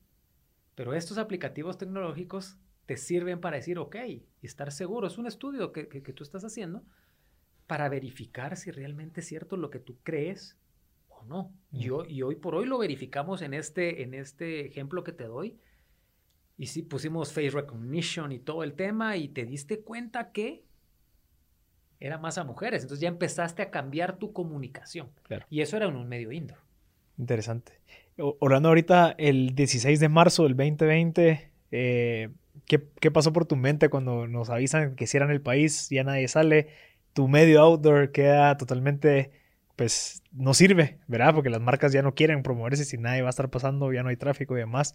Pero 0.75 0.95
estos 0.95 1.19
aplicativos 1.19 1.79
tecnológicos 1.79 2.59
te 2.87 2.97
sirven 2.97 3.41
para 3.41 3.57
decir, 3.57 3.79
ok, 3.79 3.97
y 4.07 4.27
estar 4.43 4.73
seguro. 4.73 5.07
Es 5.07 5.19
un 5.19 5.27
estudio 5.27 5.73
que, 5.73 5.85
tú 5.85 6.23
estás 6.23 6.45
haciendo 6.45 6.83
para 7.67 7.89
verificar 7.89 8.57
si 8.57 8.71
realmente 8.71 9.21
es 9.21 9.27
cierto 9.27 9.57
lo 9.57 9.71
que 9.71 9.79
tú 9.79 9.97
crees 10.03 10.57
o 11.09 11.25
no. 11.25 11.53
y, 11.73 11.91
hoy, 11.91 12.37
por 12.37 12.55
hoy 12.55 12.67
lo 12.67 12.79
verificamos 12.79 13.43
en 13.43 13.55
este, 13.55 14.03
en 14.03 14.15
este 14.15 14.67
ejemplo 14.67 15.05
que 15.05 15.13
te 15.13 15.25
doy. 15.25 15.59
Y 16.59 16.67
sí, 16.67 16.83
pusimos 16.83 17.33
face 17.33 17.51
recognition 17.51 18.31
y 18.31 18.39
todo 18.39 18.63
el 18.63 18.75
tema 18.75 19.17
y 19.17 19.29
te 19.29 19.45
diste 19.45 19.81
cuenta 19.81 20.33
que 20.33 20.65
era 21.99 22.19
más 22.19 22.37
a 22.37 22.45
mujeres. 22.45 22.83
Entonces 22.83 23.01
ya 23.01 23.09
empezaste 23.09 23.63
a 23.63 23.71
cambiar 23.71 24.17
tu 24.19 24.33
comunicación. 24.33 25.09
Y 25.49 25.61
eso 25.61 25.77
era 25.77 25.87
en 25.87 25.97
un 25.97 26.09
medio 26.09 26.33
indoor. 26.33 26.59
Interesante. 27.19 27.73
Orlando, 28.19 28.69
ahorita 28.69 29.15
el 29.19 29.55
16 29.55 30.01
de 30.01 30.09
marzo 30.09 30.43
del 30.43 30.57
2020, 30.57 31.51
eh, 31.71 32.29
¿qué, 32.67 33.11
pasó 33.11 33.33
por 33.33 33.47
tu 33.47 33.57
mente 33.57 33.89
cuando 33.89 34.27
nos 34.27 34.51
avisan 34.51 34.97
que 34.97 35.07
cierran 35.07 35.31
el 35.31 35.41
país? 35.41 35.89
Ya 35.91 36.05
nadie 36.05 36.29
sale, 36.29 36.69
tu 37.13 37.29
medio 37.29 37.61
outdoor 37.61 38.13
queda 38.13 38.57
totalmente, 38.57 39.31
pues 39.77 40.23
no 40.33 40.55
sirve, 40.55 40.99
¿verdad? 41.07 41.35
Porque 41.35 41.51
las 41.51 41.61
marcas 41.61 41.93
ya 41.93 42.03
no 42.03 42.15
quieren 42.15 42.43
promoverse 42.43 42.85
si 42.85 42.99
nadie 42.99 43.23
va 43.23 43.29
a 43.29 43.31
estar 43.31 43.51
pasando, 43.51 43.93
ya 43.93 44.03
no 44.03 44.09
hay 44.09 44.17
tráfico 44.17 44.57
y 44.57 44.61
demás. 44.61 44.95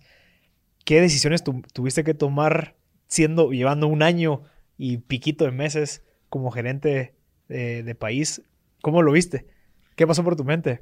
¿Qué 0.86 1.01
decisiones 1.01 1.43
tuviste 1.43 2.03
que 2.03 2.13
tomar 2.13 2.76
siendo, 3.07 3.51
llevando 3.51 3.88
un 3.88 4.01
año 4.03 4.43
y 4.78 4.97
piquito 4.97 5.45
de 5.45 5.51
meses 5.51 6.03
como 6.30 6.51
gerente 6.51 7.15
de 7.49 7.95
país? 7.95 8.41
¿Cómo 8.82 9.01
lo 9.01 9.11
viste? 9.11 9.47
¿Qué 9.95 10.07
pasó 10.07 10.24
por 10.24 10.36
tu 10.36 10.45
mente? 10.45 10.82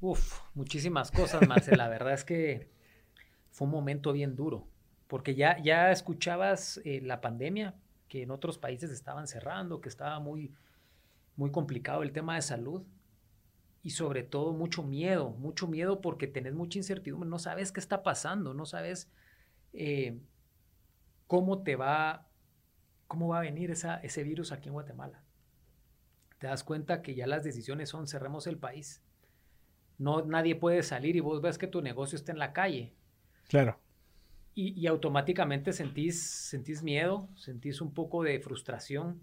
Uf, 0.00 0.40
muchísimas 0.54 1.10
cosas, 1.10 1.46
Marcel. 1.46 1.78
La 1.78 1.88
verdad 1.88 2.14
es 2.14 2.24
que 2.24 2.68
fue 3.50 3.66
un 3.66 3.72
momento 3.72 4.12
bien 4.12 4.34
duro, 4.34 4.66
porque 5.06 5.34
ya, 5.34 5.58
ya 5.62 5.90
escuchabas 5.90 6.80
eh, 6.84 7.00
la 7.02 7.20
pandemia, 7.20 7.74
que 8.10 8.22
en 8.22 8.30
otros 8.30 8.58
países 8.58 8.90
estaban 8.90 9.26
cerrando, 9.26 9.80
que 9.80 9.88
estaba 9.88 10.20
muy, 10.20 10.52
muy 11.36 11.50
complicado 11.50 12.02
el 12.02 12.12
tema 12.12 12.34
de 12.34 12.42
salud 12.42 12.82
y 13.82 13.90
sobre 13.90 14.22
todo 14.22 14.52
mucho 14.52 14.82
miedo, 14.82 15.30
mucho 15.30 15.66
miedo 15.66 16.02
porque 16.02 16.26
tenés 16.26 16.52
mucha 16.52 16.78
incertidumbre, 16.78 17.30
no 17.30 17.38
sabes 17.38 17.72
qué 17.72 17.80
está 17.80 18.02
pasando, 18.02 18.52
no 18.52 18.66
sabes 18.66 19.10
eh, 19.72 20.20
cómo 21.26 21.62
te 21.62 21.76
va, 21.76 22.28
cómo 23.08 23.28
va 23.28 23.38
a 23.38 23.42
venir 23.42 23.70
esa, 23.70 23.96
ese 23.96 24.22
virus 24.24 24.52
aquí 24.52 24.68
en 24.68 24.74
Guatemala. 24.74 25.22
Te 26.38 26.48
das 26.48 26.62
cuenta 26.62 27.00
que 27.00 27.14
ya 27.14 27.26
las 27.26 27.44
decisiones 27.44 27.88
son 27.88 28.06
cerremos 28.06 28.46
el 28.46 28.58
país 28.58 29.00
no, 30.00 30.24
nadie 30.24 30.56
puede 30.56 30.82
salir 30.82 31.14
y 31.14 31.20
vos 31.20 31.42
ves 31.42 31.58
que 31.58 31.66
tu 31.66 31.82
negocio 31.82 32.16
está 32.16 32.32
en 32.32 32.38
la 32.38 32.54
calle. 32.54 32.94
Claro. 33.48 33.78
Y, 34.54 34.86
automáticamente 34.86 35.72
sentís, 35.72 36.20
sentís 36.22 36.82
miedo, 36.82 37.28
sentís 37.34 37.80
un 37.80 37.94
poco 37.94 38.22
de 38.22 38.40
frustración, 38.40 39.20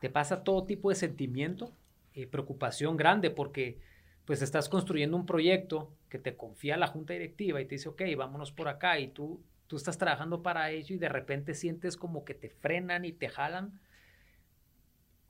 te 0.00 0.10
pasa 0.10 0.42
todo 0.42 0.64
tipo 0.64 0.90
de 0.90 0.96
sentimiento, 0.96 1.72
eh, 2.14 2.26
preocupación 2.26 2.96
grande 2.96 3.30
porque 3.30 3.78
pues 4.24 4.42
estás 4.42 4.68
construyendo 4.68 5.16
un 5.16 5.26
proyecto 5.26 5.92
que 6.08 6.18
te 6.18 6.36
confía 6.36 6.76
la 6.76 6.86
junta 6.86 7.12
directiva 7.12 7.60
y 7.60 7.66
te 7.66 7.74
dice, 7.74 7.88
ok, 7.88 8.02
vámonos 8.16 8.52
por 8.52 8.68
acá 8.68 8.98
y 8.98 9.08
tú, 9.08 9.42
tú 9.66 9.76
estás 9.76 9.98
trabajando 9.98 10.42
para 10.42 10.70
ello 10.70 10.94
y 10.94 10.98
de 10.98 11.08
repente 11.08 11.54
sientes 11.54 11.96
como 11.96 12.24
que 12.24 12.34
te 12.34 12.48
frenan 12.48 13.04
y 13.04 13.12
te 13.12 13.28
jalan. 13.28 13.78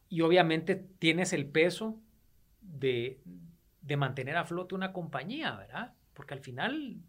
Y 0.09 0.20
obviamente 0.20 0.76
tienes 0.76 1.32
el 1.32 1.47
peso 1.47 2.01
de, 2.61 3.20
de 3.82 3.97
mantener 3.97 4.37
a 4.37 4.45
flote 4.45 4.74
una 4.74 4.93
compañía, 4.93 5.57
¿verdad? 5.57 5.95
Porque 6.14 6.35
al 6.35 6.41
final 6.41 7.03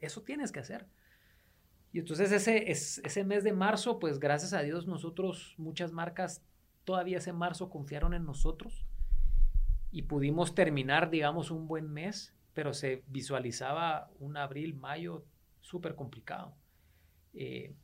eso 0.00 0.22
tienes 0.22 0.50
que 0.52 0.60
hacer. 0.60 0.86
Y 1.92 1.98
entonces 1.98 2.30
ese, 2.30 2.70
ese 2.70 3.24
mes 3.24 3.42
de 3.42 3.52
marzo, 3.52 3.98
pues 3.98 4.20
gracias 4.20 4.52
a 4.52 4.62
Dios 4.62 4.86
nosotros, 4.86 5.54
muchas 5.58 5.92
marcas 5.92 6.42
todavía 6.84 7.18
ese 7.18 7.32
marzo 7.32 7.70
confiaron 7.70 8.14
en 8.14 8.24
nosotros 8.24 8.86
y 9.92 10.02
pudimos 10.02 10.54
terminar, 10.54 11.10
digamos, 11.10 11.50
un 11.50 11.66
buen 11.66 11.92
mes, 11.92 12.34
pero 12.54 12.74
se 12.74 13.02
visualizaba 13.08 14.10
un 14.18 14.36
abril, 14.36 14.74
mayo 14.74 15.24
súper 15.60 15.94
complicado. 15.94 16.54
Eh, 17.32 17.74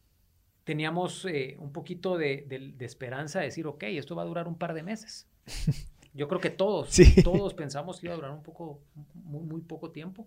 teníamos 0.64 1.24
eh, 1.24 1.56
un 1.58 1.72
poquito 1.72 2.16
de, 2.16 2.44
de, 2.48 2.84
esperanza 2.84 3.40
de 3.40 3.46
decir, 3.46 3.66
ok, 3.66 3.84
esto 3.84 4.16
va 4.16 4.22
a 4.22 4.26
durar 4.26 4.48
un 4.48 4.56
par 4.56 4.74
de 4.74 4.82
meses. 4.82 5.28
Yo 6.14 6.28
creo 6.28 6.40
que 6.40 6.50
todos, 6.50 6.96
todos 7.22 7.54
pensamos 7.54 8.00
que 8.00 8.06
iba 8.06 8.14
a 8.14 8.16
durar 8.16 8.30
un 8.30 8.42
poco, 8.42 8.80
muy, 9.14 9.44
muy 9.44 9.60
poco 9.60 9.90
tiempo. 9.90 10.26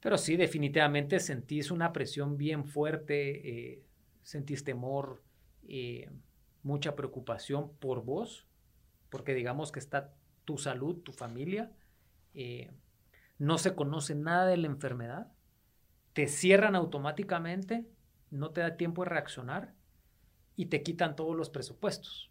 Pero 0.00 0.16
sí, 0.16 0.36
definitivamente 0.36 1.20
sentís 1.20 1.70
una 1.70 1.92
presión 1.92 2.36
bien 2.36 2.64
fuerte, 2.64 3.72
eh, 3.72 3.84
sentís 4.22 4.64
temor, 4.64 5.22
eh, 5.68 6.10
mucha 6.62 6.96
preocupación 6.96 7.72
por 7.78 8.04
vos, 8.04 8.46
porque 9.10 9.34
digamos 9.34 9.72
que 9.72 9.78
está 9.78 10.14
tu 10.44 10.58
salud, 10.58 10.96
tu 11.02 11.12
familia, 11.12 11.72
eh, 12.34 12.70
no 13.38 13.58
se 13.58 13.74
conoce 13.74 14.14
nada 14.14 14.46
de 14.46 14.56
la 14.56 14.66
enfermedad, 14.66 15.32
te 16.12 16.28
cierran 16.28 16.76
automáticamente, 16.76 17.86
no 18.30 18.50
te 18.50 18.60
da 18.60 18.76
tiempo 18.76 19.04
de 19.04 19.10
reaccionar 19.10 19.74
y 20.56 20.66
te 20.66 20.82
quitan 20.82 21.16
todos 21.16 21.36
los 21.36 21.50
presupuestos. 21.50 22.30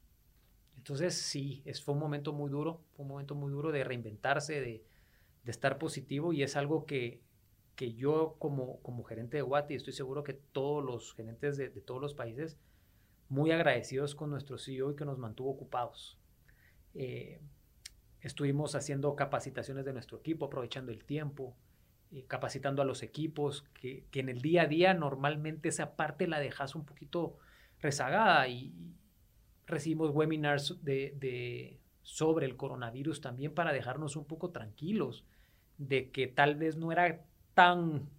Entonces, 0.78 1.16
sí, 1.16 1.62
es, 1.66 1.82
fue 1.82 1.94
un 1.94 2.00
momento 2.00 2.32
muy 2.32 2.50
duro, 2.50 2.82
fue 2.94 3.04
un 3.04 3.10
momento 3.10 3.36
muy 3.36 3.52
duro 3.52 3.72
de 3.72 3.84
reinventarse, 3.84 4.62
de, 4.62 4.86
estar 5.46 5.80
positivo 5.80 6.32
y 6.32 6.44
es 6.44 6.56
algo 6.56 6.86
que, 6.86 7.24
que 7.80 7.94
yo 7.94 8.36
como, 8.40 8.82
como 8.82 9.06
gerente 9.06 9.38
de 9.38 9.42
Guati, 9.42 9.74
estoy 9.74 9.94
seguro 9.94 10.22
que 10.22 10.34
todos 10.34 10.84
los 10.84 11.14
gerentes 11.14 11.56
de, 11.56 11.70
todos 11.70 12.02
los 12.02 12.14
países, 12.14 12.58
muy 13.30 13.52
agradecidos 13.52 14.16
con 14.16 14.30
nuestro 14.30 14.58
CEO 14.58 14.92
y 14.92 14.98
que 14.98 15.06
nos 15.06 15.18
mantuvo 15.18 15.52
ocupados. 15.52 16.20
Eh, 16.94 17.40
estuvimos 18.20 18.76
haciendo 18.76 19.16
capacitaciones 19.16 19.86
de 19.86 19.94
nuestro 19.94 20.18
equipo, 20.18 20.48
aprovechando 20.48 20.92
el 20.92 21.06
tiempo. 21.06 21.56
eh, 22.12 22.26
capacitando 22.28 22.82
a 22.82 22.86
los 22.86 23.02
equipos, 23.02 23.64
que, 23.74 24.04
que, 24.12 24.20
en 24.20 24.28
el 24.28 24.42
día 24.42 24.64
a 24.64 24.68
día 24.68 24.94
normalmente 24.94 25.70
esa 25.70 25.96
parte 25.96 26.28
la 26.28 26.42
dejas 26.42 26.76
un 26.76 26.84
poquito 26.84 27.38
rezagada 27.80 28.46
y 28.50 28.74
recibimos 29.68 30.10
webinars 30.10 30.84
de, 30.84 31.16
de, 31.18 31.80
sobre 32.02 32.46
el 32.46 32.58
coronavirus 32.58 33.22
también 33.22 33.54
para 33.54 33.72
dejarnos 33.72 34.18
un 34.18 34.26
poco 34.26 34.50
tranquilos 34.50 35.24
de 35.78 36.12
que 36.12 36.28
tal 36.28 36.56
vez 36.56 36.76
no 36.76 36.92
era 36.92 37.24
tan, 37.60 38.10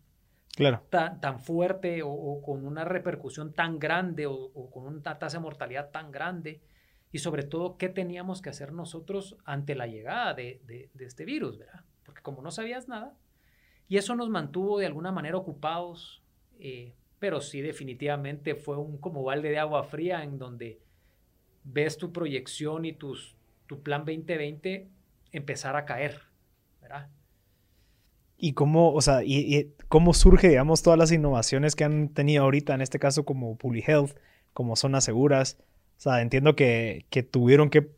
claro. 0.55 0.83
tan, 0.91 1.19
tan 1.19 1.41
fuerte 1.41 2.03
o, 2.05 2.43
con 2.45 2.67
una 2.67 2.85
repercusión 2.85 3.55
tan 3.55 3.79
grande 3.79 4.27
o, 4.27 4.35
o, 4.35 4.71
con 4.71 4.87
una 4.87 5.03
tasa 5.03 5.39
de 5.39 5.43
mortalidad 5.43 5.91
tan 5.91 6.13
grande 6.13 6.61
y 7.11 7.21
sobre 7.21 7.43
todo 7.43 7.79
qué 7.79 7.89
teníamos 7.89 8.43
que 8.43 8.51
hacer 8.51 8.75
nosotros 8.75 9.39
ante 9.47 9.75
la 9.75 9.87
llegada 9.87 10.35
de, 10.35 10.61
de, 10.67 10.91
de 10.93 11.05
este 11.07 11.25
virus, 11.25 11.59
¿verdad? 11.59 11.85
Porque 12.05 12.21
como 12.21 12.43
no 12.43 12.51
sabías 12.51 12.87
nada, 12.87 13.17
y 13.89 13.97
eso 13.97 14.15
nos 14.15 14.29
mantuvo 14.29 14.79
de 14.79 14.87
alguna 14.87 15.11
manera 15.11 15.39
ocupados, 15.39 16.23
eh, 16.59 16.95
pero 17.19 17.41
sí 17.41 17.63
definitivamente 17.63 18.55
fue 18.55 18.77
un 18.77 18.99
como 18.99 19.25
balde 19.25 19.49
de 19.49 19.59
agua 19.59 19.85
fría 19.85 20.23
en 20.23 20.39
donde 20.39 20.83
ves 21.65 21.97
tu 21.97 22.13
proyección 22.13 22.85
y 22.85 22.93
tus, 22.93 23.37
tu 23.67 23.83
plan 23.83 24.05
2020 24.05 24.87
empezar 25.33 25.77
a 25.77 25.87
caer, 25.87 26.21
¿verdad? 26.83 27.09
¿Y 28.41 28.55
cómo, 28.55 28.93
o 28.93 29.01
sea, 29.03 29.23
y, 29.23 29.55
y 29.55 29.75
cómo 29.89 30.15
surge, 30.15 30.49
digamos, 30.49 30.83
todas 30.83 30.99
las 30.99 31.13
innovaciones 31.13 31.77
que 31.77 31.85
han 31.85 32.09
tenido 32.09 32.45
ahorita, 32.45 32.75
en 32.75 32.81
este 32.81 32.99
caso 32.99 33.25
como 33.25 33.57
PubliHealth, 33.57 34.17
como 34.53 34.77
zonas 34.77 35.05
seguras? 35.05 35.59
O 35.99 36.01
sea, 36.01 36.23
entiendo 36.23 36.57
que, 36.57 37.05
que 37.11 37.23
tuvieron 37.23 37.69
que 37.69 37.91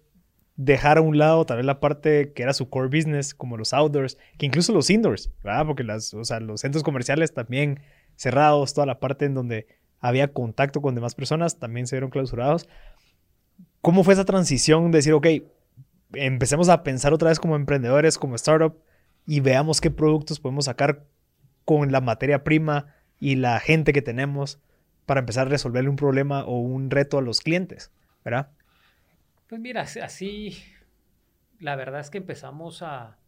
dejar 0.56 0.98
a 0.98 1.00
un 1.00 1.18
lado 1.18 1.46
tal 1.46 1.58
vez 1.58 1.66
la 1.66 1.80
parte 1.80 2.32
que 2.32 2.42
era 2.42 2.52
su 2.52 2.68
core 2.68 2.88
business, 2.88 3.34
como 3.34 3.56
los 3.56 3.72
outdoors, 3.72 4.18
que 4.38 4.46
incluso 4.46 4.72
los 4.72 4.90
indoors, 4.90 5.30
¿verdad? 5.42 5.66
Porque 5.66 5.84
las, 5.84 6.12
o 6.14 6.24
sea, 6.24 6.40
los 6.40 6.60
centros 6.60 6.82
comerciales 6.82 7.32
también 7.32 7.80
cerrados, 8.16 8.74
toda 8.74 8.86
la 8.86 9.00
parte 9.00 9.24
en 9.24 9.34
donde 9.34 9.66
había 10.00 10.32
contacto 10.32 10.82
con 10.82 10.94
demás 10.94 11.14
personas 11.14 11.58
también 11.58 11.86
se 11.86 11.96
vieron 11.96 12.10
clausurados. 12.10 12.68
¿Cómo 13.80 14.04
fue 14.04 14.14
esa 14.14 14.24
transición 14.24 14.90
de 14.90 14.98
decir, 14.98 15.12
ok, 15.12 15.26
empecemos 16.14 16.68
a 16.68 16.82
pensar 16.82 17.12
otra 17.12 17.28
vez 17.28 17.40
como 17.40 17.56
emprendedores, 17.56 18.18
como 18.18 18.34
startup, 18.34 18.76
y 19.26 19.40
veamos 19.40 19.80
qué 19.80 19.90
productos 19.90 20.40
podemos 20.40 20.66
sacar 20.66 21.06
con 21.64 21.92
la 21.92 22.00
materia 22.00 22.44
prima 22.44 22.94
y 23.20 23.36
la 23.36 23.60
gente 23.60 23.92
que 23.92 24.02
tenemos 24.02 24.60
para 25.06 25.20
empezar 25.20 25.46
a 25.46 25.50
resolverle 25.50 25.90
un 25.90 25.96
problema 25.96 26.44
o 26.44 26.58
un 26.58 26.90
reto 26.90 27.18
a 27.18 27.22
los 27.22 27.40
clientes, 27.40 27.92
¿verdad? 28.24 28.50
Pues 29.48 29.60
mira, 29.60 29.82
así, 29.82 30.56
la 31.58 31.76
verdad 31.76 32.00
es 32.00 32.10
que 32.10 32.18
empezamos 32.18 32.82
a, 32.82 33.18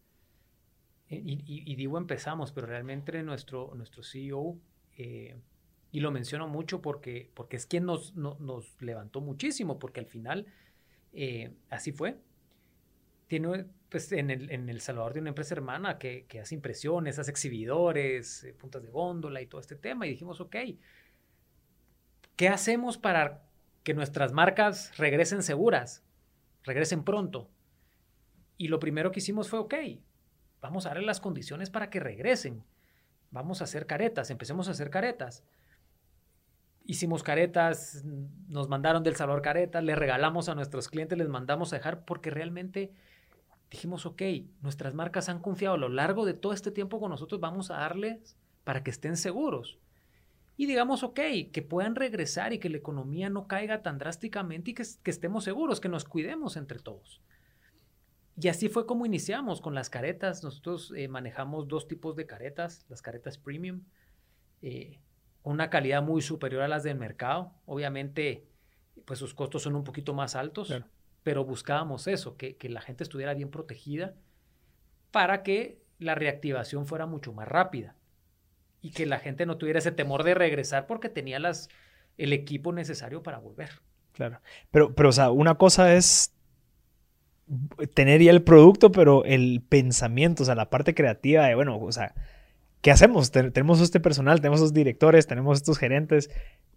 y, 1.09 1.43
y, 1.47 1.75
digo 1.77 1.99
empezamos, 1.99 2.53
pero 2.53 2.67
realmente 2.67 3.23
nuestro, 3.23 3.73
nuestro 3.75 4.03
CEO, 4.03 4.59
eh, 4.97 5.37
y 5.93 6.01
lo 6.01 6.11
menciono 6.11 6.49
mucho 6.49 6.83
porque, 6.83 7.31
porque 7.35 7.57
es 7.57 7.67
quien 7.67 7.85
nos, 7.85 8.17
no, 8.17 8.37
nos 8.41 8.81
levantó 8.81 9.21
muchísimo, 9.21 9.79
porque 9.79 10.01
al 10.01 10.07
final 10.07 10.47
eh, 11.13 11.55
así 11.71 11.93
fue. 11.93 12.17
Tiene, 13.29 13.67
pues 13.95 14.11
en 14.11 14.29
el, 14.29 14.51
en 14.51 14.81
Salvador 14.81 15.15
de 15.15 15.21
una 15.21 15.29
empresa 15.29 15.55
hermana 15.55 15.99
que, 15.99 16.27
que 16.27 16.41
hace 16.41 16.57
impresiones, 16.57 17.21
hace 17.21 17.31
exhibidores, 17.31 18.43
eh, 18.43 18.53
puntas 18.53 18.83
de 18.83 18.91
góndola 18.91 19.41
y 19.41 19.47
todo 19.47 19.61
este 19.61 19.77
tema, 19.77 20.05
y 20.05 20.11
dijimos, 20.11 20.41
ok, 20.41 20.57
¿qué 22.35 22.49
hacemos 22.49 22.99
para 22.99 23.45
que 23.85 23.95
nuestras 23.95 24.33
marcas 24.33 24.97
regresen 24.99 25.45
seguras? 25.45 26.03
regresen 26.65 27.05
pronto. 27.05 27.49
Y 28.57 28.67
lo 28.69 28.81
primero 28.81 29.13
que 29.13 29.21
hicimos 29.21 29.49
fue, 29.49 29.61
ok, 29.61 29.75
vamos 30.61 30.87
a 30.87 30.89
darle 30.89 31.07
las 31.07 31.21
condiciones 31.21 31.71
para 31.71 31.91
que 31.91 32.01
regresen. 32.01 32.65
Vamos 33.31 33.61
a 33.61 33.65
hacer 33.65 33.87
caretas, 33.87 34.31
empecemos 34.31 34.67
a 34.67 34.73
hacer 34.73 34.91
caretas. 34.91 35.45
Hicimos 36.85 37.23
caretas, 37.23 38.03
nos 38.49 38.69
mandaron 38.69 39.05
del 39.05 39.15
Salvador 39.15 39.43
caretas, 39.43 39.85
le 39.85 39.95
regalamos 39.95 40.49
a 40.49 40.55
nuestros 40.55 40.89
clientes, 40.89 41.17
les 41.17 41.29
mandamos 41.29 41.73
a 41.73 41.77
dejar 41.77 42.05
porque 42.05 42.31
realmente 42.31 42.93
dijimos, 43.75 44.07
ok, 44.07 44.23
nuestras 44.63 44.95
marcas 44.95 45.29
han 45.29 45.41
confiado 45.41 45.75
a 45.75 45.79
lo 45.79 45.89
largo 45.89 46.25
de 46.25 46.35
todo 46.35 46.53
este 46.53 46.71
tiempo 46.71 47.01
con 47.01 47.11
nosotros, 47.11 47.41
vamos 47.41 47.71
a 47.71 47.75
darles 47.75 48.37
para 48.65 48.83
que 48.83 48.91
estén 48.91 49.17
seguros 49.17 49.79
y 50.57 50.67
digamos, 50.67 51.03
ok, 51.03 51.21
que 51.53 51.63
puedan 51.63 51.97
regresar 51.97 52.53
y 52.53 52.59
que 52.59 52.69
la 52.69 52.77
economía 52.77 53.29
no 53.29 53.49
caiga 53.49 53.83
tan 53.83 53.99
drásticamente 53.99 54.71
y 54.71 54.75
que, 54.75 54.83
estemos 54.83 55.45
seguros, 55.45 55.81
que 55.81 55.89
nos 55.89 56.05
cuidemos 56.05 56.57
entre 56.57 56.79
todos. 56.79 57.21
Y 58.41 58.49
así 58.49 58.69
fue 58.69 58.87
como 58.87 59.07
iniciamos 59.07 59.61
con 59.61 59.75
las 59.75 59.91
caretas. 59.91 60.45
Nosotros 60.45 60.93
eh, 60.97 61.09
manejamos 61.09 61.67
dos 61.67 61.89
tipos 61.89 62.15
de 62.15 62.27
caretas, 62.27 62.87
las 62.89 63.03
caretas 63.03 63.37
premium, 63.37 63.83
eh, 64.63 65.01
una 65.43 65.71
calidad 65.71 66.03
muy 66.03 66.23
superior 66.23 66.63
a 66.63 66.69
las 66.69 66.85
del 66.85 66.99
mercado. 66.99 67.53
Obviamente, 67.67 68.47
pues 69.05 69.19
sus 69.19 69.35
costos 69.35 69.63
son 69.63 69.75
un 69.75 69.85
poquito 69.85 70.15
más 70.15 70.37
altos, 70.37 70.69
claro. 70.69 70.87
Pero 71.25 71.45
buscábamos 71.45 72.07
eso, 72.07 72.37
que, 72.37 72.57
que 72.57 72.69
la 72.69 72.81
gente 72.81 73.03
estuviera 73.03 73.35
bien 73.35 73.51
protegida 73.51 74.15
para 75.11 75.43
que 75.43 75.83
la 75.99 76.15
reactivación 76.15 76.87
fuera 76.87 77.07
mucho 77.07 77.33
más 77.33 77.49
rápida 77.49 77.97
y 78.81 78.91
que 78.91 79.07
la 79.07 79.19
gente 79.19 79.47
no 79.47 79.57
tuviera 79.57 79.79
ese 79.79 79.91
temor 79.91 80.23
de 80.23 80.35
regresar 80.35 80.87
porque 80.87 81.09
tenía 81.09 81.41
las, 81.41 81.71
el 82.19 82.33
equipo 82.33 82.73
necesario 82.73 83.23
para 83.23 83.39
volver. 83.39 83.71
Claro. 84.13 84.41
Pero, 84.71 84.95
pero, 84.95 85.09
o 85.09 85.13
sea, 85.13 85.31
una 85.31 85.55
cosa 85.57 85.95
es 85.95 86.35
tener 87.95 88.23
ya 88.23 88.31
el 88.31 88.43
producto, 88.43 88.93
pero 88.93 89.25
el 89.25 89.63
pensamiento, 89.67 90.43
o 90.43 90.47
sea, 90.47 90.55
la 90.55 90.71
parte 90.71 90.95
creativa 90.95 91.47
de, 91.47 91.55
bueno, 91.55 91.79
o 91.79 91.93
sea, 91.93 92.15
¿qué 92.83 92.91
hacemos? 92.91 93.31
tenemos 93.31 93.81
este 93.81 94.01
personal, 94.01 94.41
tenemos 94.41 94.61
estos 94.61 94.75
directores, 94.75 95.27
tenemos 95.27 95.59
estos 95.59 95.79
gerentes, 95.79 96.31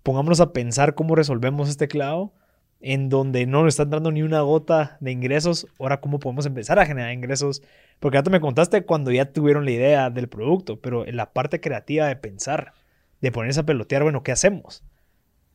pongámonos 0.03 0.39
a 0.39 0.53
pensar 0.53 0.95
cómo 0.95 1.15
resolvemos 1.15 1.69
este 1.69 1.89
clavo 1.89 2.33
en 2.80 3.09
donde 3.09 3.45
no 3.45 3.63
nos 3.63 3.73
está 3.73 3.84
entrando 3.84 4.11
ni 4.11 4.21
una 4.21 4.41
gota 4.41 4.97
de 4.99 5.11
ingresos, 5.11 5.67
ahora 5.80 5.99
cómo 5.99 6.19
podemos 6.19 6.45
empezar 6.45 6.80
a 6.80 6.86
generar 6.86 7.11
ingresos, 7.11 7.63
porque 7.99 8.17
ya 8.17 8.23
tú 8.23 8.30
me 8.30 8.39
contaste 8.39 8.86
cuando 8.86 9.11
ya 9.11 9.32
tuvieron 9.32 9.65
la 9.65 9.71
idea 9.71 10.09
del 10.09 10.30
producto, 10.30 10.80
pero 10.80 11.05
en 11.05 11.15
la 11.15 11.34
parte 11.34 11.59
creativa 11.59 12.07
de 12.07 12.15
pensar, 12.15 12.73
de 13.21 13.32
ponerse 13.32 13.61
a 13.61 13.65
pelotear, 13.65 14.03
bueno, 14.03 14.23
¿qué 14.23 14.32
hacemos? 14.32 14.84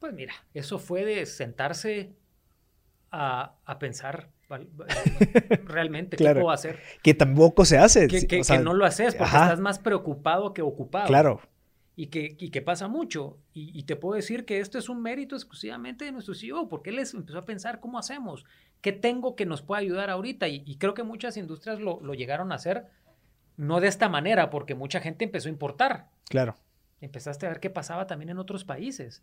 Pues 0.01 0.13
mira, 0.13 0.35
eso 0.53 0.79
fue 0.79 1.05
de 1.05 1.25
sentarse 1.27 2.13
a, 3.13 3.55
a 3.65 3.79
pensar 3.79 4.31
realmente 5.65 6.17
claro, 6.17 6.35
qué 6.35 6.41
puedo 6.43 6.53
hacer. 6.53 6.79
Que 7.03 7.15
tampoco 7.15 7.65
se 7.65 7.79
hace. 7.79 8.07
Que, 8.09 8.27
que, 8.27 8.41
o 8.41 8.45
sea, 8.45 8.59
que 8.59 8.65
no 8.65 8.75
lo 8.75 8.85
haces 8.85 9.15
porque 9.15 9.31
ajá. 9.31 9.45
estás 9.45 9.61
más 9.61 9.79
preocupado 9.79 10.53
que 10.53 10.61
ocupado. 10.61 11.07
Claro 11.07 11.41
y 11.95 12.07
que, 12.07 12.37
y 12.39 12.51
que 12.51 12.63
pasa 12.63 12.89
mucho. 12.89 13.39
Y, 13.53 13.79
y, 13.79 13.83
te 13.85 13.97
puedo 13.97 14.15
decir 14.15 14.45
que 14.45 14.61
esto 14.61 14.79
es 14.79 14.89
un 14.89 15.03
mérito 15.03 15.37
exclusivamente 15.37 16.05
de 16.05 16.13
nuestro 16.13 16.35
CEO, 16.35 16.69
porque 16.69 16.91
él 16.91 16.97
les 16.97 17.13
empezó 17.15 17.39
a 17.39 17.45
pensar 17.45 17.81
cómo 17.81 17.99
hacemos, 17.99 18.45
qué 18.81 18.93
tengo 18.93 19.37
que 19.37 19.47
nos 19.47 19.63
pueda 19.63 19.81
ayudar 19.81 20.11
ahorita. 20.11 20.49
Y, 20.49 20.63
y 20.67 20.77
creo 20.77 20.95
que 20.95 21.03
muchas 21.03 21.37
industrias 21.37 21.81
lo, 21.81 22.01
lo, 22.01 22.15
llegaron 22.15 22.53
a 22.53 22.57
hacer, 22.57 22.87
no 23.57 23.81
de 23.81 23.89
esta 23.89 24.09
manera, 24.09 24.51
porque 24.51 24.75
mucha 24.75 25.01
gente 25.01 25.25
empezó 25.25 25.49
a 25.49 25.53
importar. 25.53 26.09
Claro. 26.29 26.55
Empezaste 27.01 27.47
a 27.47 27.51
ver 27.51 27.61
qué 27.61 27.69
pasaba 27.69 28.07
también 28.07 28.31
en 28.31 28.39
otros 28.39 28.65
países, 28.65 29.23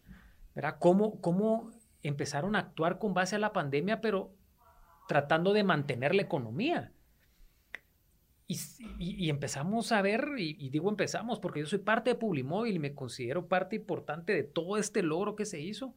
¿verdad? 0.53 0.77
Cómo, 0.79 1.19
cómo 1.21 1.71
empezaron 2.03 2.55
a 2.55 2.59
actuar 2.59 2.99
con 2.99 3.13
base 3.13 3.35
a 3.35 3.39
la 3.39 3.53
pandemia, 3.53 4.01
pero 4.01 4.31
tratando 5.07 5.53
de 5.53 5.63
mantener 5.63 6.13
la 6.13 6.21
economía. 6.21 6.91
Y, 8.51 8.57
y, 8.97 9.25
y, 9.25 9.29
empezamos 9.29 9.91
a 9.91 10.01
ver, 10.01 10.27
y, 10.39 10.55
y, 10.57 10.71
digo 10.71 10.89
empezamos 10.89 11.39
porque 11.39 11.59
yo 11.59 11.67
soy 11.67 11.77
parte 11.77 12.09
de 12.09 12.15
Publimóvil 12.15 12.77
y 12.77 12.79
me 12.79 12.95
considero 12.95 13.47
parte 13.47 13.75
importante 13.75 14.33
de 14.33 14.41
todo 14.41 14.77
este 14.77 15.03
logro 15.03 15.35
que 15.35 15.45
se 15.45 15.61
hizo. 15.61 15.93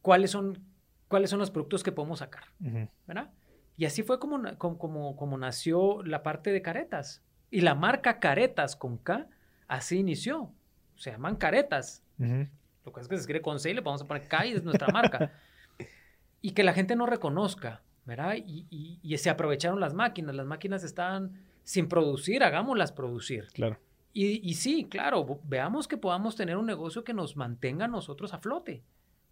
¿Cuáles 0.00 0.30
son, 0.30 0.58
cuáles 1.06 1.28
son 1.28 1.38
los 1.38 1.50
productos 1.50 1.82
que 1.82 1.92
podemos 1.92 2.20
sacar? 2.20 2.44
Uh 2.62 2.68
-huh. 2.68 2.88
¿verdad? 3.06 3.30
Y 3.76 3.84
así 3.84 4.02
fue 4.02 4.18
como, 4.18 4.40
como, 4.56 4.78
como, 4.78 5.16
como, 5.16 5.36
nació 5.36 6.02
la 6.02 6.22
parte 6.22 6.50
de 6.50 6.62
caretas. 6.62 7.22
Y 7.50 7.60
la 7.60 7.74
marca 7.74 8.18
Caretas 8.18 8.74
con 8.74 8.96
K, 8.96 9.28
así 9.68 9.98
inició. 9.98 10.50
Se 10.96 11.10
llaman 11.10 11.36
Caretas. 11.36 12.02
Uh 12.18 12.24
-huh. 12.24 12.50
Lo 12.86 12.92
que 12.94 13.00
es 13.02 13.08
que 13.08 13.16
se 13.16 13.20
escribe 13.20 13.42
con 13.42 13.60
C 13.60 13.70
y 13.70 13.74
le 13.74 13.82
vamos 13.82 14.00
a 14.00 14.06
poner 14.06 14.28
K 14.28 14.46
y 14.46 14.52
es 14.52 14.64
nuestra 14.64 14.88
marca. 14.88 15.32
y 16.40 16.52
que 16.52 16.62
la 16.62 16.72
gente 16.72 16.96
no 16.96 17.04
reconozca. 17.04 17.82
¿Verdad? 18.10 18.34
Y, 18.44 18.66
y, 18.70 18.98
y, 19.02 19.16
se 19.18 19.30
aprovecharon 19.30 19.78
las 19.78 19.94
máquinas, 19.94 20.34
las 20.34 20.44
máquinas 20.44 20.82
estaban 20.82 21.32
sin 21.62 21.88
producir, 21.88 22.42
hagámoslas 22.42 22.90
producir. 22.90 23.46
Claro. 23.52 23.78
Y, 24.12 24.40
y, 24.48 24.54
sí, 24.54 24.88
claro, 24.90 25.40
veamos 25.44 25.86
que 25.86 25.96
podamos 25.96 26.34
tener 26.34 26.56
un 26.56 26.66
negocio 26.66 27.04
que 27.04 27.14
nos 27.14 27.36
mantenga 27.36 27.84
a 27.84 27.88
nosotros 27.88 28.34
a 28.34 28.38
flote, 28.38 28.82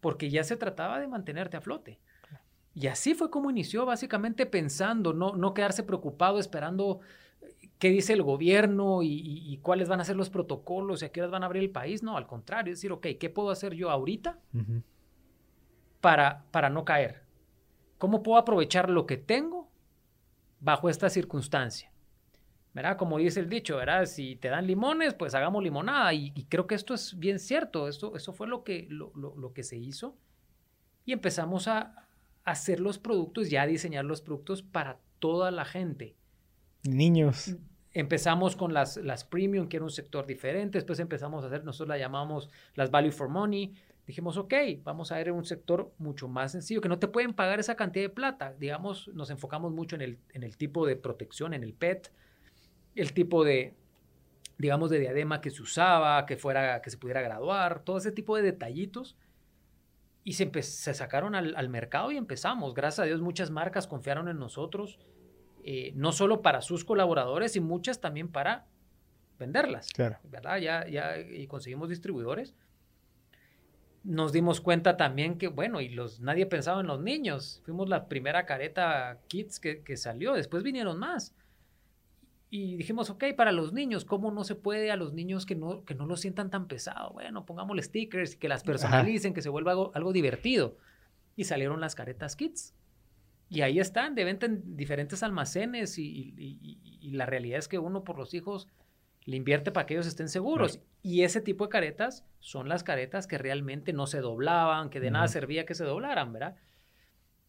porque 0.00 0.30
ya 0.30 0.44
se 0.44 0.56
trataba 0.56 1.00
de 1.00 1.08
mantenerte 1.08 1.56
a 1.56 1.60
flote. 1.60 1.98
Y 2.72 2.86
así 2.86 3.14
fue 3.14 3.30
como 3.30 3.50
inició, 3.50 3.84
básicamente 3.84 4.46
pensando, 4.46 5.12
no, 5.12 5.34
no 5.34 5.54
quedarse 5.54 5.82
preocupado 5.82 6.38
esperando 6.38 7.00
qué 7.80 7.88
dice 7.90 8.12
el 8.12 8.22
gobierno 8.22 9.02
y, 9.02 9.08
y, 9.08 9.58
cuáles 9.58 9.88
van 9.88 10.00
a 10.00 10.04
ser 10.04 10.14
los 10.14 10.30
protocolos 10.30 11.02
y 11.02 11.06
a 11.06 11.08
qué 11.10 11.20
horas 11.20 11.32
van 11.32 11.42
a 11.42 11.46
abrir 11.46 11.64
el 11.64 11.70
país. 11.70 12.04
No, 12.04 12.16
al 12.16 12.28
contrario, 12.28 12.72
es 12.72 12.78
decir, 12.78 12.92
ok, 12.92 13.08
¿qué 13.18 13.28
puedo 13.28 13.50
hacer 13.50 13.74
yo 13.74 13.90
ahorita 13.90 14.38
uh 14.54 14.58
-huh. 14.58 14.82
para, 16.00 16.44
para 16.52 16.70
no 16.70 16.84
caer? 16.84 17.27
¿Cómo 17.98 18.22
puedo 18.22 18.38
aprovechar 18.38 18.88
lo 18.88 19.06
que 19.06 19.16
tengo 19.16 19.68
bajo 20.60 20.88
esta 20.88 21.10
circunstancia? 21.10 21.92
¿verdad? 22.78 22.96
Como 22.96 23.18
dice 23.18 23.40
el 23.40 23.48
dicho, 23.48 23.76
¿verdad? 23.76 24.06
Si 24.06 24.36
te 24.36 24.48
dan 24.48 24.66
limones, 24.66 25.12
pues 25.14 25.34
hagamos 25.34 25.64
limonada. 25.64 26.14
Y, 26.14 26.30
creo 26.48 26.68
que 26.68 26.76
esto 26.76 26.94
es 26.94 27.18
bien 27.18 27.40
cierto. 27.40 27.88
Esto, 27.88 28.14
eso 28.14 28.32
fue 28.32 28.46
lo 28.46 28.62
que, 28.62 28.86
lo, 28.88 29.12
lo, 29.16 29.52
que 29.52 29.64
se 29.64 29.76
hizo. 29.76 30.16
Y 31.04 31.12
empezamos 31.12 31.66
a 31.66 32.06
hacer 32.44 32.78
los 32.78 32.98
productos, 32.98 33.50
ya 33.50 33.62
a 33.62 33.66
diseñar 33.66 34.04
los 34.04 34.22
productos 34.22 34.62
para 34.62 35.00
toda 35.18 35.50
la 35.50 35.64
gente. 35.64 36.14
Niños. 36.84 37.56
Empezamos 37.92 38.54
con 38.54 38.72
las, 38.72 38.96
las 38.98 39.24
premium, 39.24 39.68
que 39.68 39.78
era 39.78 39.84
un 39.84 39.90
sector 39.90 40.24
diferente. 40.24 40.78
Después 40.78 41.00
empezamos 41.00 41.42
a 41.42 41.48
hacer, 41.48 41.64
nosotros 41.64 41.88
la 41.88 41.98
llamamos 41.98 42.48
las 42.74 42.92
value 42.92 43.10
for 43.10 43.28
money. 43.28 43.74
Dijimos, 44.08 44.38
ok, 44.38 44.54
vamos 44.84 45.12
a 45.12 45.16
ver 45.16 45.30
un 45.32 45.44
sector 45.44 45.92
mucho 45.98 46.28
más 46.28 46.52
sencillo, 46.52 46.80
que 46.80 46.88
no 46.88 46.98
te 46.98 47.08
pueden 47.08 47.34
pagar 47.34 47.60
esa 47.60 47.74
cantidad 47.74 48.06
de 48.06 48.08
plata. 48.08 48.54
Digamos, 48.58 49.08
nos 49.08 49.28
enfocamos 49.28 49.70
mucho 49.70 49.96
en 49.96 50.00
el, 50.00 50.18
en 50.32 50.44
el 50.44 50.56
tipo 50.56 50.86
de 50.86 50.96
protección, 50.96 51.52
en 51.52 51.62
el 51.62 51.74
PET, 51.74 52.10
el 52.94 53.12
tipo 53.12 53.44
de, 53.44 53.74
digamos, 54.56 54.88
de 54.88 54.98
diadema 54.98 55.42
que 55.42 55.50
se 55.50 55.60
usaba, 55.60 56.24
que, 56.24 56.38
fuera, 56.38 56.80
que 56.80 56.88
se 56.88 56.96
pudiera 56.96 57.20
graduar, 57.20 57.84
todo 57.84 57.98
ese 57.98 58.10
tipo 58.10 58.34
de 58.34 58.40
detallitos. 58.44 59.14
Y 60.24 60.32
se, 60.32 60.50
se 60.62 60.94
sacaron 60.94 61.34
al, 61.34 61.54
al, 61.54 61.68
mercado 61.68 62.10
y 62.10 62.16
empezamos. 62.16 62.72
Gracias 62.72 63.00
a 63.00 63.04
Dios 63.04 63.20
muchas 63.20 63.50
marcas 63.50 63.86
confiaron 63.86 64.30
en 64.30 64.38
nosotros, 64.38 64.98
eh, 65.64 65.92
no 65.94 66.12
solo 66.12 66.40
para 66.40 66.62
sus 66.62 66.82
colaboradores, 66.82 67.56
y 67.56 67.60
muchas 67.60 68.00
también 68.00 68.28
para 68.28 68.68
venderlas. 69.38 69.92
Claro. 69.92 70.16
¿Verdad? 70.22 70.56
Ya, 70.60 70.88
ya 70.88 71.18
y 71.18 71.46
conseguimos 71.46 71.90
distribuidores. 71.90 72.54
Nos 74.04 74.32
dimos 74.32 74.60
cuenta 74.60 74.96
también 74.96 75.38
que, 75.38 75.48
bueno, 75.48 75.80
y 75.80 75.88
los, 75.88 76.20
nadie 76.20 76.46
pensaba 76.46 76.80
en 76.80 76.86
los 76.86 77.00
niños. 77.00 77.60
Fuimos 77.64 77.88
la 77.88 78.08
primera 78.08 78.46
careta 78.46 79.18
Kids 79.28 79.60
que, 79.60 79.82
que 79.82 79.96
salió, 79.96 80.34
después 80.34 80.62
vinieron 80.62 80.98
más. 80.98 81.34
Y 82.50 82.76
dijimos, 82.76 83.10
ok, 83.10 83.24
para 83.36 83.52
los 83.52 83.74
niños, 83.74 84.06
¿cómo 84.06 84.30
no 84.30 84.42
se 84.42 84.54
puede 84.54 84.90
a 84.90 84.96
los 84.96 85.12
niños 85.12 85.44
que 85.44 85.54
no, 85.54 85.84
que 85.84 85.94
no 85.94 86.06
lo 86.06 86.16
sientan 86.16 86.50
tan 86.50 86.66
pesado? 86.66 87.12
Bueno, 87.12 87.44
pongámosle 87.44 87.82
stickers, 87.82 88.36
que 88.36 88.48
las 88.48 88.62
personalicen, 88.64 89.34
que 89.34 89.42
se 89.42 89.50
vuelva 89.50 89.72
algo, 89.72 90.12
divertido. 90.12 90.76
Y 91.36 91.44
salieron 91.44 91.80
las 91.80 91.94
caretas 91.94 92.36
kits. 92.36 92.74
Y 93.50 93.60
ahí 93.60 93.80
están, 93.80 94.14
de 94.14 94.24
venta 94.24 94.46
en 94.46 94.76
diferentes 94.76 95.22
almacenes. 95.22 95.98
Y, 95.98 97.10
la 97.12 97.26
realidad 97.26 97.58
es 97.58 97.68
que 97.68 97.78
uno 97.78 98.02
por 98.02 98.16
los 98.16 98.32
hijos 98.32 98.68
le 99.28 99.36
invierte 99.36 99.70
para 99.70 99.84
que 99.84 99.92
ellos 99.92 100.06
estén 100.06 100.30
seguros. 100.30 100.80
Y 101.02 101.22
ese 101.22 101.42
tipo 101.42 101.64
de 101.64 101.68
caretas 101.68 102.24
son 102.40 102.66
las 102.66 102.82
caretas 102.82 103.26
que 103.26 103.36
realmente 103.36 103.92
no 103.92 104.06
se 104.06 104.20
doblaban, 104.20 104.88
que 104.88 105.00
de 105.00 105.10
nada 105.10 105.28
servía 105.28 105.66
que 105.66 105.74
se 105.74 105.84
doblaran, 105.84 106.32
¿verdad? 106.32 106.56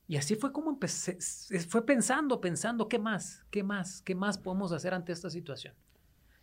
Y 0.05 0.17
así 0.17 0.35
fue 0.35 0.51
como 0.51 0.71
empecé, 0.71 1.17
fue 1.69 1.85
pensando, 1.85 2.41
pensando, 2.41 2.89
¿qué 2.89 2.99
más? 2.99 3.45
¿Qué 3.49 3.63
más? 3.63 4.01
¿Qué 4.01 4.13
más 4.13 4.37
podemos 4.37 4.73
hacer 4.73 4.93
ante 4.93 5.13
esta 5.13 5.29
situación? 5.29 5.73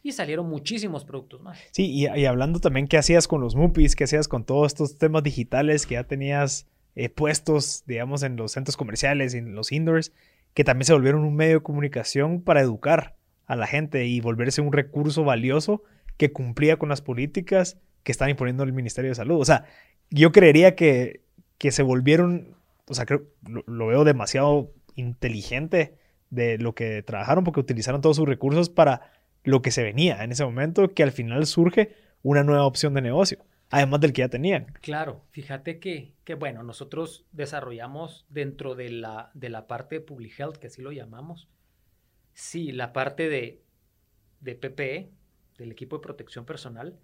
Y 0.03 0.13
salieron 0.13 0.49
muchísimos 0.49 1.05
productos 1.05 1.43
más. 1.43 1.59
Sí, 1.73 1.91
y, 1.91 2.25
hablando 2.25 2.59
también, 2.59 2.89
¿qué 2.89 2.97
hacías 2.97 3.29
con 3.29 3.43
los 3.43 3.57
MUPIs? 3.57 3.95
¿Qué 3.95 4.05
hacías 4.05 4.29
con 4.29 4.47
todos 4.47 4.69
estos 4.69 4.97
temas 4.97 5.23
digitales 5.23 5.85
que 5.85 5.97
ya 5.97 6.05
tenías 6.05 6.67
eh, 6.95 7.11
puestos, 7.11 7.85
digamos, 7.87 8.23
en 8.23 8.37
los 8.37 8.53
centros 8.53 8.79
comerciales 8.79 9.35
y 9.35 9.39
en 9.39 9.55
los 9.55 9.71
indoors, 9.71 10.15
que 10.55 10.65
también 10.65 10.87
se 10.87 10.95
volvieron 10.95 11.25
un 11.25 11.37
medio 11.37 11.57
de 11.57 11.63
comunicación 11.63 12.41
para 12.41 12.63
educar 12.63 13.17
a 13.47 13.57
la 13.57 13.67
gente 13.67 14.07
y 14.07 14.21
volverse 14.21 14.61
un 14.61 14.73
recurso 14.73 15.25
valioso 15.25 15.83
que 16.17 16.33
cumplía 16.33 16.79
con 16.79 16.89
las 16.89 17.03
políticas 17.03 17.79
que 18.03 18.13
están 18.13 18.31
imponiendo 18.31 18.65
el 18.65 18.73
Ministerio 18.73 19.11
de 19.11 19.15
Salud? 19.15 19.41
O 19.41 19.45
sea, 19.45 19.65
yo 20.11 20.33
creería 20.33 20.75
que, 20.75 21.23
que 21.59 21.73
se 21.73 21.83
volvieron 21.83 22.57
o 22.89 22.95
sea, 22.95 23.07
creo, 23.07 23.25
lo, 23.67 23.87
veo 23.89 24.05
demasiado 24.05 24.73
inteligente 24.95 25.99
de 26.31 26.59
lo 26.59 26.75
que 26.75 27.03
trabajaron 27.03 27.45
porque 27.45 27.61
utilizaron 27.61 28.01
todos 28.01 28.17
sus 28.17 28.29
recursos 28.29 28.69
para 28.69 29.13
lo 29.45 29.63
que 29.63 29.71
se 29.71 29.83
venía 29.83 30.25
en 30.25 30.33
ese 30.33 30.45
momento, 30.45 30.89
que 30.89 31.03
al 31.03 31.13
final 31.13 31.47
surge 31.47 31.95
una 32.23 32.43
nueva 32.43 32.67
opción 32.67 32.95
de 32.95 33.03
negocio, 33.03 33.45
además 33.71 34.01
del 34.01 34.13
que 34.13 34.23
ya 34.23 34.29
tenían. 34.29 34.67
Claro, 34.81 35.25
fíjate 35.31 35.79
que, 35.79 36.15
que 36.25 36.35
bueno, 36.35 36.63
nosotros 36.63 37.27
desarrollamos 37.33 38.27
dentro 38.29 38.75
de 38.75 38.91
la, 38.91 39.31
de 39.35 39.51
la 39.51 39.67
parte 39.67 39.97
de 39.97 40.01
Public 40.01 40.39
Health, 40.39 40.57
que 40.57 40.67
así 40.69 40.83
lo 40.83 40.91
llamamos, 40.91 41.49
sí, 42.37 42.71
la 42.71 42.93
parte 42.93 43.31
de, 43.31 43.63
de 44.41 44.55
PPE, 44.55 45.11
del 45.57 45.73
equipo 45.73 45.97
de 45.97 46.03
protección 46.03 46.45
personal, 46.45 46.99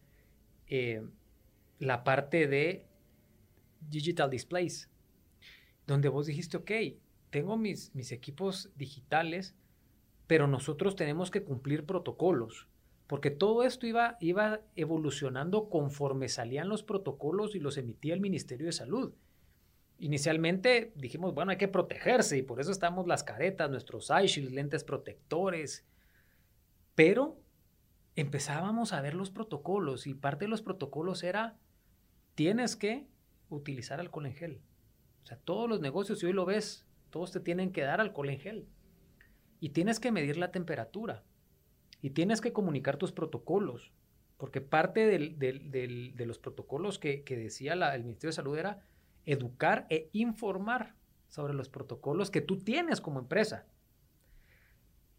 eh, 0.68 1.02
la 1.78 2.04
parte 2.04 2.46
de 2.46 2.86
Digital 3.80 4.28
Displays, 4.28 4.90
donde 5.86 6.10
vos 6.10 6.26
dijiste, 6.26 6.58
ok, 6.58 6.70
tengo 7.30 7.56
mis, 7.56 7.94
mis 7.94 8.12
equipos 8.12 8.70
digitales, 8.76 9.56
pero 10.26 10.46
nosotros 10.46 10.96
tenemos 10.96 11.30
que 11.30 11.42
cumplir 11.42 11.86
protocolos, 11.86 12.68
porque 13.06 13.30
todo 13.30 13.64
esto 13.64 13.86
iba, 13.86 14.18
iba 14.20 14.60
evolucionando 14.76 15.70
conforme 15.70 16.28
salían 16.28 16.68
los 16.68 16.82
protocolos 16.82 17.54
y 17.54 17.58
los 17.58 17.78
emitía 17.78 18.12
el 18.12 18.20
Ministerio 18.20 18.66
de 18.66 18.72
Salud. 18.72 19.14
Inicialmente 20.03 20.92
dijimos, 20.96 21.32
bueno, 21.32 21.53
hay 21.53 21.59
que 21.59 21.68
protegerse 21.68 22.36
y 22.36 22.42
por 22.42 22.61
eso 22.61 22.72
estamos 22.72 23.07
las 23.07 23.22
caretas, 23.22 23.70
nuestros 23.70 24.11
eye 24.11 24.50
lentes 24.50 24.84
protectores, 24.84 25.86
pero 26.94 27.40
empezábamos 28.16 28.92
a 28.92 29.00
ver 29.00 29.14
los 29.14 29.30
protocolos 29.30 30.07
y 30.07 30.14
parte 30.14 30.44
de 30.44 30.50
los 30.50 30.61
protocolos 30.61 31.22
era, 31.22 31.57
tienes 32.34 32.76
que 32.76 33.07
utilizar 33.48 34.00
alcohol 34.00 34.26
en 34.26 34.34
gel 34.34 34.62
o 35.22 35.26
sea, 35.26 35.38
todos 35.38 35.68
los 35.68 35.80
negocios, 35.80 36.18
si 36.18 36.26
hoy 36.26 36.32
lo 36.32 36.44
ves, 36.44 36.84
todos 37.11 37.30
te 37.30 37.40
tienen 37.40 37.72
que 37.72 37.82
dar 37.82 38.00
alcohol 38.00 38.30
en 38.30 38.40
gel. 38.40 38.66
Y 39.61 39.70
tienes 39.70 40.00
que 40.00 40.11
medir 40.11 40.36
la 40.36 40.50
temperatura. 40.50 41.22
Y 42.00 42.11
tienes 42.11 42.40
que 42.40 42.53
comunicar 42.53 42.96
tus 42.96 43.12
protocolos. 43.12 43.92
Porque 44.36 44.61
parte 44.61 45.07
de 45.07 46.26
los 46.26 46.38
protocolos 46.38 46.98
que, 46.98 47.22
decía 47.28 47.74
el 47.94 48.03
Ministerio 48.03 48.30
de 48.30 48.36
Salud 48.36 48.59
era 48.59 48.84
educar 49.26 49.86
e 49.90 50.08
informar 50.12 50.94
sobre 51.28 51.54
los 51.54 51.68
protocolos 51.68 52.30
que 52.30 52.40
tú 52.40 52.58
tienes 52.58 53.00
como 53.00 53.18
empresa. 53.18 53.66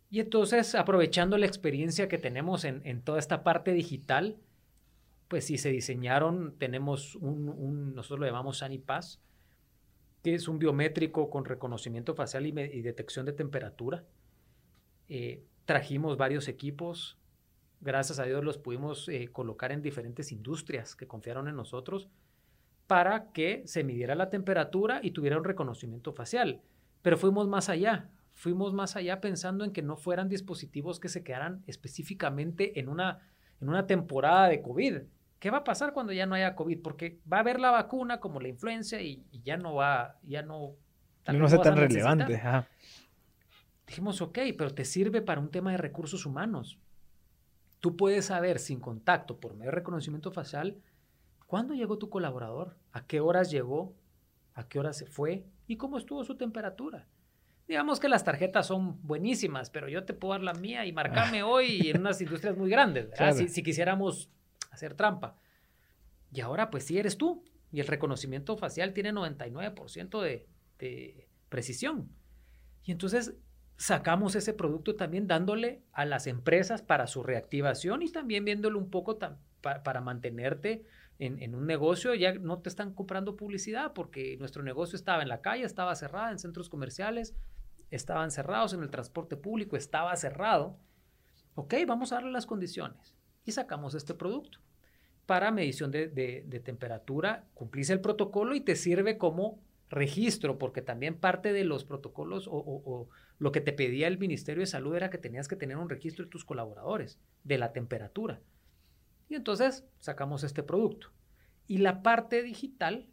Y 0.10 0.20
entonces, 0.20 0.76
aprovechando 0.76 1.38
la 1.40 1.48
experiencia 1.48 2.08
que 2.08 2.20
tenemos 2.20 2.66
en, 2.66 3.02
toda 3.02 3.18
esta 3.18 3.44
parte 3.44 3.74
digital, 3.74 4.38
pues 5.28 5.46
si 5.46 5.58
se 5.58 5.70
diseñaron, 5.70 6.56
tenemos 6.60 7.16
un, 7.16 7.96
nosotros 7.96 8.20
lo 8.20 8.26
llamamos 8.28 8.60
SaniPass, 8.60 9.20
que 10.22 10.36
es 10.36 10.48
un 10.48 10.60
biométrico 10.60 11.32
con 11.32 11.46
reconocimiento 11.46 12.14
facial 12.14 12.46
y, 12.46 12.52
detección 12.52 13.26
de 13.26 13.34
temperatura. 13.34 14.04
Eh, 15.10 15.44
trajimos 15.66 16.16
varios 16.16 16.48
equipos, 16.48 17.18
gracias 17.82 18.20
a 18.20 18.26
Dios 18.26 18.44
los 18.44 18.60
pudimos 18.60 19.10
eh, 19.10 19.30
colocar 19.32 19.72
en 19.72 19.82
diferentes 19.82 20.32
industrias 20.32 20.96
que 20.96 21.08
confiaron 21.08 21.48
en 21.48 21.56
nosotros 21.56 22.08
para 22.94 23.32
que 23.32 23.64
se 23.66 23.84
midiera 23.84 24.14
la 24.14 24.30
temperatura 24.30 25.00
y 25.02 25.10
tuviera 25.10 25.36
un 25.36 25.44
reconocimiento 25.44 26.14
facial. 26.14 26.62
Pero 27.02 27.18
fuimos 27.18 27.48
más 27.48 27.68
allá, 27.68 28.12
fuimos 28.34 28.72
más 28.72 28.96
allá 28.96 29.20
pensando 29.20 29.66
en 29.66 29.74
que 29.74 29.82
no 29.82 29.98
fueran 29.98 30.30
dispositivos 30.30 31.00
que 31.00 31.10
se 31.10 31.24
quedaran 31.24 31.64
específicamente 31.66 32.80
en 32.80 32.90
una, 32.90 33.28
en 33.60 33.70
una 33.70 33.88
temporada 33.88 34.48
de 34.48 34.62
COVID, 34.62 34.98
¿Qué 35.40 35.50
va 35.50 35.58
a 35.58 35.64
pasar 35.64 35.92
cuando 35.92 36.14
ya 36.14 36.28
no 36.28 36.36
haya 36.36 36.56
COVID? 36.56 36.84
Porque 36.84 37.20
va 37.30 37.38
a 37.38 37.40
haber 37.40 37.60
la 37.60 37.72
vacuna 37.72 38.20
como 38.20 38.40
la 38.40 38.48
influencia 38.48 39.02
y, 39.02 39.26
ya 39.44 39.58
no 39.58 39.74
va, 39.74 40.20
ya 40.22 40.44
no... 40.44 40.76
no 41.28 41.50
sea 41.50 41.62
tan 41.62 41.76
relevante. 41.76 42.40
Dijimos, 43.88 44.22
ok, 44.22 44.38
pero 44.56 44.70
te 44.74 44.86
sirve 44.86 45.24
para 45.24 45.42
un 45.42 45.50
tema 45.50 45.72
de 45.72 45.78
recursos 45.78 46.28
humanos. 46.28 46.78
Tú 47.80 47.98
puedes 47.98 48.26
saber 48.26 48.60
sin 48.60 48.80
contacto, 48.80 49.40
por 49.40 49.56
medio 49.56 49.72
de 49.72 49.76
reconocimiento 49.78 50.32
facial, 50.32 50.78
cuándo 51.48 51.74
llegó 51.74 51.98
tu 51.98 52.10
colaborador, 52.10 52.78
a 52.94 53.06
qué 53.06 53.20
horas 53.20 53.52
llegó, 53.52 53.96
a 54.54 54.70
qué 54.70 54.80
horas 54.80 54.98
se 54.98 55.08
fue 55.08 55.46
y 55.68 55.76
cómo 55.76 55.98
estuvo 55.98 56.24
su 56.24 56.36
temperatura. 56.36 57.08
Digamos 57.68 58.00
que 58.00 58.08
las 58.08 58.24
tarjetas 58.24 58.68
son 58.68 59.02
buenísimas, 59.06 59.70
pero 59.70 59.90
yo 59.90 60.06
te 60.06 60.14
puedo 60.14 60.34
dar 60.34 60.44
la 60.44 60.54
mía 60.54 60.86
y 60.86 60.94
marcarme 60.94 61.42
ah. 61.42 61.48
hoy 61.48 61.90
en 61.90 62.02
unas 62.02 62.22
industrias 62.22 62.56
muy 62.56 62.70
grandes. 62.70 63.10
si, 63.50 63.64
quisiéramos 63.64 64.30
hacer 64.72 64.94
trampa. 64.94 65.36
Y 66.32 66.42
ahora 66.42 66.70
pues 66.70 66.86
sí 66.86 66.98
eres 66.98 67.18
tú. 67.18 67.44
Y 67.72 67.80
el 67.80 67.88
reconocimiento 67.88 68.56
facial 68.56 68.94
tiene 68.94 69.12
99% 69.12 70.22
de, 70.22 70.48
de 70.78 71.28
precisión. 71.50 72.10
Y 72.84 72.92
entonces 72.92 73.34
sacamos 73.78 74.36
ese 74.36 74.54
producto 74.54 74.96
también 74.96 75.28
dándole 75.28 75.82
a 75.94 76.06
las 76.06 76.28
empresas 76.28 76.84
para 76.84 77.08
su 77.08 77.24
reactivación 77.24 78.04
y 78.04 78.12
también 78.12 78.46
viéndolo 78.46 78.78
un 78.78 78.92
poco 78.92 79.18
para 79.62 80.02
mantenerte 80.02 80.86
en, 81.26 81.42
en, 81.42 81.56
un 81.56 81.66
negocio. 81.66 82.14
Ya 82.16 82.34
no 82.34 82.60
te 82.60 82.70
están 82.70 82.94
comprando 82.94 83.36
publicidad 83.36 83.94
porque 83.94 84.38
nuestro 84.38 84.64
negocio 84.64 84.96
estaba 84.96 85.22
en 85.22 85.30
la 85.30 85.42
calle, 85.42 85.64
estaba 85.64 85.96
cerrado, 85.96 86.32
en 86.32 86.40
centros 86.40 86.70
comerciales, 86.70 87.36
estaban 87.92 88.32
cerrados, 88.32 88.74
en 88.74 88.82
el 88.82 88.90
transporte 88.90 89.38
público 89.38 89.76
estaba 89.76 90.16
cerrado. 90.16 90.78
Ok, 91.56 91.76
vamos 91.88 92.12
a 92.12 92.16
darle 92.16 92.32
las 92.32 92.46
condiciones 92.46 93.14
y 93.46 93.52
sacamos 93.52 93.94
este 93.96 94.14
producto 94.14 94.60
para 95.26 95.52
medición 95.52 95.92
de, 95.92 96.62
temperatura, 96.64 97.46
cumplís 97.54 97.90
el 97.90 98.02
protocolo 98.02 98.56
y 98.56 98.62
te 98.62 98.76
sirve 98.76 99.18
como 99.18 99.60
registro, 99.90 100.58
porque 100.58 100.82
también 100.82 101.16
parte 101.16 101.54
de 101.54 101.64
los 101.64 101.86
protocolos 101.86 102.48
o, 102.48 102.52
o, 102.56 103.10
lo 103.40 103.52
que 103.52 103.62
te 103.62 103.74
pedía 103.74 104.08
el 104.08 104.18
Ministerio 104.18 104.62
de 104.62 104.68
Salud 104.68 104.96
era 104.96 105.10
que 105.10 105.18
tenías 105.18 105.48
que 105.48 105.56
tener 105.56 105.78
un 105.78 105.90
registro 105.90 106.26
de 106.26 106.32
tus 106.32 106.46
colaboradores, 106.46 107.20
de 107.44 107.58
la 107.58 107.74
temperatura. 107.74 108.42
Y 109.34 109.36
entonces 109.36 109.84
sacamos 109.98 110.44
este 110.44 110.62
producto. 110.62 111.08
Y 111.66 111.80
la 111.80 112.04
parte 112.04 112.44
digital, 112.44 113.08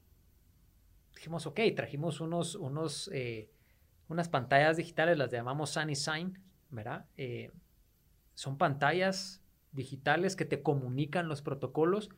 dijimos, 1.14 1.47
ok, 1.47 1.61
trajimos 1.75 2.21
unos, 2.21 2.57
unos, 2.57 3.09
eh, 3.14 3.51
unas 4.07 4.29
pantallas 4.29 4.77
digitales, 4.77 5.16
las 5.16 5.31
llamamos 5.31 5.71
Sunny 5.71 5.95
Sign, 5.95 6.39
¿verdad? 6.68 7.07
Eh, 7.16 7.53
son 8.35 8.59
pantallas 8.59 9.43
digitales 9.73 10.37
que 10.37 10.45
te 10.45 10.62
comunican 10.62 11.27
los 11.27 11.41
protocolos, 11.41 12.11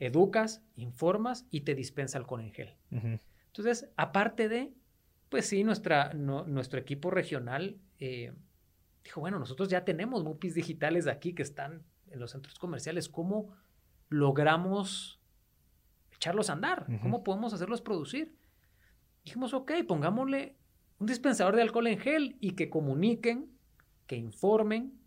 educas, 0.00 0.64
informas 0.74 1.46
y 1.52 1.60
te 1.60 1.76
dispensa 1.76 2.18
alcohol 2.18 2.40
en 2.40 2.50
gel. 2.50 2.76
Entonces, 2.90 3.88
aparte 3.96 4.48
de, 4.48 4.74
pues 5.28 5.46
sí, 5.46 5.62
nuestra, 5.62 6.12
nuestro 6.12 6.80
equipo 6.80 7.08
regional 7.12 7.78
eh, 8.00 8.32
dijo, 9.04 9.20
bueno, 9.20 9.38
nosotros 9.38 9.68
ya 9.68 9.84
tenemos 9.84 10.24
MUPIs 10.24 10.54
digitales 10.54 11.06
aquí 11.06 11.34
que 11.36 11.44
están 11.44 11.84
en 12.12 12.20
los 12.20 12.30
centros 12.30 12.58
comerciales, 12.58 13.08
¿cómo 13.08 13.54
logramos 14.08 15.20
echarlos 16.14 16.50
a 16.50 16.54
andar? 16.54 16.86
¿Cómo 17.00 17.24
podemos 17.24 17.52
hacerlos 17.52 17.80
producir? 17.80 18.36
Dijimos, 19.24 19.54
ok, 19.54 19.72
pongámosle 19.86 20.56
un 20.98 21.06
dispensador 21.06 21.56
de 21.56 21.62
alcohol 21.62 21.86
en 21.86 21.98
gel 21.98 22.36
y 22.40 22.52
que 22.52 22.70
comuniquen, 22.70 23.50
que 24.06 24.16
informen. 24.16 24.98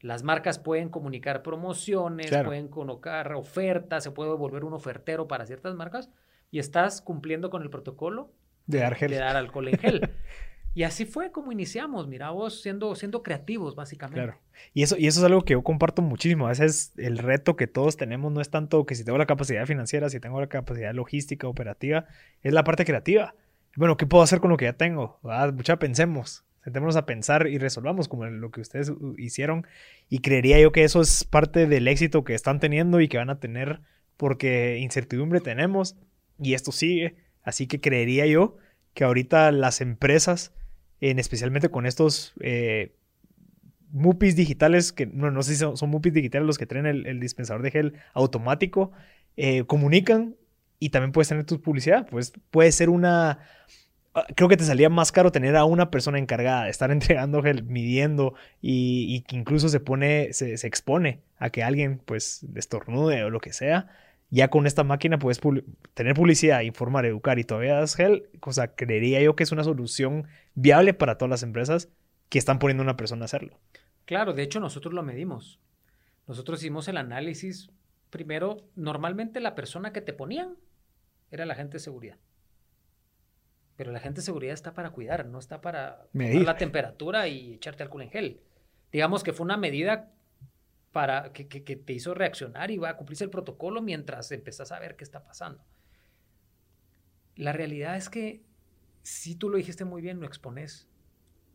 Las 0.00 0.22
marcas 0.22 0.58
pueden 0.58 0.90
comunicar 0.90 1.42
promociones, 1.42 2.30
pueden 2.44 2.68
colocar 2.68 3.32
ofertas, 3.32 4.04
se 4.04 4.10
puede 4.10 4.34
volver 4.34 4.64
un 4.64 4.74
ofertero 4.74 5.26
para 5.26 5.46
ciertas 5.46 5.74
marcas 5.74 6.10
y 6.50 6.58
estás 6.58 7.00
cumpliendo 7.00 7.48
con 7.48 7.62
el 7.62 7.70
protocolo 7.70 8.32
de 8.66 8.80
dar, 8.80 8.98
de 8.98 9.16
dar 9.16 9.36
alcohol 9.36 9.68
en 9.68 9.78
gel. 9.78 10.10
Y 10.74 10.82
así 10.82 11.04
fue 11.04 11.30
como 11.30 11.52
iniciamos, 11.52 12.08
mira 12.08 12.30
vos, 12.30 12.60
siendo, 12.60 12.96
siendo 12.96 13.22
creativos, 13.22 13.76
básicamente. 13.76 14.24
Claro. 14.24 14.38
Y 14.72 14.82
eso, 14.82 14.96
y 14.98 15.06
eso 15.06 15.20
es 15.20 15.24
algo 15.24 15.42
que 15.42 15.52
yo 15.52 15.62
comparto 15.62 16.02
muchísimo. 16.02 16.46
A 16.46 16.50
veces 16.50 16.92
el 16.96 17.18
reto 17.18 17.54
que 17.54 17.68
todos 17.68 17.96
tenemos 17.96 18.32
no 18.32 18.40
es 18.40 18.50
tanto 18.50 18.84
que 18.84 18.96
si 18.96 19.04
tengo 19.04 19.16
la 19.16 19.26
capacidad 19.26 19.66
financiera, 19.66 20.08
si 20.08 20.18
tengo 20.18 20.40
la 20.40 20.48
capacidad 20.48 20.92
logística, 20.92 21.46
operativa, 21.46 22.06
es 22.42 22.52
la 22.52 22.64
parte 22.64 22.84
creativa. 22.84 23.36
Bueno, 23.76 23.96
¿qué 23.96 24.06
puedo 24.06 24.24
hacer 24.24 24.40
con 24.40 24.50
lo 24.50 24.56
que 24.56 24.64
ya 24.64 24.72
tengo? 24.72 25.20
Ah, 25.24 25.50
mucha 25.54 25.78
pensemos, 25.78 26.44
sentémonos 26.64 26.96
a 26.96 27.06
pensar 27.06 27.46
y 27.46 27.58
resolvamos 27.58 28.08
como 28.08 28.26
lo 28.26 28.50
que 28.50 28.60
ustedes 28.60 28.92
hicieron. 29.16 29.66
Y 30.08 30.20
creería 30.20 30.58
yo 30.60 30.72
que 30.72 30.82
eso 30.82 31.00
es 31.00 31.22
parte 31.22 31.66
del 31.68 31.86
éxito 31.86 32.24
que 32.24 32.34
están 32.34 32.58
teniendo 32.58 33.00
y 33.00 33.06
que 33.06 33.18
van 33.18 33.30
a 33.30 33.38
tener 33.38 33.80
porque 34.16 34.78
incertidumbre 34.78 35.40
tenemos 35.40 35.96
y 36.40 36.54
esto 36.54 36.72
sigue. 36.72 37.16
Así 37.42 37.68
que 37.68 37.80
creería 37.80 38.26
yo 38.26 38.56
que 38.94 39.04
ahorita 39.04 39.52
las 39.52 39.80
empresas 39.80 40.52
en 41.00 41.18
especialmente 41.18 41.68
con 41.68 41.86
estos 41.86 42.34
eh, 42.40 42.94
MUPIs 43.92 44.36
digitales, 44.36 44.92
que 44.92 45.06
no, 45.06 45.30
no 45.30 45.42
sé 45.42 45.54
si 45.54 45.58
son, 45.58 45.90
MUPIs 45.90 46.12
digitales 46.12 46.46
los 46.46 46.58
que 46.58 46.66
traen 46.66 46.86
el, 46.86 47.20
dispensador 47.20 47.62
de 47.62 47.70
gel 47.70 47.94
automático, 48.12 48.92
eh, 49.36 49.64
comunican 49.64 50.36
y 50.78 50.90
también 50.90 51.12
puedes 51.12 51.28
tener 51.28 51.44
tu 51.44 51.60
publicidad. 51.60 52.06
Pues 52.10 52.32
puede 52.50 52.72
ser 52.72 52.90
una... 52.90 53.38
Ah, 54.14 54.26
creo 54.36 54.48
que 54.48 54.56
te 54.56 54.64
salía 54.64 54.88
más 54.88 55.10
caro 55.12 55.32
tener 55.32 55.56
a 55.56 55.64
una 55.64 55.90
persona 55.90 56.18
encargada 56.18 56.64
de 56.64 56.70
estar 56.70 56.90
entregando 56.92 57.42
gel, 57.42 57.64
midiendo 57.64 58.34
y, 58.60 59.22
que 59.22 59.36
incluso 59.36 59.68
se 59.68 59.80
pone, 59.80 60.32
se, 60.32 60.56
se, 60.56 60.66
expone 60.66 61.20
a 61.38 61.50
que 61.50 61.62
alguien 61.62 62.00
pues 62.04 62.46
estornude 62.54 63.24
o 63.24 63.30
lo 63.30 63.40
que 63.40 63.52
sea 63.52 63.88
ya 64.34 64.48
con 64.48 64.66
esta 64.66 64.82
máquina 64.82 65.16
puedes 65.20 65.40
tener 65.94 66.14
publicidad, 66.14 66.62
informar, 66.62 67.06
educar 67.06 67.38
y 67.38 67.44
todavía 67.44 67.74
das 67.74 67.94
gel, 67.94 68.28
cosa 68.40 68.74
creería 68.74 69.22
yo 69.22 69.36
que 69.36 69.44
es 69.44 69.52
una 69.52 69.62
solución 69.62 70.26
viable 70.56 70.92
para 70.92 71.18
todas 71.18 71.30
las 71.30 71.44
empresas 71.44 71.88
que 72.30 72.40
están 72.40 72.58
poniendo 72.58 72.82
a 72.82 72.86
una 72.86 72.96
persona 72.96 73.22
a 73.22 73.26
hacerlo. 73.26 73.60
Claro, 74.06 74.32
de 74.32 74.42
hecho 74.42 74.58
nosotros 74.58 74.92
lo 74.92 75.04
medimos. 75.04 75.60
Nosotros 76.26 76.60
hicimos 76.60 76.88
el 76.88 76.96
análisis. 76.96 77.70
Primero, 78.10 78.56
normalmente 78.74 79.38
la 79.38 79.54
persona 79.54 79.92
que 79.92 80.00
te 80.00 80.12
ponían 80.12 80.56
era 81.30 81.46
la 81.46 81.54
gente 81.54 81.74
de 81.74 81.80
seguridad. 81.80 82.16
Pero 83.76 83.92
la 83.92 84.00
gente 84.00 84.20
de 84.20 84.24
seguridad 84.24 84.54
está 84.54 84.74
para 84.74 84.90
cuidar, 84.90 85.26
no 85.26 85.38
está 85.38 85.60
para 85.60 86.08
medir 86.12 86.42
la 86.42 86.56
temperatura 86.56 87.28
y 87.28 87.54
echarte 87.54 87.84
alcohol 87.84 88.02
en 88.02 88.10
gel. 88.10 88.40
Digamos 88.90 89.22
que 89.22 89.32
fue 89.32 89.44
una 89.44 89.56
medida 89.56 90.10
para 90.94 91.32
que, 91.32 91.44
te 91.44 91.92
hizo 91.92 92.14
reaccionar 92.14 92.70
y 92.70 92.78
va 92.78 92.90
a 92.90 92.96
cumplirse 92.96 93.24
el 93.24 93.30
protocolo 93.30 93.82
mientras 93.82 94.30
empezás 94.30 94.70
a 94.70 94.78
ver 94.78 94.94
qué 94.94 95.02
está 95.02 95.24
pasando. 95.24 95.60
La 97.34 97.52
realidad 97.52 97.96
es 97.96 98.08
que 98.08 98.44
si 99.02 99.34
tú 99.34 99.50
lo 99.50 99.56
dijiste 99.56 99.84
muy 99.84 100.02
bien, 100.02 100.20
lo 100.20 100.26
expones. 100.28 100.88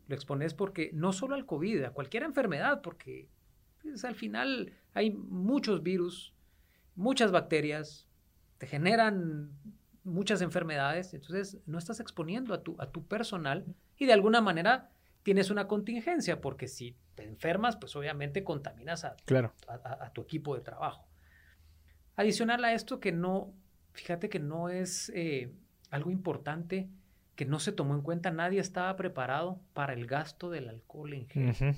Lo 0.08 0.14
expones 0.14 0.52
porque 0.52 0.90
no 0.92 1.14
solo 1.14 1.36
al 1.36 1.46
COVID, 1.46 1.84
a 1.84 1.92
cualquier 1.92 2.24
enfermedad, 2.24 2.82
porque 2.82 3.30
pues, 3.80 4.04
al 4.04 4.14
final 4.14 4.74
hay 4.92 5.10
muchos 5.10 5.82
virus, 5.82 6.34
muchas 6.94 7.32
bacterias, 7.32 8.06
te 8.58 8.66
generan 8.66 9.52
muchas 10.04 10.42
enfermedades, 10.42 11.14
entonces 11.14 11.62
no 11.64 11.78
estás 11.78 11.98
exponiendo 11.98 12.52
a 12.52 12.62
tu, 12.62 12.76
a 12.78 12.90
tu 12.90 13.06
personal 13.06 13.64
y 13.96 14.04
de 14.04 14.12
alguna 14.12 14.42
manera 14.42 14.90
tienes 15.22 15.50
una 15.50 15.66
contingencia, 15.66 16.40
porque 16.40 16.68
si 16.68 16.96
te 17.14 17.24
enfermas, 17.24 17.76
pues 17.76 17.94
obviamente 17.96 18.44
contaminas 18.44 19.04
a, 19.04 19.16
a, 19.66 20.12
tu 20.12 20.22
equipo 20.22 20.54
de 20.54 20.62
trabajo. 20.62 21.08
Adicional 22.16 22.64
a 22.64 22.72
esto 22.72 23.00
que 23.00 23.12
no, 23.12 23.52
fíjate 23.92 24.28
que 24.28 24.38
no 24.38 24.68
es 24.68 25.10
eh, 25.14 25.52
algo 25.90 26.10
importante 26.10 26.88
que 27.36 27.46
no 27.46 27.58
se 27.58 27.72
tomó 27.72 27.94
en 27.94 28.02
cuenta, 28.02 28.30
nadie 28.30 28.60
estaba 28.60 28.94
preparado 28.96 29.60
para 29.72 29.94
el 29.94 30.06
gasto 30.06 30.50
del 30.50 30.68
alcohol 30.68 31.14
en 31.14 31.26
gel. 31.26 31.74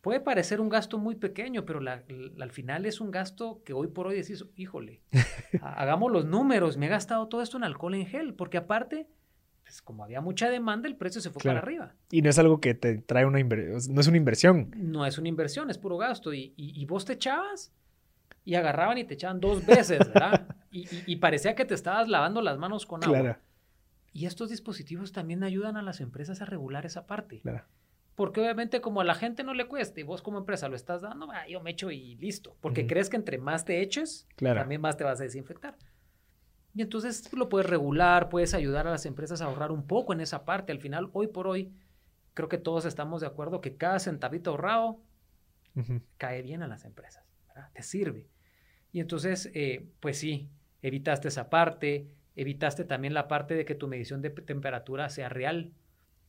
Puede 0.00 0.20
parecer 0.20 0.60
un 0.60 0.68
gasto 0.68 0.98
muy 0.98 1.14
pequeño, 1.14 1.66
pero 1.66 1.80
al 1.80 2.50
final 2.50 2.86
es 2.86 3.00
un 3.00 3.10
gasto 3.10 3.62
que 3.64 3.72
hoy 3.74 3.88
por 3.88 4.06
hoy 4.06 4.16
decís, 4.16 4.44
híjole, 4.56 5.02
hagamos 5.62 6.10
los 6.10 6.24
números, 6.24 6.78
me 6.78 6.86
he 6.86 6.88
gastado 6.88 7.28
todo 7.28 7.42
esto 7.42 7.58
en 7.58 7.64
alcohol 7.64 7.94
en 7.94 8.06
gel, 8.06 8.34
porque 8.34 8.56
aparte 8.56 9.08
pues, 9.72 9.80
como 9.80 10.04
había 10.04 10.20
mucha 10.20 10.50
demanda, 10.50 10.86
el 10.86 10.96
precio 10.96 11.22
se 11.22 11.30
fue 11.30 11.40
para 11.42 11.60
arriba. 11.60 11.94
Y 12.10 12.20
no 12.20 12.28
es 12.28 12.38
algo 12.38 12.60
que 12.60 12.74
te 12.74 12.98
trae 12.98 13.24
una 13.24 13.40
inversión, 13.40 13.94
no 13.94 14.02
es 14.02 14.06
una 14.06 14.18
inversión. 14.18 14.70
No 14.76 15.06
es 15.06 15.16
una 15.16 15.28
inversión, 15.28 15.70
es 15.70 15.78
puro 15.78 15.96
gasto. 15.96 16.34
Y, 16.34 16.84
vos 16.86 17.06
te 17.06 17.14
echabas 17.14 17.72
y 18.44 18.54
agarraban 18.54 18.98
y 18.98 19.04
te 19.04 19.14
echaban 19.14 19.40
dos 19.40 19.64
veces, 19.64 20.00
¿verdad? 20.00 20.46
y, 20.70 21.16
parecía 21.16 21.54
que 21.54 21.64
te 21.64 21.72
estabas 21.72 22.06
lavando 22.08 22.42
las 22.42 22.58
manos 22.58 22.84
con 22.84 23.02
agua. 23.02 23.18
Claro. 23.18 23.38
Y 24.12 24.26
estos 24.26 24.50
dispositivos 24.50 25.12
también 25.12 25.42
ayudan 25.42 25.78
a 25.78 25.82
las 25.82 26.02
empresas 26.02 26.42
a 26.42 26.44
regular 26.44 26.84
esa 26.84 27.06
parte. 27.06 27.40
Claro. 27.40 27.64
Porque 28.14 28.42
obviamente 28.42 28.82
como 28.82 29.00
a 29.00 29.04
la 29.04 29.14
gente 29.14 29.42
no 29.42 29.54
le 29.54 29.68
cuesta 29.68 30.00
y 30.00 30.02
vos 30.02 30.20
como 30.20 30.36
empresa 30.36 30.68
lo 30.68 30.76
estás 30.76 31.00
dando, 31.00 31.28
yo 31.48 31.62
me 31.62 31.70
echo 31.70 31.90
y 31.90 32.16
listo. 32.16 32.58
Porque 32.60 32.86
crees 32.86 33.08
que 33.08 33.16
entre 33.16 33.38
más 33.38 33.64
te 33.64 33.80
eches, 33.80 34.28
también 34.36 34.82
más 34.82 34.98
te 34.98 35.04
vas 35.04 35.18
a 35.18 35.24
desinfectar. 35.24 35.78
Y 36.74 36.82
entonces 36.82 37.30
lo 37.34 37.48
puedes 37.48 37.68
regular, 37.68 38.28
puedes 38.28 38.54
ayudar 38.54 38.86
a 38.86 38.90
las 38.90 39.04
empresas 39.04 39.42
a 39.42 39.44
ahorrar 39.46 39.72
un 39.72 39.86
poco 39.86 40.12
en 40.12 40.20
esa 40.20 40.44
parte. 40.44 40.72
Al 40.72 40.80
final, 40.80 41.10
hoy 41.12 41.26
por 41.26 41.46
hoy, 41.46 41.72
creo 42.34 42.48
que 42.48 42.58
todos 42.58 42.86
estamos 42.86 43.20
de 43.20 43.26
acuerdo 43.26 43.60
que 43.60 43.76
cada 43.76 43.98
centavito 43.98 44.50
ahorrado 44.50 45.00
cae 46.18 46.42
bien 46.42 46.62
a 46.62 46.68
las 46.68 46.84
empresas, 46.84 47.24
te 47.74 47.82
sirve. 47.82 48.28
Y 48.90 49.00
entonces, 49.00 49.50
eh, 49.54 49.86
pues 50.00 50.18
sí, 50.18 50.50
evitaste 50.82 51.28
esa 51.28 51.50
parte, 51.50 52.08
evitaste 52.36 52.84
también 52.84 53.14
la 53.14 53.28
parte 53.28 53.54
de 53.54 53.64
que 53.64 53.74
tu 53.74 53.88
medición 53.88 54.22
de 54.22 54.30
temperatura 54.30 55.08
sea 55.08 55.28
real, 55.28 55.72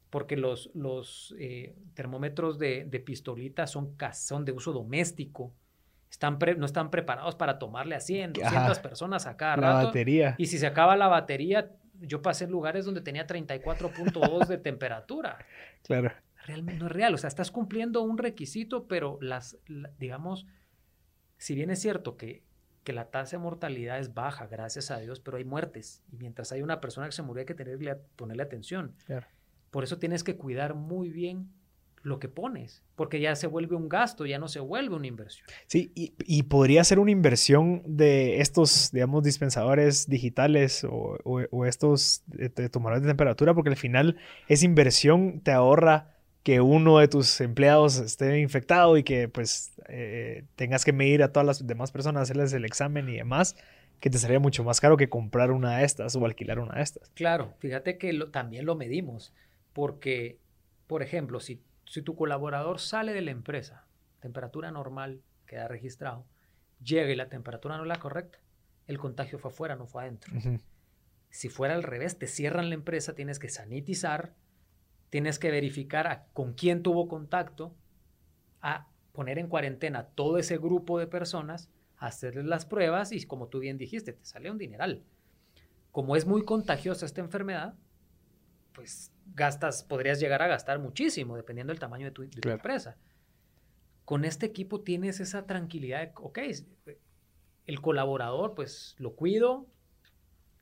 porque 0.10 0.38
los, 0.38 0.70
los 0.74 1.34
eh, 1.40 1.76
termómetros 1.94 2.60
de, 2.60 2.86
de 2.86 3.00
pistolita 3.00 3.66
son, 3.68 3.96
son 4.14 4.46
de 4.46 4.52
uso 4.52 4.72
doméstico 4.72 5.54
están 6.14 6.38
no 6.58 6.66
están 6.68 6.92
preparados 6.92 7.36
para 7.36 7.58
tomarle 7.58 7.96
a 7.96 8.00
100, 8.00 8.34
200 8.34 8.80
personas 8.80 9.26
a 9.26 9.36
cada 9.36 9.58
la 9.58 9.86
batería. 9.86 10.36
Y 10.38 10.46
si 10.46 10.60
se 10.60 10.68
acaba 10.68 10.96
la 10.96 11.08
batería, 11.08 11.72
yo 12.00 12.22
pasé 12.22 12.44
en 12.44 12.52
lugares 12.52 12.86
donde 12.86 13.02
tenía 13.02 13.26
34.2 13.26 14.48
de 14.48 14.58
temperatura. 14.58 15.40
Claro. 15.84 16.14
Realmente 16.46 16.80
no 16.80 16.86
es 16.86 16.94
real. 16.94 17.14
O 17.14 17.18
sea, 17.18 17.28
estás 17.28 17.52
cumpliendo 17.52 18.02
un 18.04 18.18
requisito, 18.18 18.88
pero 18.88 19.18
las, 19.20 19.58
digamos, 20.00 20.46
si 21.38 21.56
bien 21.56 21.70
es 21.72 21.82
cierto 21.82 22.16
que, 22.16 22.42
que 22.86 22.94
la 22.94 23.12
tasa 23.12 23.36
de 23.36 23.44
mortalidad 23.44 24.00
es 24.00 24.14
baja, 24.14 24.48
gracias 24.48 24.92
a 24.92 25.00
Dios, 25.00 25.20
pero 25.20 25.36
hay 25.36 25.44
muertes. 25.44 26.04
Y 26.10 26.16
mientras 26.16 26.54
hay 26.54 26.62
una 26.62 26.80
persona 26.80 27.08
que 27.08 27.12
se 27.12 27.22
murió, 27.22 27.42
hay 27.42 27.46
que 27.46 27.54
tenerle, 27.54 27.96
ponerle 28.16 28.44
atención. 28.44 28.96
Claro. 29.08 29.28
Por 29.72 29.84
eso 29.84 30.00
tienes 30.00 30.24
que 30.24 30.38
cuidar 30.38 30.74
muy 30.74 31.10
bien 31.10 31.50
lo 32.04 32.20
que 32.20 32.28
pones, 32.28 32.84
porque 32.96 33.22
ya 33.22 33.36
se 33.36 33.48
vuelve 33.48 33.76
un 33.76 33.88
gasto, 33.88 34.26
ya 34.26 34.38
no 34.38 34.50
se 34.50 34.60
vuelve 34.60 34.96
una 34.96 35.08
inversión. 35.08 35.48
Sí, 35.68 35.92
y, 35.96 36.44
podría 36.44 36.84
ser 36.84 37.00
una 37.00 37.12
inversión 37.12 37.82
de 37.86 38.42
estos, 38.42 38.92
digamos, 38.92 39.24
dispensadores 39.24 40.08
digitales 40.08 40.86
o, 40.88 41.66
estos 41.66 42.24
de, 42.28 42.50
tomadores 42.70 43.04
de 43.04 43.08
temperatura, 43.08 43.54
porque 43.54 43.70
al 43.70 43.78
final 43.78 44.18
esa 44.50 44.66
inversión 44.66 45.40
te 45.40 45.52
ahorra 45.52 46.10
que 46.44 46.60
uno 46.60 47.00
de 47.00 47.08
tus 47.08 47.40
empleados 47.40 47.98
esté 47.98 48.40
infectado 48.40 48.98
y 48.98 49.04
que 49.04 49.30
pues 49.30 49.72
eh, 49.88 50.44
tengas 50.58 50.84
que 50.84 50.92
medir 50.92 51.24
a 51.24 51.32
todas 51.32 51.48
las 51.48 51.66
demás 51.66 51.94
personas, 51.94 52.24
hacerles 52.24 52.52
el 52.52 52.66
examen 52.66 53.08
y 53.08 53.16
demás, 53.16 53.56
que 54.02 54.10
te 54.10 54.18
sería 54.18 54.42
mucho 54.42 54.66
más 54.66 54.82
caro 54.82 54.98
que 54.98 55.08
comprar 55.08 55.52
una 55.52 55.78
de 55.78 55.86
estas 55.86 56.18
o 56.18 56.26
alquilar 56.26 56.60
una 56.60 56.76
de 56.76 56.82
estas. 56.82 57.10
Claro, 57.12 57.54
fíjate 57.60 57.98
que 57.98 58.12
lo, 58.12 58.30
también 58.30 58.66
lo 58.66 58.76
medimos, 58.76 59.34
porque, 59.72 60.38
por 60.88 61.02
ejemplo, 61.02 61.40
si, 61.40 61.62
si 61.94 62.02
tu 62.02 62.16
colaborador 62.16 62.80
sale 62.80 63.14
de 63.14 63.22
la 63.22 63.30
empresa, 63.30 63.86
temperatura 64.20 64.72
normal, 64.72 65.22
queda 65.46 65.68
registrado, 65.68 66.26
llega 66.84 67.12
y 67.12 67.16
la 67.16 67.30
temperatura 67.30 67.78
no 67.78 67.84
es 67.84 67.88
la 67.88 68.00
correcta, 68.00 68.40
el 68.88 68.98
contagio 68.98 69.38
fue 69.38 69.52
afuera, 69.52 69.76
no 69.76 69.86
fue 69.86 70.02
adentro. 70.02 70.34
Si 71.30 71.50
fuera 71.50 71.76
al 71.76 71.84
revés, 71.84 72.18
te 72.18 72.26
cierran 72.26 72.70
la 72.70 72.74
empresa, 72.74 73.14
tienes 73.14 73.38
que 73.38 73.48
sanitizar, 73.48 74.34
tienes 75.12 75.38
que 75.38 75.52
verificar 75.52 76.26
con 76.34 76.54
quién 76.54 76.82
tuvo 76.82 77.08
contacto, 77.08 77.76
a 78.60 78.88
poner 79.12 79.38
en 79.38 79.48
cuarentena 79.48 80.08
todo 80.16 80.40
ese 80.40 80.58
grupo 80.58 80.98
de 80.98 81.06
personas, 81.06 81.70
hacerles 81.98 82.46
las 82.46 82.66
pruebas 82.66 83.12
y 83.12 83.24
como 83.28 83.50
tú 83.50 83.60
bien 83.60 83.78
dijiste, 83.78 84.14
te 84.14 84.26
sale 84.26 84.50
un 84.50 84.58
dineral. 84.58 85.04
Como 85.92 86.16
es 86.16 86.26
muy 86.26 86.44
contagiosa 86.44 87.06
esta 87.06 87.22
enfermedad, 87.22 87.76
pues 88.74 89.13
gastas, 89.34 89.84
podrías 89.84 90.20
llegar 90.20 90.42
a 90.42 90.48
gastar 90.48 90.80
muchísimo 90.80 91.36
dependiendo 91.36 91.72
del 91.72 91.80
tamaño 91.80 92.06
de 92.06 92.12
tu, 92.12 92.24
empresa. 92.24 92.98
Con 94.06 94.26
este 94.26 94.46
equipo 94.46 94.82
tienes 94.82 95.20
esa 95.20 95.46
tranquilidad 95.46 96.02
de, 96.02 96.12
ok, 96.16 96.40
el 97.66 97.82
colaborador, 97.82 98.54
pues 98.56 98.96
lo 99.00 99.16
cuido, 99.16 99.68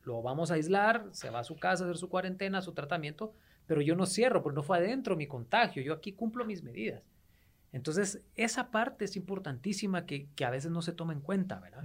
lo 0.04 0.22
vamos 0.22 0.52
a 0.52 0.56
aislar, 0.56 1.10
se 1.12 1.30
va 1.30 1.40
a 1.40 1.44
su 1.44 1.58
casa 1.58 1.84
a 1.84 1.88
hacer 1.88 1.98
su 1.98 2.10
cuarentena, 2.10 2.62
su 2.62 2.74
tratamiento, 2.74 3.34
pero 3.66 3.82
yo 3.82 3.96
no 3.96 4.06
cierro, 4.06 4.44
porque 4.44 4.56
no 4.56 4.64
fue 4.64 4.78
adentro 4.78 5.16
mi 5.16 5.28
contagio, 5.28 5.82
yo 5.82 5.94
aquí 5.94 6.14
cumplo 6.14 6.46
mis 6.46 6.64
medidas. 6.64 7.08
Entonces, 7.72 8.22
esa 8.36 8.70
parte 8.70 9.06
es 9.06 9.16
importantísima 9.16 10.06
que, 10.06 10.28
a 10.46 10.50
veces 10.50 10.72
no 10.72 10.82
se 10.82 10.92
toma 10.92 11.14
en 11.14 11.22
cuenta, 11.22 11.60
¿verdad? 11.60 11.84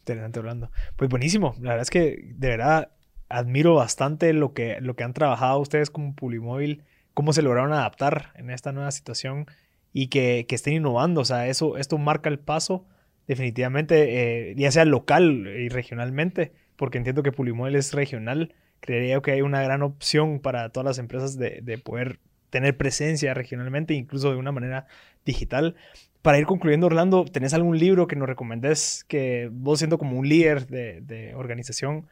Interesante 0.00 0.38
hablando. 0.38 0.70
Pues 0.96 1.08
buenísimo, 1.08 1.54
la 1.60 1.70
verdad 1.70 1.82
es 1.82 1.90
que 1.90 2.32
de 2.34 2.48
verdad 2.48 2.92
admiro 3.28 3.74
bastante 3.74 4.32
lo 4.32 4.52
que, 4.52 4.80
lo 4.80 4.96
que 4.96 5.04
han 5.04 5.12
trabajado 5.12 5.58
ustedes 5.58 5.90
como 5.90 6.14
Pulimóvil, 6.14 6.84
cómo 7.14 7.32
se 7.32 7.42
lograron 7.42 7.72
adaptar 7.72 8.32
en 8.36 8.50
esta 8.50 8.72
nueva 8.72 8.90
situación 8.90 9.46
y 9.92 10.08
que, 10.08 10.46
que 10.48 10.54
estén 10.54 10.74
innovando, 10.74 11.22
o 11.22 11.24
sea, 11.24 11.46
eso, 11.48 11.76
esto 11.76 11.98
marca 11.98 12.28
el 12.28 12.38
paso 12.38 12.86
definitivamente, 13.26 14.50
eh, 14.50 14.54
ya 14.56 14.70
sea 14.70 14.84
local 14.84 15.46
y 15.46 15.68
regionalmente, 15.68 16.52
porque 16.76 16.98
entiendo 16.98 17.22
que 17.22 17.32
Pulimóvil 17.32 17.76
es 17.76 17.92
regional, 17.92 18.54
creería 18.80 19.20
que 19.20 19.32
hay 19.32 19.42
una 19.42 19.62
gran 19.62 19.82
opción 19.82 20.40
para 20.40 20.70
todas 20.70 20.86
las 20.86 20.98
empresas 20.98 21.36
de, 21.36 21.60
de 21.62 21.78
poder 21.78 22.20
tener 22.50 22.76
presencia 22.76 23.34
regionalmente, 23.34 23.94
incluso 23.94 24.30
de 24.30 24.36
una 24.36 24.52
manera 24.52 24.86
digital. 25.24 25.76
Para 26.22 26.38
ir 26.38 26.46
concluyendo, 26.46 26.86
Orlando, 26.86 27.24
¿tenés 27.24 27.54
algún 27.54 27.78
libro 27.78 28.06
que 28.06 28.16
nos 28.16 28.28
recomendés 28.28 29.04
que 29.08 29.48
vos 29.52 29.78
siendo 29.78 29.98
como 29.98 30.18
un 30.18 30.28
líder 30.28 30.66
de, 30.66 31.32
organización 31.36 32.06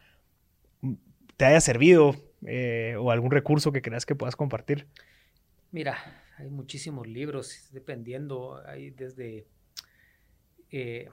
te 1.37 1.45
haya 1.45 1.61
servido 1.61 2.15
eh, 2.47 2.97
o 2.99 3.11
algún 3.11 3.31
recurso 3.31 3.73
que 3.73 3.83
creas 3.83 4.07
que 4.07 4.15
puedas 4.15 4.37
compartir? 4.37 4.87
Mira, 5.73 5.97
hay 6.39 6.49
muchísimos 6.49 7.07
libros, 7.07 7.69
dependiendo, 7.73 8.63
hay 8.67 8.91
desde 8.91 9.47
eh, 10.71 11.09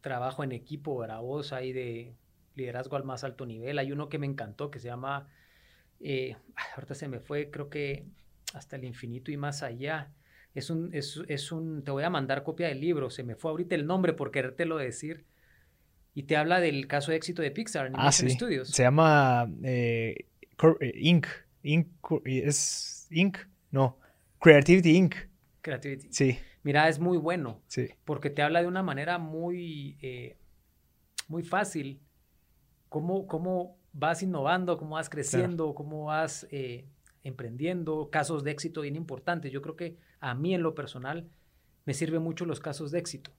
trabajo 0.00 0.44
en 0.44 0.52
equipo, 0.52 0.98
para 0.98 1.18
vos, 1.18 1.52
hay 1.52 1.72
de 1.72 2.14
liderazgo 2.54 2.96
al 2.96 3.04
más 3.04 3.24
alto 3.24 3.46
nivel, 3.46 3.78
hay 3.78 3.92
uno 3.92 4.08
que 4.08 4.18
me 4.18 4.26
encantó 4.26 4.70
que 4.70 4.78
se 4.78 4.88
llama 4.88 5.28
eh, 6.00 6.36
ahorita 6.74 6.94
se 6.94 7.08
me 7.08 7.20
fue, 7.20 7.50
creo 7.50 7.68
que 7.68 8.04
hasta 8.54 8.76
el 8.76 8.84
infinito 8.84 9.30
y 9.30 9.36
más 9.36 9.62
allá. 9.62 10.12
Es 10.54 10.68
un, 10.68 10.90
es, 10.92 11.52
un, 11.52 11.84
te 11.84 11.92
voy 11.92 12.02
a 12.02 12.10
mandar 12.10 12.42
copia 12.42 12.66
del 12.66 12.80
libro, 12.80 13.08
se 13.10 13.22
me 13.22 13.36
fue 13.36 13.52
ahorita 13.52 13.76
el 13.76 13.86
nombre 13.86 14.14
por 14.14 14.32
querértelo 14.32 14.78
decir. 14.78 15.24
Y 16.14 16.24
te 16.24 16.36
habla 16.36 16.60
del 16.60 16.86
caso 16.86 17.10
de 17.10 17.16
éxito 17.16 17.42
de 17.42 17.50
Pixar, 17.50 17.86
Animation 17.86 18.28
ah, 18.28 18.30
Studios. 18.30 18.68
Se 18.68 18.82
llama 18.82 19.50
eh, 19.62 20.26
eh, 20.80 20.92
Inc. 20.96 21.26
Inc. 21.62 21.86
¿Es 22.24 23.06
Inc? 23.10 23.38
No. 23.70 23.98
Creativity 24.40 24.96
Inc. 24.96 25.14
Creativity. 25.62 26.08
Sí. 26.10 26.38
Mira, 26.62 26.88
es 26.88 26.98
muy 26.98 27.16
bueno. 27.16 27.62
Sí. 27.68 27.88
Porque 28.04 28.30
te 28.30 28.42
habla 28.42 28.60
de 28.60 28.66
una 28.66 28.82
manera 28.82 29.18
muy, 29.18 29.96
muy 31.28 31.42
fácil 31.42 32.02
cómo, 32.88 33.26
cómo 33.26 33.78
vas 33.92 34.22
innovando, 34.22 34.76
cómo 34.76 34.96
vas 34.96 35.08
creciendo, 35.08 35.74
cómo 35.74 36.04
vas 36.06 36.46
eh, 36.50 36.86
emprendiendo, 37.24 38.10
casos 38.10 38.44
de 38.44 38.50
éxito 38.50 38.82
bien 38.82 38.96
importantes. 38.96 39.50
Yo 39.50 39.62
creo 39.62 39.76
que 39.76 39.96
a 40.20 40.34
mí 40.34 40.54
en 40.54 40.62
lo 40.62 40.74
personal 40.74 41.28
me 41.86 41.94
sirven 41.94 42.22
mucho 42.22 42.44
los 42.44 42.60
casos 42.60 42.90
de 42.90 42.98
éxito, 42.98 43.32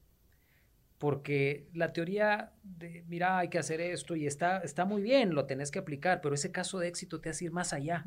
porque 1.02 1.66
la 1.74 1.93
teoría 1.93 2.52
de, 2.62 3.04
mira, 3.08 3.39
hay 3.39 3.47
que 3.49 3.58
hacer 3.58 3.82
esto 3.82 4.16
y 4.16 4.28
está, 4.28 4.60
está 4.60 4.86
muy 4.86 5.02
bien, 5.02 5.34
lo 5.34 5.47
tenés 5.47 5.72
que 5.72 5.80
aplicar, 5.80 6.22
pero 6.22 6.36
ese 6.36 6.52
caso 6.52 6.78
de 6.78 6.88
éxito 6.88 7.20
te 7.20 7.30
hace 7.30 7.45
ir 7.45 7.52
más 7.52 7.74
allá. 7.74 8.06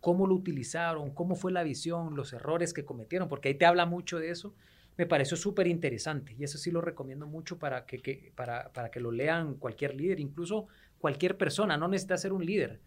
Cómo 0.00 0.26
lo 0.26 0.36
utilizaron, 0.36 1.10
cómo 1.10 1.34
fue 1.34 1.52
la 1.52 1.62
visión, 1.62 2.16
los 2.16 2.32
errores 2.32 2.72
que 2.72 2.86
cometieron, 2.86 3.28
porque 3.28 3.48
ahí 3.48 3.56
te 3.56 3.66
habla 3.66 3.84
mucho 3.84 4.18
de 4.18 4.30
eso 4.30 4.54
me 4.96 5.06
pareció 5.06 5.36
súper 5.36 5.66
interesante 5.66 6.34
y 6.38 6.44
eso 6.44 6.56
sí 6.56 6.70
lo 6.70 6.80
recomiendo 6.80 7.26
mucho 7.26 7.58
para 7.58 7.84
que, 7.84 8.32
para, 8.34 8.72
para, 8.72 8.90
que 8.90 9.00
lo 9.00 9.10
lean 9.10 9.54
cualquier 9.56 9.94
líder, 9.94 10.18
incluso 10.18 10.66
cualquier 10.98 11.36
persona, 11.36 11.76
no 11.76 11.88
necesita 11.88 12.16
ser 12.16 12.32
un 12.32 12.44
líder. 12.44 12.80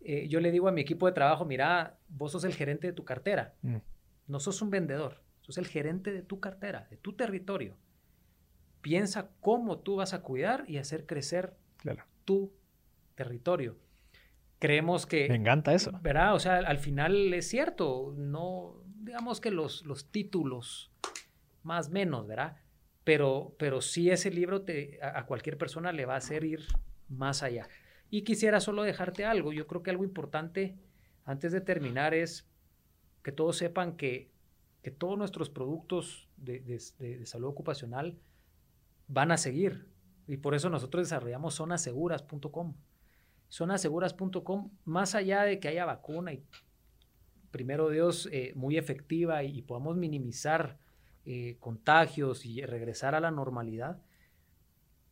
Eh, 0.00 0.26
yo 0.28 0.40
le 0.40 0.50
digo 0.50 0.68
a 0.68 0.72
mi 0.72 0.80
equipo 0.80 1.06
de 1.06 1.12
trabajo, 1.12 1.44
mira, 1.44 1.98
vos 2.08 2.32
sos 2.32 2.44
el 2.44 2.54
gerente 2.54 2.86
de 2.86 2.92
tu 2.94 3.04
cartera, 3.04 3.54
mm. 3.62 3.76
no 4.26 4.40
sos 4.40 4.60
un 4.62 4.70
vendedor, 4.70 5.22
sos 5.42 5.58
el 5.58 5.66
gerente 5.66 6.12
de 6.12 6.22
tu 6.22 6.40
cartera, 6.40 6.86
de 6.90 6.96
tu 6.96 7.12
territorio. 7.12 7.76
Piensa 8.86 9.32
cómo 9.40 9.80
tú 9.80 9.96
vas 9.96 10.14
a 10.14 10.22
cuidar 10.22 10.64
y 10.68 10.76
hacer 10.76 11.06
crecer 11.06 11.56
tu 12.24 12.52
territorio. 13.16 13.76
Creemos 14.60 15.06
que... 15.06 15.28
Me 15.28 15.34
encanta 15.34 15.74
eso. 15.74 15.98
¿Verdad? 16.04 16.36
O 16.36 16.38
sea, 16.38 16.58
al 16.58 16.78
final 16.78 17.34
es 17.34 17.48
cierto, 17.48 18.14
no, 18.16 18.76
digamos 19.00 19.40
que 19.40 19.50
los, 19.50 19.84
los 19.86 20.12
títulos, 20.12 20.92
más 21.64 21.90
menos, 21.90 22.28
¿verdad? 22.28 22.58
Pero, 23.02 23.56
pero 23.58 23.80
sí 23.80 24.08
ese 24.08 24.30
libro 24.30 24.62
te, 24.62 25.00
a, 25.02 25.18
a 25.18 25.26
cualquier 25.26 25.58
persona 25.58 25.90
le 25.90 26.06
va 26.06 26.14
a 26.14 26.18
hacer 26.18 26.44
ir 26.44 26.64
más 27.08 27.42
allá. 27.42 27.66
Y 28.08 28.22
quisiera 28.22 28.60
solo 28.60 28.84
dejarte 28.84 29.24
algo. 29.24 29.52
Yo 29.52 29.66
creo 29.66 29.82
que 29.82 29.90
algo 29.90 30.04
importante 30.04 30.76
antes 31.24 31.50
de 31.50 31.60
terminar 31.60 32.14
es 32.14 32.48
que 33.24 33.32
todos 33.32 33.56
sepan 33.56 33.96
que, 33.96 34.30
que 34.84 34.92
todos 34.92 35.18
nuestros 35.18 35.50
productos 35.50 36.28
de, 36.36 36.60
de, 36.60 37.26
salud 37.26 37.48
ocupacional 37.48 38.16
van 39.08 39.32
a 39.32 39.36
seguir. 39.36 39.88
Y 40.26 40.38
por 40.38 40.54
eso 40.54 40.70
nosotros 40.70 41.06
desarrollamos 41.06 41.56
zonaseguras.com. 41.56 42.74
Zonaseguras.com, 43.50 44.70
más 44.84 45.14
allá 45.14 45.42
de 45.42 45.60
que 45.60 45.68
haya 45.68 45.84
vacuna 45.84 46.32
y 46.32 46.44
primero 47.50 47.88
Dios 47.88 48.28
eh, 48.32 48.52
muy 48.54 48.76
efectiva 48.76 49.42
y, 49.44 49.62
podamos 49.62 49.96
minimizar 49.96 50.78
eh, 51.24 51.56
contagios 51.60 52.44
y 52.44 52.60
regresar 52.66 53.14
a 53.14 53.20
la 53.20 53.30
normalidad, 53.30 54.02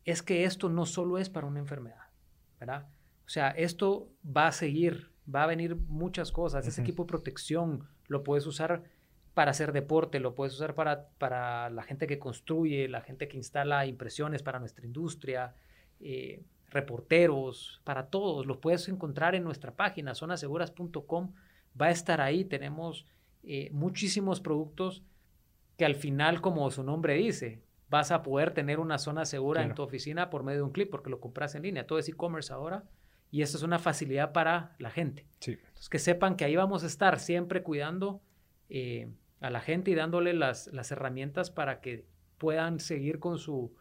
es 0.03 0.21
que 0.21 0.43
esto 0.43 0.69
no 0.69 0.85
solo 0.85 1.17
es 1.17 1.29
para 1.29 1.47
una 1.47 1.59
enfermedad, 1.59 2.09
¿verdad? 2.59 2.87
O 3.25 3.29
sea, 3.29 3.49
esto 3.49 4.11
va 4.25 4.47
a 4.47 4.51
seguir, 4.51 5.11
va 5.33 5.43
a 5.43 5.47
venir 5.47 5.75
muchas 5.75 6.31
cosas. 6.31 6.67
Ese 6.67 6.81
equipo 6.81 7.03
de 7.03 7.07
protección 7.07 7.89
lo 8.07 8.23
puedes 8.23 8.45
usar 8.45 8.83
para 9.35 9.51
hacer 9.51 9.73
deporte, 9.73 10.19
lo 10.21 10.33
puedes 10.33 10.53
usar 10.55 10.73
para, 10.75 11.09
para 11.17 11.69
la 11.69 11.83
gente 11.83 12.07
que 12.07 12.17
construye, 12.17 12.87
la 12.87 13.01
gente 13.01 13.27
que 13.27 13.35
instala 13.35 13.85
impresiones 13.85 14.41
para 14.41 14.59
nuestra 14.59 14.85
industria, 14.85 15.53
eh, 15.99 16.41
reporteros, 16.69 17.81
para 17.83 18.07
todos. 18.07 18.45
Lo 18.45 18.61
puedes 18.61 18.87
encontrar 18.87 19.35
en 19.35 19.43
nuestra 19.43 19.75
página, 19.75 20.15
zonaseguras.com. 20.15 21.33
Va 21.79 21.87
a 21.87 21.91
estar 21.91 22.21
ahí. 22.21 22.45
Tenemos 22.45 23.05
eh, 23.43 23.69
muchísimos 23.73 24.39
productos 24.39 25.03
que 25.77 25.83
al 25.83 25.95
final, 25.95 26.39
como 26.39 26.71
su 26.71 26.83
nombre 26.83 27.15
dice, 27.15 27.61
vas 27.89 28.11
a 28.11 28.23
poder 28.23 28.53
tener 28.53 28.79
una 28.79 28.97
zona 28.97 29.25
segura 29.25 29.63
en 29.63 29.75
tu 29.75 29.83
oficina 29.83 30.29
por 30.29 30.43
medio 30.43 30.59
de 30.59 30.63
un 30.63 30.71
clip 30.71 30.89
porque 30.89 31.09
lo 31.09 31.19
compras 31.19 31.55
en 31.55 31.63
línea. 31.63 31.85
Todo 31.85 31.99
es 31.99 32.07
e-commerce 32.07 32.53
ahora 32.53 32.85
y 33.31 33.41
eso 33.41 33.57
es 33.57 33.63
una 33.63 33.79
facilidad 33.79 34.31
para 34.31 34.77
la 34.79 34.91
gente. 34.91 35.25
Sí. 35.39 35.51
Entonces, 35.51 35.89
que 35.89 35.99
sepan 35.99 36.37
que 36.37 36.45
ahí 36.45 36.55
vamos 36.55 36.85
a 36.85 36.87
estar 36.87 37.19
siempre 37.19 37.63
cuidando 37.63 38.21
eh, 38.69 39.09
a 39.41 39.49
la 39.49 39.61
gente 39.61 39.91
y 39.91 39.95
dándole 39.95 40.33
las, 40.33 40.67
las, 40.67 40.91
herramientas 40.91 41.51
para 41.51 41.81
que 41.81 42.05
puedan 42.37 42.79
seguir 42.79 43.19
con 43.19 43.37
su, 43.37 43.73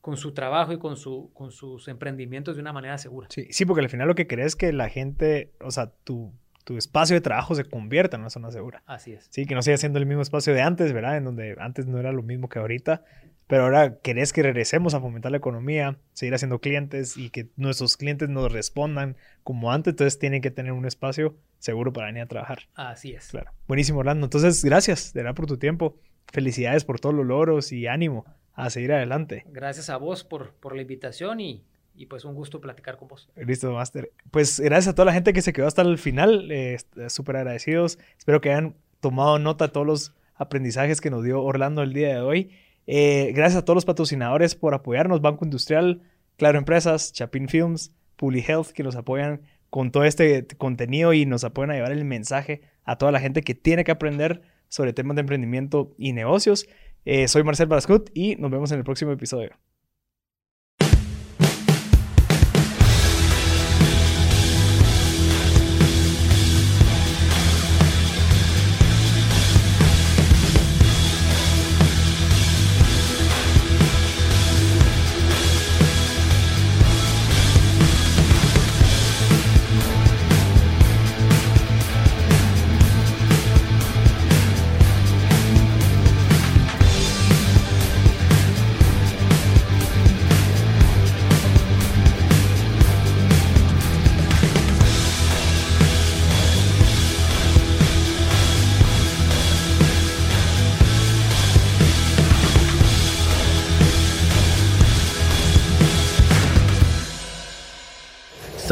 con 0.00 0.16
su 0.16 0.32
trabajo 0.32 0.72
y 0.72 0.78
con, 0.78 0.96
su, 0.96 1.30
con 1.34 1.50
sus 1.50 1.88
emprendimientos 1.88 2.56
de 2.56 2.62
una 2.62 2.72
manera 2.72 2.98
segura. 2.98 3.28
Sí, 3.30 3.46
sí, 3.50 3.64
porque 3.64 3.82
al 3.82 3.88
final 3.88 4.08
lo 4.08 4.14
que 4.14 4.26
querés 4.26 4.46
es 4.46 4.56
que 4.56 4.72
la 4.72 4.88
gente, 4.88 5.52
o 5.60 5.70
sea, 5.70 5.92
tu, 6.04 6.32
tu 6.64 6.76
espacio 6.76 7.14
de 7.14 7.20
trabajo 7.20 7.54
se 7.54 7.64
convierta 7.64 8.16
en 8.16 8.22
una 8.22 8.30
zona 8.30 8.50
segura. 8.50 8.82
Así 8.86 9.12
es. 9.12 9.26
Sí, 9.30 9.46
que 9.46 9.54
no 9.54 9.62
siga 9.62 9.76
siendo 9.76 9.98
el 9.98 10.06
mismo 10.06 10.22
espacio 10.22 10.54
de 10.54 10.62
antes, 10.62 10.92
¿verdad? 10.92 11.16
En 11.16 11.24
donde 11.24 11.56
antes 11.58 11.86
no 11.86 11.98
era 11.98 12.12
lo 12.12 12.22
mismo 12.22 12.48
que 12.48 12.58
ahorita, 12.58 13.04
pero 13.46 13.64
ahora 13.64 13.98
querés 13.98 14.32
que 14.32 14.42
regresemos 14.42 14.94
a 14.94 15.00
fomentar 15.00 15.30
la 15.30 15.38
economía, 15.38 15.98
seguir 16.12 16.34
haciendo 16.34 16.60
clientes 16.60 17.16
y 17.16 17.30
que 17.30 17.48
nuestros 17.56 17.96
clientes 17.96 18.28
nos 18.28 18.52
respondan 18.52 19.16
como 19.42 19.72
antes, 19.72 19.92
entonces 19.92 20.18
tienen 20.18 20.40
que 20.40 20.50
tener 20.50 20.72
un 20.72 20.86
espacio 20.86 21.36
seguro 21.62 21.92
para 21.92 22.08
venir 22.08 22.22
a 22.22 22.26
trabajar. 22.26 22.64
Así 22.74 23.12
es. 23.12 23.28
Claro. 23.28 23.52
Buenísimo, 23.68 24.00
Orlando. 24.00 24.26
Entonces, 24.26 24.64
gracias, 24.64 25.12
de 25.12 25.22
verdad, 25.22 25.36
por 25.36 25.46
tu 25.46 25.58
tiempo. 25.58 25.96
Felicidades 26.32 26.84
por 26.84 26.98
todos 26.98 27.14
los 27.14 27.24
logros 27.24 27.72
y 27.72 27.86
ánimo 27.86 28.24
a 28.54 28.68
seguir 28.68 28.92
adelante. 28.92 29.44
Gracias 29.48 29.88
a 29.88 29.96
vos 29.96 30.24
por, 30.24 30.54
por 30.54 30.74
la 30.74 30.82
invitación 30.82 31.38
y, 31.40 31.62
y 31.94 32.06
pues 32.06 32.24
un 32.24 32.34
gusto 32.34 32.60
platicar 32.60 32.96
con 32.96 33.08
vos. 33.08 33.30
Listo, 33.36 33.72
Master. 33.72 34.10
Pues 34.32 34.58
gracias 34.58 34.88
a 34.92 34.94
toda 34.94 35.06
la 35.06 35.12
gente 35.12 35.32
que 35.32 35.40
se 35.40 35.52
quedó 35.52 35.68
hasta 35.68 35.82
el 35.82 35.98
final. 35.98 36.50
Eh, 36.50 36.78
Súper 37.08 37.36
agradecidos. 37.36 37.98
Espero 38.18 38.40
que 38.40 38.50
hayan 38.50 38.74
tomado 39.00 39.38
nota 39.38 39.68
de 39.68 39.72
todos 39.72 39.86
los 39.86 40.14
aprendizajes 40.34 41.00
que 41.00 41.10
nos 41.10 41.22
dio 41.22 41.42
Orlando 41.42 41.82
el 41.82 41.92
día 41.92 42.08
de 42.08 42.20
hoy. 42.20 42.50
Eh, 42.88 43.32
gracias 43.36 43.62
a 43.62 43.64
todos 43.64 43.76
los 43.76 43.84
patrocinadores 43.84 44.56
por 44.56 44.74
apoyarnos. 44.74 45.20
Banco 45.20 45.44
Industrial, 45.44 46.02
Claro 46.36 46.58
Empresas, 46.58 47.12
Chapin 47.12 47.48
Films, 47.48 47.92
Puli 48.16 48.40
Health, 48.40 48.70
que 48.72 48.82
nos 48.82 48.96
apoyan 48.96 49.42
con 49.72 49.90
todo 49.90 50.04
este 50.04 50.46
contenido 50.58 51.14
y 51.14 51.24
nos 51.24 51.44
apoyan 51.44 51.70
a 51.70 51.74
llevar 51.76 51.92
el 51.92 52.04
mensaje 52.04 52.60
a 52.84 52.98
toda 52.98 53.10
la 53.10 53.20
gente 53.20 53.40
que 53.40 53.54
tiene 53.54 53.84
que 53.84 53.90
aprender 53.90 54.42
sobre 54.68 54.92
temas 54.92 55.14
de 55.14 55.22
emprendimiento 55.22 55.94
y 55.96 56.12
negocios. 56.12 56.68
Eh, 57.06 57.26
soy 57.26 57.42
Marcel 57.42 57.68
Barascut 57.68 58.10
y 58.12 58.36
nos 58.36 58.50
vemos 58.50 58.70
en 58.70 58.76
el 58.76 58.84
próximo 58.84 59.12
episodio. 59.12 59.52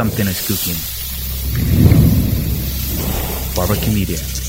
Something 0.00 0.28
is 0.28 0.40
cooking. 0.48 0.80
Barbecue 3.54 3.92
Media. 3.92 4.39